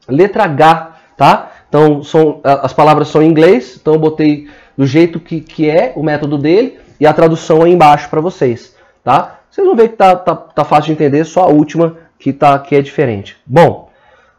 Letra 0.09 0.45
H, 0.45 0.97
tá? 1.17 1.53
Então, 1.69 2.03
são, 2.03 2.41
as 2.45 2.73
palavras 2.73 3.09
são 3.09 3.23
em 3.23 3.29
inglês, 3.29 3.79
então 3.81 3.95
eu 3.95 3.99
botei 3.99 4.49
do 4.77 4.87
jeito 4.87 5.19
que, 5.19 5.41
que 5.41 5.71
é 5.71 5.93
o 5.97 6.03
método 6.03 6.37
dele 6.37 6.79
e 7.01 7.07
a 7.07 7.13
tradução 7.13 7.63
aí 7.63 7.73
embaixo 7.73 8.09
para 8.11 8.21
vocês, 8.21 8.77
tá? 9.03 9.41
Vocês 9.51 9.67
vão 9.67 9.77
ver 9.77 9.89
que 9.89 9.97
tá, 9.97 10.17
tá, 10.17 10.35
tá 10.35 10.65
fácil 10.65 10.87
de 10.87 10.93
entender, 10.93 11.25
só 11.25 11.45
a 11.45 11.49
última 11.49 11.97
que, 12.19 12.33
tá, 12.33 12.59
que 12.59 12.75
é 12.75 12.83
diferente. 12.83 13.37
Bom, 13.45 13.91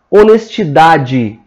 honestidade. 0.09 1.39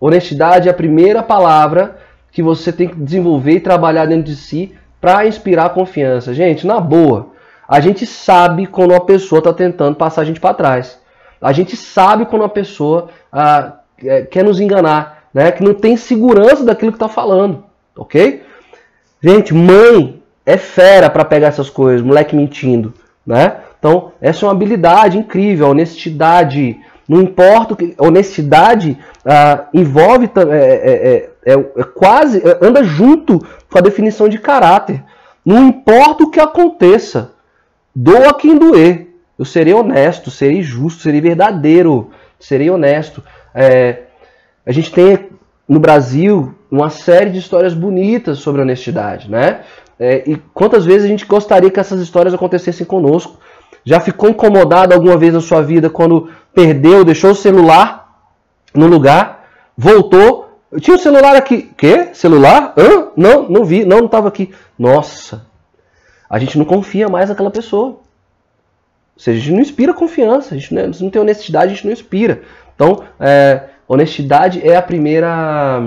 Honestidade 0.00 0.68
é 0.68 0.70
a 0.70 0.74
primeira 0.74 1.22
palavra 1.22 1.98
que 2.32 2.42
você 2.42 2.72
tem 2.72 2.88
que 2.88 2.96
desenvolver 2.96 3.52
e 3.52 3.60
trabalhar 3.60 4.06
dentro 4.06 4.24
de 4.24 4.36
si 4.36 4.74
para 5.00 5.26
inspirar 5.26 5.70
confiança. 5.70 6.32
Gente, 6.32 6.66
na 6.66 6.80
boa, 6.80 7.30
a 7.68 7.80
gente 7.80 8.06
sabe 8.06 8.66
quando 8.66 8.92
uma 8.92 9.04
pessoa 9.04 9.38
está 9.38 9.52
tentando 9.52 9.96
passar 9.96 10.22
a 10.22 10.24
gente 10.24 10.40
para 10.40 10.54
trás. 10.54 11.00
A 11.40 11.52
gente 11.52 11.76
sabe 11.76 12.24
quando 12.24 12.42
uma 12.42 12.48
pessoa 12.48 13.08
é, 13.32 14.22
quer 14.22 14.44
nos 14.44 14.60
enganar, 14.60 15.24
né? 15.32 15.50
que 15.52 15.62
não 15.62 15.74
tem 15.74 15.96
segurança 15.96 16.64
daquilo 16.64 16.92
que 16.92 16.96
está 16.96 17.08
falando, 17.08 17.64
ok? 17.96 18.42
Gente, 19.22 19.54
mãe 19.54 20.22
é 20.44 20.56
fera 20.56 21.08
para 21.08 21.24
pegar 21.24 21.48
essas 21.48 21.70
coisas, 21.70 22.02
moleque 22.02 22.34
mentindo, 22.34 22.92
né? 23.26 23.58
Então, 23.78 24.12
essa 24.20 24.44
é 24.44 24.46
uma 24.46 24.52
habilidade 24.52 25.18
incrível, 25.18 25.68
honestidade. 25.68 26.78
Não 27.08 27.20
importa 27.20 27.74
o 27.74 27.76
que. 27.76 27.94
Honestidade 27.98 28.96
ah, 29.24 29.64
envolve. 29.74 30.30
É, 30.50 31.30
é, 31.44 31.52
é, 31.52 31.54
é 31.54 31.82
quase. 31.82 32.40
anda 32.60 32.84
junto 32.84 33.40
com 33.68 33.78
a 33.78 33.80
definição 33.80 34.28
de 34.28 34.38
caráter. 34.38 35.02
Não 35.44 35.66
importa 35.66 36.22
o 36.22 36.30
que 36.30 36.38
aconteça, 36.38 37.32
doa 37.94 38.34
quem 38.34 38.56
doer. 38.56 39.08
Eu 39.36 39.44
serei 39.44 39.74
honesto, 39.74 40.30
serei 40.30 40.62
justo, 40.62 41.02
serei 41.02 41.20
verdadeiro, 41.20 42.10
serei 42.42 42.70
honesto. 42.70 43.22
É, 43.54 44.02
a 44.66 44.72
gente 44.72 44.92
tem 44.92 45.30
no 45.68 45.80
Brasil 45.80 46.54
uma 46.70 46.90
série 46.90 47.30
de 47.30 47.38
histórias 47.38 47.72
bonitas 47.72 48.38
sobre 48.38 48.60
honestidade, 48.60 49.30
né? 49.30 49.60
É, 49.98 50.28
e 50.28 50.36
quantas 50.52 50.84
vezes 50.84 51.04
a 51.04 51.08
gente 51.08 51.24
gostaria 51.24 51.70
que 51.70 51.78
essas 51.78 52.00
histórias 52.00 52.34
acontecessem 52.34 52.84
conosco? 52.84 53.38
Já 53.84 54.00
ficou 54.00 54.28
incomodado 54.28 54.92
alguma 54.92 55.16
vez 55.16 55.32
na 55.32 55.40
sua 55.40 55.62
vida 55.62 55.88
quando 55.88 56.30
perdeu, 56.54 57.04
deixou 57.04 57.30
o 57.30 57.34
celular 57.34 58.20
no 58.74 58.86
lugar, 58.86 59.46
voltou? 59.76 60.58
Eu 60.70 60.80
tinha 60.80 60.96
o 60.96 60.98
um 60.98 61.02
celular 61.02 61.36
aqui. 61.36 61.70
Quê? 61.76 62.08
Celular? 62.14 62.74
Hã? 62.76 63.08
Não, 63.16 63.48
não 63.48 63.64
vi. 63.64 63.84
Não, 63.84 63.98
não 63.98 64.06
estava 64.06 64.28
aqui. 64.28 64.52
Nossa. 64.78 65.46
A 66.28 66.38
gente 66.38 66.56
não 66.56 66.64
confia 66.64 67.08
mais 67.08 67.28
naquela 67.28 67.50
pessoa. 67.50 68.00
Ou 69.16 69.22
seja, 69.22 69.38
a 69.38 69.40
gente 69.40 69.54
não 69.54 69.60
inspira 69.60 69.94
confiança. 69.94 70.54
A 70.54 70.58
gente 70.58 70.74
não, 70.74 70.90
não 71.00 71.10
tem 71.10 71.20
honestidade, 71.20 71.66
a 71.66 71.74
gente 71.74 71.84
não 71.84 71.92
inspira. 71.92 72.42
Então, 72.74 73.02
é, 73.20 73.62
honestidade 73.86 74.66
é 74.66 74.76
a 74.76 74.82
primeira 74.82 75.82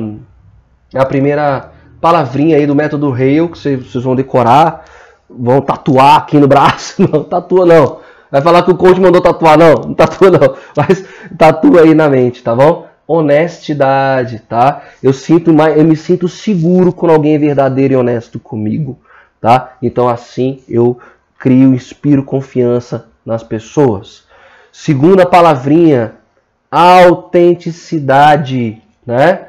é 0.93 0.99
a 0.99 1.05
primeira 1.05 1.71
palavrinha 1.99 2.57
aí 2.57 2.67
do 2.67 2.75
método 2.75 3.11
Hale 3.11 3.49
que 3.49 3.57
vocês 3.57 4.03
vão 4.03 4.15
decorar 4.15 4.85
vão 5.29 5.61
tatuar 5.61 6.17
aqui 6.17 6.37
no 6.37 6.47
braço. 6.47 7.01
Não, 7.11 7.23
tatua 7.23 7.65
não. 7.65 7.99
Vai 8.31 8.41
falar 8.41 8.63
que 8.63 8.71
o 8.71 8.77
coach 8.77 8.99
mandou 8.99 9.21
tatuar, 9.21 9.57
não. 9.57 9.75
Não 9.75 9.93
tatua 9.93 10.29
não. 10.29 10.55
Mas 10.75 11.05
tatua 11.37 11.81
aí 11.81 11.93
na 11.93 12.09
mente, 12.09 12.43
tá 12.43 12.55
bom? 12.55 12.87
Honestidade, 13.07 14.39
tá? 14.39 14.81
Eu 15.01 15.13
sinto 15.13 15.53
mais, 15.53 15.77
eu 15.77 15.83
me 15.83 15.95
sinto 15.95 16.27
seguro 16.27 16.91
quando 16.91 17.11
alguém 17.11 17.35
é 17.35 17.39
verdadeiro 17.39 17.93
e 17.93 17.97
honesto 17.97 18.39
comigo, 18.39 18.99
tá? 19.39 19.73
Então 19.81 20.09
assim 20.09 20.63
eu 20.67 20.97
crio, 21.37 21.73
inspiro 21.73 22.23
confiança 22.23 23.05
nas 23.25 23.43
pessoas. 23.43 24.25
Segunda 24.71 25.25
palavrinha, 25.25 26.15
autenticidade, 26.69 28.81
né? 29.05 29.47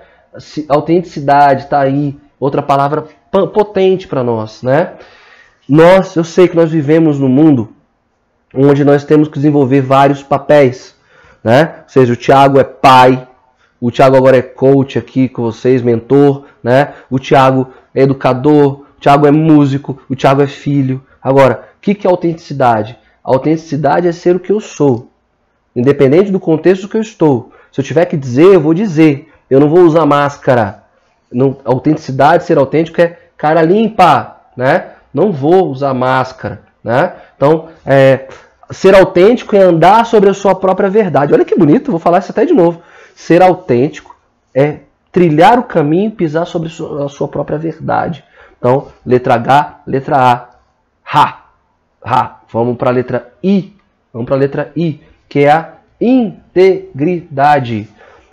Autenticidade 0.68 1.66
tá 1.66 1.80
aí, 1.80 2.16
outra 2.38 2.62
palavra 2.62 3.06
potente 3.52 4.06
para 4.06 4.22
nós, 4.22 4.62
né? 4.62 4.92
Nós, 5.68 6.14
eu 6.14 6.22
sei 6.22 6.46
que 6.46 6.54
nós 6.54 6.70
vivemos 6.70 7.18
num 7.18 7.28
mundo 7.28 7.72
onde 8.54 8.84
nós 8.84 9.04
temos 9.04 9.28
que 9.28 9.34
desenvolver 9.34 9.80
vários 9.80 10.22
papéis, 10.22 10.94
né? 11.42 11.80
Ou 11.82 11.88
seja, 11.88 12.12
o 12.12 12.16
Tiago 12.16 12.58
é 12.58 12.64
pai, 12.64 13.26
o 13.80 13.90
Tiago 13.90 14.16
agora 14.16 14.36
é 14.36 14.42
coach 14.42 14.98
aqui 14.98 15.28
com 15.28 15.42
vocês, 15.42 15.82
mentor, 15.82 16.44
né? 16.62 16.94
O 17.10 17.18
Tiago 17.18 17.72
é 17.94 18.02
educador, 18.02 18.84
o 18.96 19.00
Tiago 19.00 19.26
é 19.26 19.30
músico, 19.30 20.00
o 20.08 20.14
Tiago 20.14 20.42
é 20.42 20.46
filho. 20.46 21.02
Agora, 21.22 21.68
o 21.76 21.80
que, 21.80 21.94
que 21.94 22.06
é 22.06 22.10
autenticidade? 22.10 22.98
A 23.26 23.32
autenticidade 23.32 24.06
é 24.06 24.12
ser 24.12 24.36
o 24.36 24.40
que 24.40 24.52
eu 24.52 24.60
sou, 24.60 25.10
independente 25.74 26.30
do 26.30 26.38
contexto 26.38 26.88
que 26.88 26.96
eu 26.96 27.00
estou. 27.00 27.52
Se 27.72 27.80
eu 27.80 27.84
tiver 27.84 28.04
que 28.04 28.16
dizer, 28.16 28.54
eu 28.54 28.60
vou 28.60 28.72
dizer. 28.72 29.32
Eu 29.50 29.58
não 29.58 29.68
vou 29.68 29.80
usar 29.80 30.06
máscara. 30.06 30.84
Não, 31.32 31.56
autenticidade, 31.64 32.44
ser 32.44 32.56
autêntico 32.56 33.00
é 33.00 33.18
cara 33.36 33.62
limpa, 33.62 34.36
né? 34.56 34.92
não 35.16 35.32
vou 35.32 35.70
usar 35.70 35.94
máscara, 35.94 36.60
né? 36.84 37.14
Então, 37.34 37.70
é, 37.86 38.28
ser 38.70 38.94
autêntico 38.94 39.56
é 39.56 39.60
andar 39.60 40.04
sobre 40.04 40.28
a 40.28 40.34
sua 40.34 40.54
própria 40.54 40.90
verdade. 40.90 41.32
Olha 41.32 41.44
que 41.44 41.58
bonito, 41.58 41.90
vou 41.90 41.98
falar 41.98 42.18
isso 42.18 42.32
até 42.32 42.44
de 42.44 42.52
novo. 42.52 42.82
Ser 43.14 43.40
autêntico 43.40 44.14
é 44.54 44.80
trilhar 45.10 45.58
o 45.58 45.62
caminho 45.62 46.08
e 46.08 46.14
pisar 46.14 46.46
sobre 46.46 46.68
a 46.68 47.08
sua 47.08 47.26
própria 47.28 47.56
verdade. 47.56 48.22
Então, 48.58 48.88
letra 49.06 49.34
H, 49.34 49.80
letra 49.86 50.16
A. 50.18 50.48
Ha. 51.02 51.44
Ha. 52.04 52.35
Vamos 52.50 52.76
para 52.76 52.90
a 52.90 52.92
letra 52.92 53.32
I. 53.42 53.72
Vamos 54.12 54.26
para 54.26 54.36
a 54.36 54.38
letra 54.38 54.72
I, 54.76 55.00
que 55.28 55.40
é 55.40 55.50
a 55.50 55.74
integridade. 56.00 57.88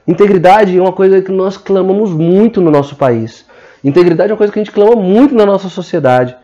Integridade 0.07 0.77
é 0.77 0.81
uma 0.81 0.91
coisa 0.91 1.21
que 1.21 1.31
nós 1.31 1.57
clamamos 1.57 2.11
muito 2.11 2.61
no 2.61 2.69
nosso 2.69 2.95
país. 2.95 3.45
Integridade 3.83 4.31
é 4.31 4.33
uma 4.33 4.37
coisa 4.37 4.51
que 4.51 4.59
a 4.59 4.63
gente 4.63 4.73
clama 4.73 4.95
muito 4.95 5.33
na 5.35 5.45
nossa 5.45 5.69
sociedade. 5.69 6.35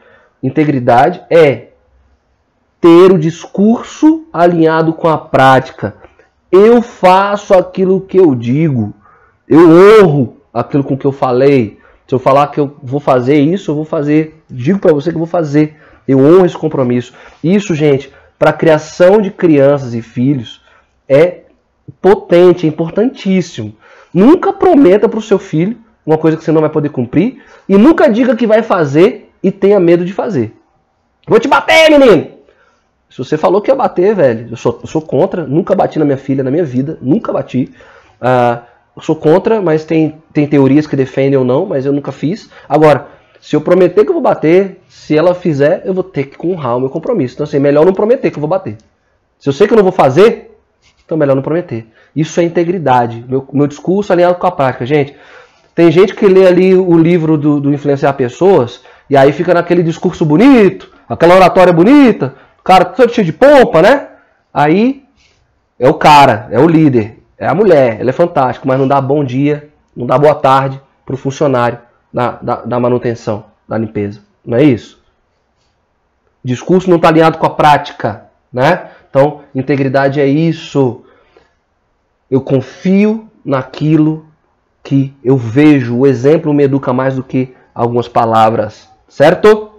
Integridade 0.42 1.22
é 1.30 1.70
ter 2.80 3.12
o 3.12 3.18
discurso 3.20 4.26
alinhado 4.32 4.94
com 4.94 5.08
a 5.08 5.18
prática. 5.18 5.96
Eu 6.52 6.82
faço 6.82 7.54
aquilo 7.54 8.02
que 8.02 8.18
eu 8.18 8.34
digo. 8.34 8.94
Eu 9.48 9.70
honro 9.70 10.38
aquilo 10.54 10.84
com 10.84 10.98
que 10.98 11.06
eu 11.06 11.12
falei. 11.12 11.78
Se 12.08 12.16
eu 12.16 12.20
falar 12.20 12.48
que 12.48 12.60
eu 12.60 12.76
vou 12.82 13.00
fazer 13.00 13.40
isso, 13.40 13.72
eu 13.72 13.76
vou 13.76 13.86
fazer. 13.86 14.42
Digo 14.50 14.80
para 14.80 14.94
você 14.94 15.10
que 15.10 15.16
eu 15.16 15.20
vou 15.20 15.28
fazer. 15.28 15.76
Eu 16.10 16.18
honro 16.18 16.44
esse 16.44 16.58
compromisso. 16.58 17.14
Isso, 17.44 17.76
gente, 17.76 18.12
para 18.40 18.50
a 18.50 18.54
criação 18.54 19.22
de 19.22 19.30
crianças 19.30 19.94
e 19.94 20.02
filhos 20.02 20.60
é 21.08 21.42
potente, 22.02 22.66
é 22.66 22.70
importantíssimo. 22.70 23.76
Nunca 24.12 24.52
prometa 24.52 25.08
para 25.08 25.20
o 25.20 25.22
seu 25.22 25.38
filho 25.38 25.78
uma 26.04 26.18
coisa 26.18 26.36
que 26.36 26.44
você 26.44 26.52
não 26.52 26.62
vai 26.62 26.70
poder 26.72 26.90
cumprir 26.90 27.44
e 27.68 27.78
nunca 27.78 28.10
diga 28.10 28.36
que 28.36 28.48
vai 28.48 28.64
fazer 28.64 29.32
e 29.44 29.52
tenha 29.52 29.80
medo 29.80 30.04
de 30.04 30.12
fazer. 30.12 30.52
Vou 31.28 31.40
te 31.40 31.48
bater, 31.48 31.92
menino! 31.92 32.40
Se 33.08 33.20
você 33.20 33.38
falou 33.38 33.62
que 33.62 33.70
ia 33.70 33.76
bater, 33.76 34.16
velho, 34.16 34.48
eu 34.50 34.58
sou, 34.58 34.80
eu 34.82 34.88
sou 34.88 35.04
contra, 35.04 35.46
nunca 35.46 35.76
bati 35.76 36.00
na 36.00 36.06
minha 36.06 36.18
filha 36.18 36.44
na 36.44 36.50
minha 36.50 36.66
vida, 36.66 36.98
nunca 37.04 37.32
bati. 37.32 37.72
Uh, 38.20 38.64
eu 38.96 39.02
sou 39.04 39.16
contra, 39.16 39.62
mas 39.62 39.86
tem, 39.86 40.20
tem 40.34 40.48
teorias 40.48 40.88
que 40.88 40.96
defendem 40.96 41.38
ou 41.38 41.46
não, 41.46 41.68
mas 41.68 41.86
eu 41.86 41.94
nunca 41.94 42.12
fiz. 42.12 42.50
Agora, 42.68 43.19
se 43.42 43.56
eu 43.56 43.62
prometer 43.62 44.04
que 44.04 44.10
eu 44.10 44.14
vou 44.14 44.22
bater, 44.22 44.82
se 44.90 45.18
ela 45.18 45.34
fizer, 45.34 45.84
eu 45.86 45.94
vou 45.94 46.04
ter 46.04 46.26
que 46.26 46.46
honrar 46.46 46.78
o 46.78 46.82
meu 46.82 46.90
compromisso. 46.90 47.36
Então, 47.36 47.46
assim, 47.46 47.60
melhor 47.60 47.86
não 47.86 47.94
prometer 47.94 48.30
que 48.32 48.38
eu 48.38 48.42
vou 48.42 48.50
bater. 48.50 48.78
Se 49.40 49.48
eu 49.48 49.54
sei 49.54 49.68
que 49.68 49.74
eu 49.74 49.78
não 49.78 49.84
vou 49.84 49.94
fazer, 49.94 50.58
então 51.06 51.18
melhor 51.18 51.36
não 51.36 51.42
prometer. 51.42 51.88
Isso 52.16 52.40
é 52.40 52.44
integridade. 52.44 53.24
Meu, 53.28 53.48
meu 53.54 53.68
discurso 53.68 54.12
alinhado 54.12 54.36
com 54.36 54.48
a 54.48 54.52
prática. 54.52 54.86
Gente, 54.86 55.16
tem 55.74 55.90
gente 55.92 56.14
que 56.14 56.28
lê 56.28 56.46
ali 56.46 56.76
o 56.76 56.98
livro 56.98 57.38
do, 57.38 57.60
do 57.60 57.74
Influenciar 57.74 58.14
Pessoas 58.14 58.82
e 59.10 59.16
aí 59.16 59.32
fica 59.32 59.54
naquele 59.54 59.82
discurso 59.82 60.26
bonito, 60.26 60.92
aquela 61.08 61.36
oratória 61.36 61.72
bonita, 61.72 62.36
cara 62.64 62.86
todo 62.86 63.14
cheio 63.14 63.26
de 63.26 63.34
pompa, 63.34 63.82
né? 63.82 64.08
Aí 64.54 65.04
é 65.80 65.88
o 65.90 65.94
cara, 65.94 66.48
é 66.52 66.60
o 66.60 66.68
líder, 66.68 67.18
é 67.38 67.48
a 67.48 67.56
mulher, 67.56 67.98
ela 68.00 68.10
é 68.10 68.14
fantástica, 68.14 68.68
mas 68.68 68.78
não 68.78 68.88
dá 68.88 69.00
bom 69.00 69.24
dia, 69.24 69.70
não 69.96 70.06
dá 70.06 70.18
boa 70.18 70.36
tarde 70.36 70.80
para 71.06 71.16
o 71.16 71.18
funcionário 71.18 71.80
da, 72.14 72.32
da, 72.42 72.56
da 72.58 72.80
manutenção, 72.80 73.46
da 73.68 73.78
limpeza. 73.78 74.22
Não 74.46 74.58
é 74.58 74.64
isso? 74.64 75.02
O 76.44 76.48
discurso 76.48 76.90
não 76.90 76.98
está 76.98 77.10
alinhado 77.10 77.38
com 77.38 77.46
a 77.46 77.50
prática, 77.50 78.26
né? 78.52 78.92
Então, 79.10 79.42
integridade 79.54 80.20
é 80.20 80.26
isso. 80.26 81.04
Eu 82.30 82.42
confio 82.42 83.30
naquilo 83.44 84.26
que 84.84 85.14
eu 85.24 85.38
vejo. 85.38 85.98
O 85.98 86.08
exemplo 86.08 86.54
me 86.54 86.64
educa 86.64 86.94
mais 86.94 87.16
do 87.16 87.24
que 87.24 87.56
algumas 87.74 88.08
palavras 88.08 88.90
certo? 89.10 89.72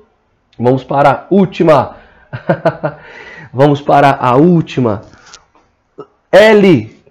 Vamos 0.59 0.85
para 0.85 1.11
a 1.11 1.27
última. 1.31 1.97
Vamos 3.55 3.81
para 3.81 4.17
a 4.21 4.37
última. 4.37 5.03
L, 6.31 7.03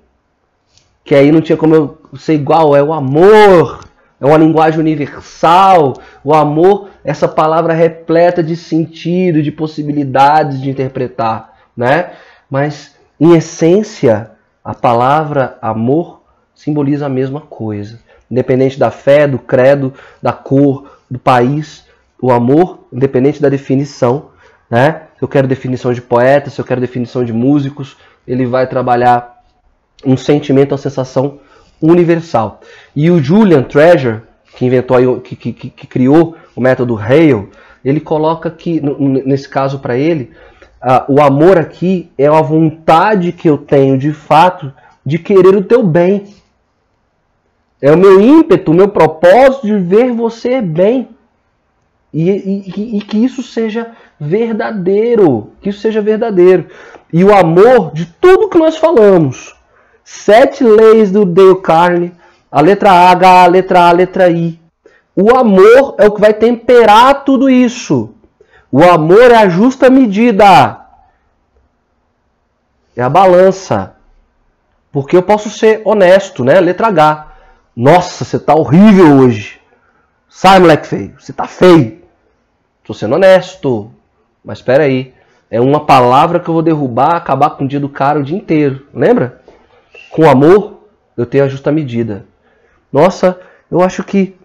que 1.04 1.16
aí 1.16 1.32
não 1.32 1.42
tinha 1.42 1.58
como 1.58 1.76
eu 1.76 1.98
ser 2.18 2.36
igual, 2.36 2.76
é 2.76 2.84
o 2.84 2.94
amor. 2.94 3.84
É 4.20 4.26
uma 4.26 4.38
linguagem 4.38 4.80
universal. 4.80 5.94
O 6.24 6.34
amor, 6.34 6.90
essa 7.04 7.28
palavra 7.28 7.74
repleta 7.74 8.44
de 8.44 8.56
sentido, 8.56 9.42
de 9.42 9.52
possibilidades 9.52 10.62
de 10.62 10.70
interpretar, 10.70 11.54
né? 11.76 12.12
Mas 12.50 12.96
em 13.20 13.36
essência, 13.36 14.32
a 14.64 14.74
palavra 14.74 15.58
amor 15.62 16.22
simboliza 16.54 17.06
a 17.06 17.10
mesma 17.10 17.42
coisa. 17.42 18.00
Independente 18.30 18.78
da 18.78 18.92
fé, 18.92 19.28
do 19.28 19.40
credo, 19.40 19.94
da 20.22 20.34
cor, 20.34 21.00
do 21.10 21.18
país, 21.18 21.86
o 22.22 22.32
amor, 22.32 22.88
independente 22.92 23.42
da 23.42 23.50
definição, 23.50 24.30
né? 24.70 25.04
Se 25.18 25.24
eu 25.24 25.28
quero 25.28 25.48
definição 25.48 25.94
de 25.94 26.02
poeta, 26.02 26.50
se 26.50 26.60
eu 26.60 26.66
quero 26.66 26.80
definição 26.80 27.24
de 27.24 27.34
músicos, 27.34 27.98
ele 28.28 28.46
vai 28.46 28.68
trabalhar 28.68 29.42
um 30.06 30.16
sentimento, 30.16 30.72
uma 30.72 30.78
sensação 30.78 31.40
universal. 31.82 32.62
E 32.96 33.10
o 33.10 33.22
Julian 33.22 33.64
Treasure, 33.64 34.22
que 34.56 34.66
inventou, 34.66 35.20
que, 35.22 35.36
que, 35.36 35.54
que 35.54 35.88
criou 35.88 36.36
o 36.56 36.62
método 36.62 36.98
Hale, 36.98 37.48
ele 37.84 38.00
coloca 38.00 38.50
que, 38.52 38.82
nesse 39.26 39.48
caso 39.48 39.80
para 39.80 39.98
ele, 39.98 40.32
uh, 40.84 41.14
o 41.14 41.22
amor 41.22 41.58
aqui 41.58 42.12
é 42.18 42.28
a 42.28 42.42
vontade 42.42 43.32
que 43.32 43.50
eu 43.50 43.58
tenho 43.58 43.98
de 43.98 44.12
fato 44.12 44.74
de 45.06 45.18
querer 45.18 45.56
o 45.56 45.64
teu 45.64 45.82
bem. 45.82 46.26
É 47.82 47.92
o 47.92 47.98
meu 47.98 48.20
ímpeto, 48.20 48.72
o 48.72 48.76
meu 48.76 48.90
propósito 48.90 49.66
de 49.66 49.78
ver 49.80 50.12
você 50.12 50.62
bem. 50.62 51.08
E, 52.14 52.30
e, 52.30 52.98
e, 52.98 53.02
que 53.02 53.18
isso 53.24 53.42
seja 53.42 53.92
verdadeiro. 54.20 55.52
Que 55.62 55.70
isso 55.70 55.80
seja 55.80 56.02
verdadeiro. 56.02 56.68
E 57.14 57.24
o 57.24 57.34
amor 57.34 57.94
de 57.94 58.06
tudo 58.06 58.50
que 58.50 58.58
nós 58.58 58.78
falamos. 58.78 59.56
Sete 60.12 60.64
leis 60.64 61.12
do 61.12 61.24
Dale 61.24 61.62
Carne. 61.62 62.12
A 62.52 62.62
letra 62.62 62.92
H, 62.92 63.44
a 63.44 63.46
letra 63.46 63.82
A, 63.82 63.90
a 63.90 63.92
letra 63.92 64.28
I. 64.28 64.60
O 65.16 65.36
amor 65.36 65.94
é 66.00 66.08
o 66.08 66.12
que 66.12 66.20
vai 66.20 66.34
temperar 66.34 67.24
tudo 67.24 67.48
isso. 67.48 68.16
O 68.72 68.84
amor 68.84 69.30
é 69.30 69.36
a 69.36 69.48
justa 69.48 69.88
medida. 69.88 70.84
É 72.98 73.04
a 73.04 73.10
balança. 73.10 73.98
Porque 74.92 75.16
eu 75.16 75.22
posso 75.22 75.48
ser 75.48 75.84
honesto, 75.86 76.44
né? 76.44 76.60
Letra 76.60 76.88
H. 76.88 77.28
Nossa, 77.76 78.26
você 78.26 78.40
tá 78.40 78.56
horrível 78.56 79.16
hoje. 79.18 79.62
Sai, 80.28 80.60
moleque 80.60 80.88
feio. 80.88 81.16
Você 81.20 81.32
tá 81.32 81.46
feio. 81.46 82.02
Tô 82.84 82.96
sendo 82.96 83.14
honesto. 83.14 83.92
Mas 84.44 84.58
espera 84.58 84.86
aí. 84.86 85.14
É 85.52 85.62
uma 85.62 85.86
palavra 85.86 86.40
que 86.40 86.50
eu 86.50 86.54
vou 86.56 86.64
derrubar, 86.64 87.16
acabar 87.16 87.52
com 87.52 87.66
o 87.66 87.68
dia 87.68 87.80
do 87.80 87.90
cara 87.90 88.20
o 88.20 88.24
dia 88.24 88.38
inteiro. 88.38 88.88
Lembra? 88.92 89.39
Com 90.10 90.30
amor, 90.30 90.80
eu 91.16 91.26
tenho 91.26 91.44
a 91.44 91.48
justa 91.48 91.72
medida. 91.72 92.26
Nossa, 92.92 93.40
eu 93.70 93.82
acho 93.82 94.04
que. 94.04 94.36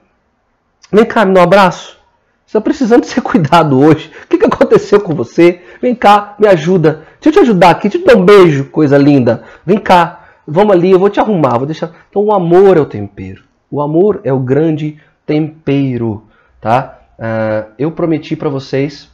Vem 0.93 1.05
cá, 1.05 1.25
me 1.25 1.35
dá 1.35 1.41
um 1.41 1.45
abraço. 1.45 1.99
Você 2.45 2.59
está 2.59 2.61
precisando 2.61 3.05
ser 3.05 3.21
cuidado 3.23 3.81
hoje. 3.81 4.13
O 4.25 4.29
que, 4.29 4.39
que 4.39 4.47
aconteceu 4.47 5.01
com 5.01 5.15
você? 5.15 5.63
Vem 5.81 5.95
cá, 5.95 6.35
me 6.39 6.47
ajuda. 6.47 7.05
Deixa 7.21 7.29
eu 7.29 7.33
te 7.33 7.39
ajudar 7.41 7.71
aqui. 7.71 7.89
Deixa 7.89 7.99
eu 7.99 8.03
te 8.03 8.07
dar 8.07 8.21
um 8.21 8.25
beijo, 8.25 8.67
coisa 8.67 8.99
linda. 8.99 9.45
Vem 9.65 9.79
cá. 9.79 10.21
Vamos 10.47 10.75
ali, 10.75 10.91
eu 10.91 10.99
vou 10.99 11.09
te 11.09 11.19
arrumar, 11.19 11.57
vou 11.57 11.67
deixar. 11.67 11.91
Então 12.11 12.23
o 12.23 12.33
amor 12.33 12.77
é 12.77 12.81
o 12.81 12.87
tempero. 12.87 13.43
O 13.71 13.81
amor 13.81 14.21
é 14.25 14.33
o 14.33 14.39
grande 14.39 15.01
tempero, 15.25 16.25
tá? 16.61 17.01
Uh, 17.19 17.73
eu 17.79 17.91
prometi 17.91 18.37
para 18.37 18.51
vocês 18.51 19.09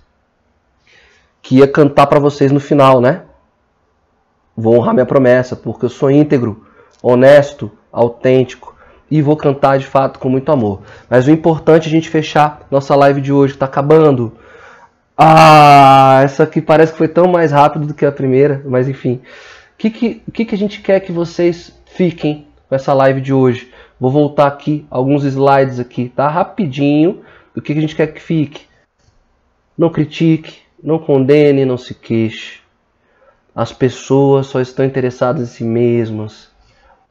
que 1.40 1.58
ia 1.58 1.68
cantar 1.68 2.06
para 2.06 2.18
vocês 2.18 2.50
no 2.50 2.60
final, 2.60 3.00
né? 3.00 3.22
Vou 4.56 4.76
honrar 4.76 4.94
minha 4.94 5.06
promessa, 5.06 5.56
porque 5.56 5.84
eu 5.84 5.90
sou 5.90 6.10
íntegro, 6.10 6.66
honesto, 7.02 7.70
autêntico 7.92 8.76
e 9.10 9.20
vou 9.20 9.36
cantar 9.36 9.78
de 9.78 9.86
fato 9.86 10.18
com 10.18 10.28
muito 10.28 10.50
amor. 10.52 10.82
Mas 11.08 11.26
o 11.26 11.30
importante 11.30 11.84
é 11.84 11.88
a 11.88 11.90
gente 11.90 12.08
fechar 12.08 12.66
nossa 12.70 12.94
live 12.94 13.20
de 13.20 13.32
hoje, 13.32 13.54
que 13.54 13.56
está 13.56 13.66
acabando. 13.66 14.32
Ah, 15.16 16.20
essa 16.22 16.44
aqui 16.44 16.60
parece 16.60 16.92
que 16.92 16.98
foi 16.98 17.08
tão 17.08 17.26
mais 17.26 17.52
rápido 17.52 17.86
do 17.86 17.94
que 17.94 18.06
a 18.06 18.12
primeira, 18.12 18.62
mas 18.64 18.88
enfim 18.88 19.20
que, 19.80 19.88
que, 19.88 20.22
o 20.28 20.30
que, 20.30 20.44
que 20.44 20.54
a 20.54 20.58
gente 20.58 20.82
quer 20.82 21.00
que 21.00 21.10
vocês 21.10 21.72
fiquem 21.86 22.46
com 22.68 22.74
essa 22.74 22.92
live 22.92 23.18
de 23.18 23.32
hoje? 23.32 23.72
Vou 23.98 24.10
voltar 24.10 24.46
aqui 24.46 24.84
alguns 24.90 25.24
slides 25.24 25.80
aqui, 25.80 26.10
tá? 26.14 26.28
Rapidinho 26.28 27.22
do 27.54 27.62
que, 27.62 27.72
que 27.72 27.78
a 27.78 27.80
gente 27.80 27.96
quer 27.96 28.08
que 28.08 28.20
fique. 28.20 28.66
Não 29.78 29.88
critique, 29.88 30.58
não 30.82 30.98
condene, 30.98 31.64
não 31.64 31.78
se 31.78 31.94
queixe. 31.94 32.59
As 33.54 33.72
pessoas 33.72 34.46
só 34.46 34.60
estão 34.60 34.84
interessadas 34.84 35.42
em 35.42 35.52
si 35.52 35.64
mesmas. 35.64 36.48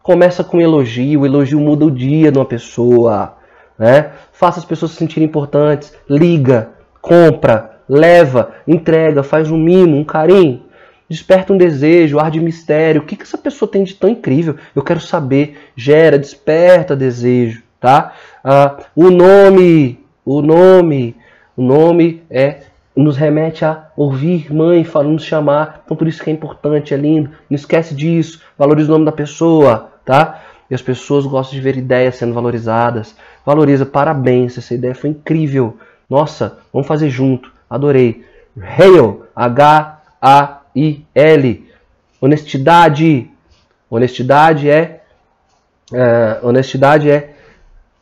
Começa 0.02 0.44
com 0.44 0.62
elogio, 0.62 1.22
o 1.22 1.26
elogio 1.26 1.60
muda 1.60 1.86
o 1.86 1.92
dia 1.92 2.32
de 2.32 2.38
uma 2.38 2.46
pessoa. 2.46 3.38
Né? 3.78 4.12
Faça 4.32 4.60
as 4.60 4.66
pessoas 4.66 4.92
se 4.92 4.98
sentirem 4.98 5.28
importantes. 5.28 5.94
Liga, 6.10 6.70
compra, 7.02 7.80
leva, 7.88 8.52
entrega, 8.68 9.24
faz 9.24 9.52
um 9.52 9.58
mimo, 9.58 9.98
um 9.98 10.04
carinho 10.04 10.70
desperta 11.10 11.52
um 11.52 11.58
desejo, 11.58 12.20
ar 12.20 12.30
de 12.30 12.40
mistério. 12.40 13.02
O 13.02 13.06
que, 13.06 13.16
que 13.16 13.24
essa 13.24 13.38
pessoa 13.38 13.70
tem 13.70 13.84
de 13.84 13.96
tão 13.96 14.10
incrível? 14.10 14.56
Eu 14.76 14.84
quero 14.84 15.02
saber. 15.02 15.58
Gera, 15.76 16.20
desperta 16.20 16.96
desejo, 16.96 17.64
tá? 17.80 18.14
Ah, 18.44 18.78
o 18.96 19.10
nome, 19.10 20.00
o 20.24 20.42
nome, 20.42 21.16
o 21.58 21.64
nome 21.64 22.24
é 22.30 22.60
nos 23.04 23.18
remete 23.18 23.64
a 23.64 23.88
ouvir 23.96 24.54
mãe 24.54 24.84
falando, 24.84 25.14
nos 25.14 25.24
chamar. 25.24 25.82
Então 25.86 25.96
por 25.96 26.08
isso 26.08 26.24
que 26.24 26.30
é 26.30 26.34
importante, 26.34 26.94
é 26.94 26.98
lindo. 26.98 27.30
Não 27.50 27.56
esquece 27.56 27.96
disso. 27.96 28.42
Valoriza 28.58 28.90
o 28.90 28.94
nome 28.94 29.06
da 29.06 29.12
pessoa, 29.12 29.92
tá? 30.06 30.42
E 30.70 30.76
as 30.76 30.82
pessoas 30.82 31.26
gostam 31.26 31.56
de 31.58 31.62
ver 31.62 31.78
ideias 31.78 32.16
sendo 32.16 32.34
valorizadas. 32.34 33.16
Valoriza, 33.46 33.86
parabéns, 33.86 34.58
essa 34.58 34.74
ideia 34.74 34.94
foi 34.94 35.12
incrível. 35.12 35.78
Nossa, 36.10 36.60
vamos 36.74 36.88
fazer 36.88 37.10
junto. 37.10 37.52
Adorei. 37.70 38.26
Hail, 38.60 39.24
H-A 39.36 40.62
I 40.76 41.06
L. 41.16 41.68
Honestidade. 42.22 43.30
Honestidade 43.90 44.70
é, 44.70 45.02
é 45.94 46.40
honestidade 46.44 47.10
é 47.10 47.34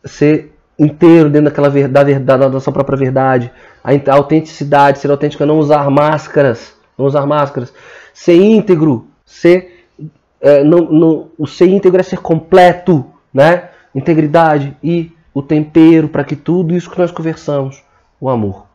ser 0.03 0.57
inteiro 0.78 1.30
dentro 1.30 1.49
daquela 1.49 1.69
verdade, 1.69 2.19
da, 2.19 2.38
da 2.38 2.49
nossa 2.49 2.71
própria 2.71 2.97
verdade. 2.97 3.51
A, 3.84 3.91
a 3.91 4.15
autenticidade, 4.15 4.99
ser 4.99 5.09
autêntico 5.09 5.43
é 5.43 5.45
não 5.45 5.59
usar 5.59 5.89
máscaras, 5.89 6.75
não 6.97 7.05
usar 7.05 7.25
máscaras. 7.25 7.73
Ser 8.13 8.36
íntegro, 8.36 9.07
ser 9.25 9.78
é, 10.39 10.63
não, 10.63 10.80
não, 10.82 11.32
o 11.38 11.47
ser 11.47 11.67
íntegro 11.67 11.99
é 11.99 12.03
ser 12.03 12.19
completo, 12.19 13.05
né? 13.34 13.69
Integridade 13.93 14.75
e 14.84 15.11
o 15.34 15.41
tempero 15.41 16.07
para 16.07 16.23
que 16.23 16.36
tudo 16.36 16.75
isso 16.75 16.89
que 16.89 16.99
nós 16.99 17.11
conversamos, 17.11 17.84
o 18.19 18.30
amor. 18.30 18.65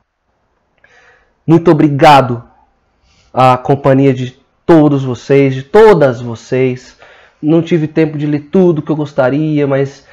Muito 1.46 1.70
obrigado 1.70 2.42
a 3.32 3.56
companhia 3.56 4.12
de 4.12 4.38
todos 4.66 5.04
vocês, 5.04 5.54
de 5.54 5.62
todas 5.62 6.20
vocês. 6.20 6.96
Não 7.40 7.62
tive 7.62 7.88
tempo 7.88 8.16
de 8.16 8.26
ler 8.26 8.48
tudo 8.50 8.82
que 8.82 8.90
eu 8.90 8.96
gostaria, 8.96 9.66
mas 9.66 10.06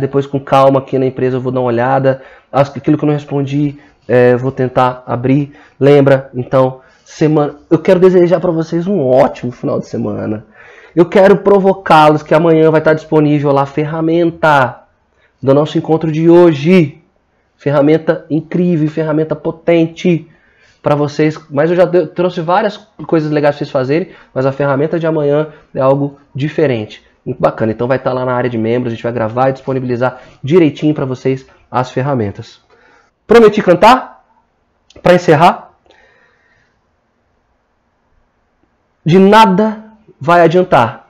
depois 0.00 0.26
com 0.26 0.40
calma 0.40 0.78
aqui 0.78 0.98
na 0.98 1.06
empresa 1.06 1.36
eu 1.36 1.40
vou 1.40 1.52
dar 1.52 1.60
uma 1.60 1.68
olhada. 1.68 2.22
Aquilo 2.50 2.96
que 2.96 3.04
eu 3.04 3.06
não 3.06 3.14
respondi 3.14 3.76
é, 4.08 4.36
vou 4.36 4.50
tentar 4.50 5.02
abrir. 5.06 5.52
Lembra? 5.78 6.30
Então, 6.34 6.80
semana. 7.04 7.56
Eu 7.70 7.78
quero 7.78 8.00
desejar 8.00 8.40
para 8.40 8.50
vocês 8.50 8.86
um 8.86 9.00
ótimo 9.00 9.52
final 9.52 9.78
de 9.78 9.86
semana. 9.86 10.44
Eu 10.96 11.06
quero 11.06 11.38
provocá-los 11.38 12.22
que 12.22 12.34
amanhã 12.34 12.70
vai 12.70 12.80
estar 12.80 12.94
disponível 12.94 13.52
lá 13.52 13.62
a 13.62 13.66
ferramenta 13.66 14.82
do 15.42 15.52
nosso 15.52 15.76
encontro 15.76 16.10
de 16.10 16.30
hoje. 16.30 16.98
Ferramenta 17.56 18.24
incrível, 18.30 18.88
ferramenta 18.88 19.34
potente 19.34 20.28
para 20.82 20.94
vocês. 20.94 21.38
Mas 21.50 21.70
eu 21.70 21.76
já 21.76 21.86
trouxe 21.86 22.40
várias 22.40 22.76
coisas 23.06 23.30
legais 23.30 23.56
para 23.56 23.58
vocês 23.58 23.70
fazerem, 23.70 24.08
mas 24.32 24.46
a 24.46 24.52
ferramenta 24.52 24.98
de 24.98 25.06
amanhã 25.06 25.48
é 25.74 25.80
algo 25.80 26.18
diferente. 26.34 27.03
Muito 27.24 27.40
bacana. 27.40 27.72
Então 27.72 27.88
vai 27.88 27.96
estar 27.96 28.12
lá 28.12 28.24
na 28.24 28.34
área 28.34 28.50
de 28.50 28.58
membros, 28.58 28.92
a 28.92 28.94
gente 28.94 29.02
vai 29.02 29.12
gravar 29.12 29.50
e 29.50 29.52
disponibilizar 29.54 30.20
direitinho 30.42 30.94
para 30.94 31.04
vocês 31.04 31.46
as 31.70 31.90
ferramentas. 31.90 32.60
Prometi 33.26 33.62
cantar? 33.62 34.24
Para 35.02 35.14
encerrar? 35.14 35.72
De 39.04 39.18
nada 39.18 39.84
vai 40.20 40.40
adiantar 40.40 41.08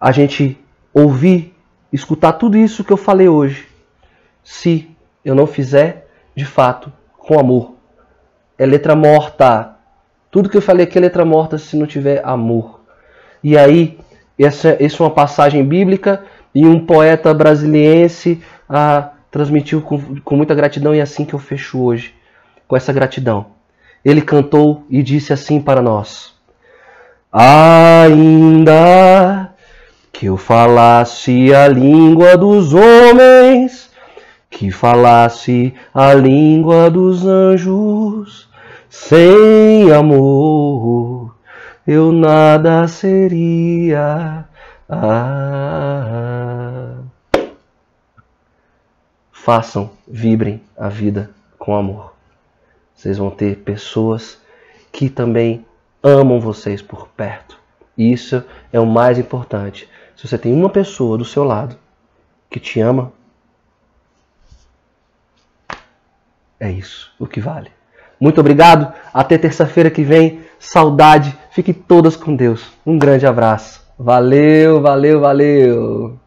a 0.00 0.10
gente 0.10 0.58
ouvir, 0.92 1.54
escutar 1.92 2.32
tudo 2.32 2.56
isso 2.56 2.82
que 2.82 2.92
eu 2.92 2.96
falei 2.96 3.28
hoje, 3.28 3.68
se 4.42 4.90
eu 5.24 5.34
não 5.34 5.46
fizer 5.46 6.08
de 6.34 6.44
fato 6.44 6.92
com 7.16 7.38
amor 7.38 7.72
é 8.62 8.66
letra 8.66 8.94
morta. 8.94 9.76
Tudo 10.30 10.48
que 10.48 10.56
eu 10.56 10.62
falei 10.62 10.86
aqui 10.86 10.96
é 10.96 11.00
letra 11.00 11.24
morta 11.24 11.58
se 11.58 11.76
não 11.76 11.84
tiver 11.84 12.24
amor. 12.24 12.80
E 13.42 13.58
aí, 13.58 13.98
essa, 14.44 14.76
essa 14.80 15.02
é 15.02 15.04
uma 15.04 15.10
passagem 15.10 15.64
bíblica 15.64 16.24
e 16.54 16.66
um 16.66 16.84
poeta 16.84 17.32
brasiliense 17.32 18.42
ah, 18.68 19.10
transmitiu 19.30 19.80
com, 19.80 20.20
com 20.20 20.36
muita 20.36 20.54
gratidão 20.54 20.94
e 20.94 20.98
é 20.98 21.02
assim 21.02 21.24
que 21.24 21.34
eu 21.34 21.38
fecho 21.38 21.80
hoje, 21.80 22.14
com 22.68 22.76
essa 22.76 22.92
gratidão. 22.92 23.46
Ele 24.04 24.20
cantou 24.20 24.84
e 24.90 25.02
disse 25.02 25.32
assim 25.32 25.60
para 25.60 25.80
nós: 25.80 26.34
Ainda 27.32 28.34
que 30.12 30.26
eu 30.26 30.36
falasse 30.36 31.54
a 31.54 31.66
língua 31.68 32.36
dos 32.36 32.74
homens, 32.74 33.90
que 34.50 34.70
falasse 34.70 35.72
a 35.94 36.12
língua 36.12 36.90
dos 36.90 37.26
anjos, 37.26 38.48
sem 38.90 39.90
amor 39.92 41.31
eu 41.86 42.12
nada 42.12 42.86
seria. 42.88 44.44
Ah. 44.88 45.82
Façam, 49.32 49.90
vibrem 50.06 50.62
a 50.76 50.88
vida 50.88 51.30
com 51.58 51.74
amor. 51.74 52.14
Vocês 52.94 53.18
vão 53.18 53.30
ter 53.30 53.58
pessoas 53.58 54.40
que 54.92 55.08
também 55.08 55.66
amam 56.02 56.40
vocês 56.40 56.80
por 56.80 57.08
perto. 57.08 57.58
Isso 57.98 58.44
é 58.72 58.78
o 58.78 58.86
mais 58.86 59.18
importante. 59.18 59.88
Se 60.16 60.28
você 60.28 60.38
tem 60.38 60.52
uma 60.52 60.70
pessoa 60.70 61.18
do 61.18 61.24
seu 61.24 61.42
lado 61.42 61.76
que 62.48 62.60
te 62.60 62.80
ama, 62.80 63.12
é 66.60 66.70
isso 66.70 67.12
o 67.18 67.26
que 67.26 67.40
vale. 67.40 67.72
Muito 68.20 68.40
obrigado. 68.40 68.92
Até 69.12 69.36
terça-feira 69.36 69.90
que 69.90 70.04
vem. 70.04 70.44
Saudade. 70.62 71.36
Fiquem 71.50 71.74
todas 71.74 72.16
com 72.16 72.34
Deus. 72.34 72.62
Um 72.86 72.96
grande 72.96 73.26
abraço. 73.26 73.82
Valeu, 73.98 74.80
valeu, 74.80 75.20
valeu. 75.20 76.21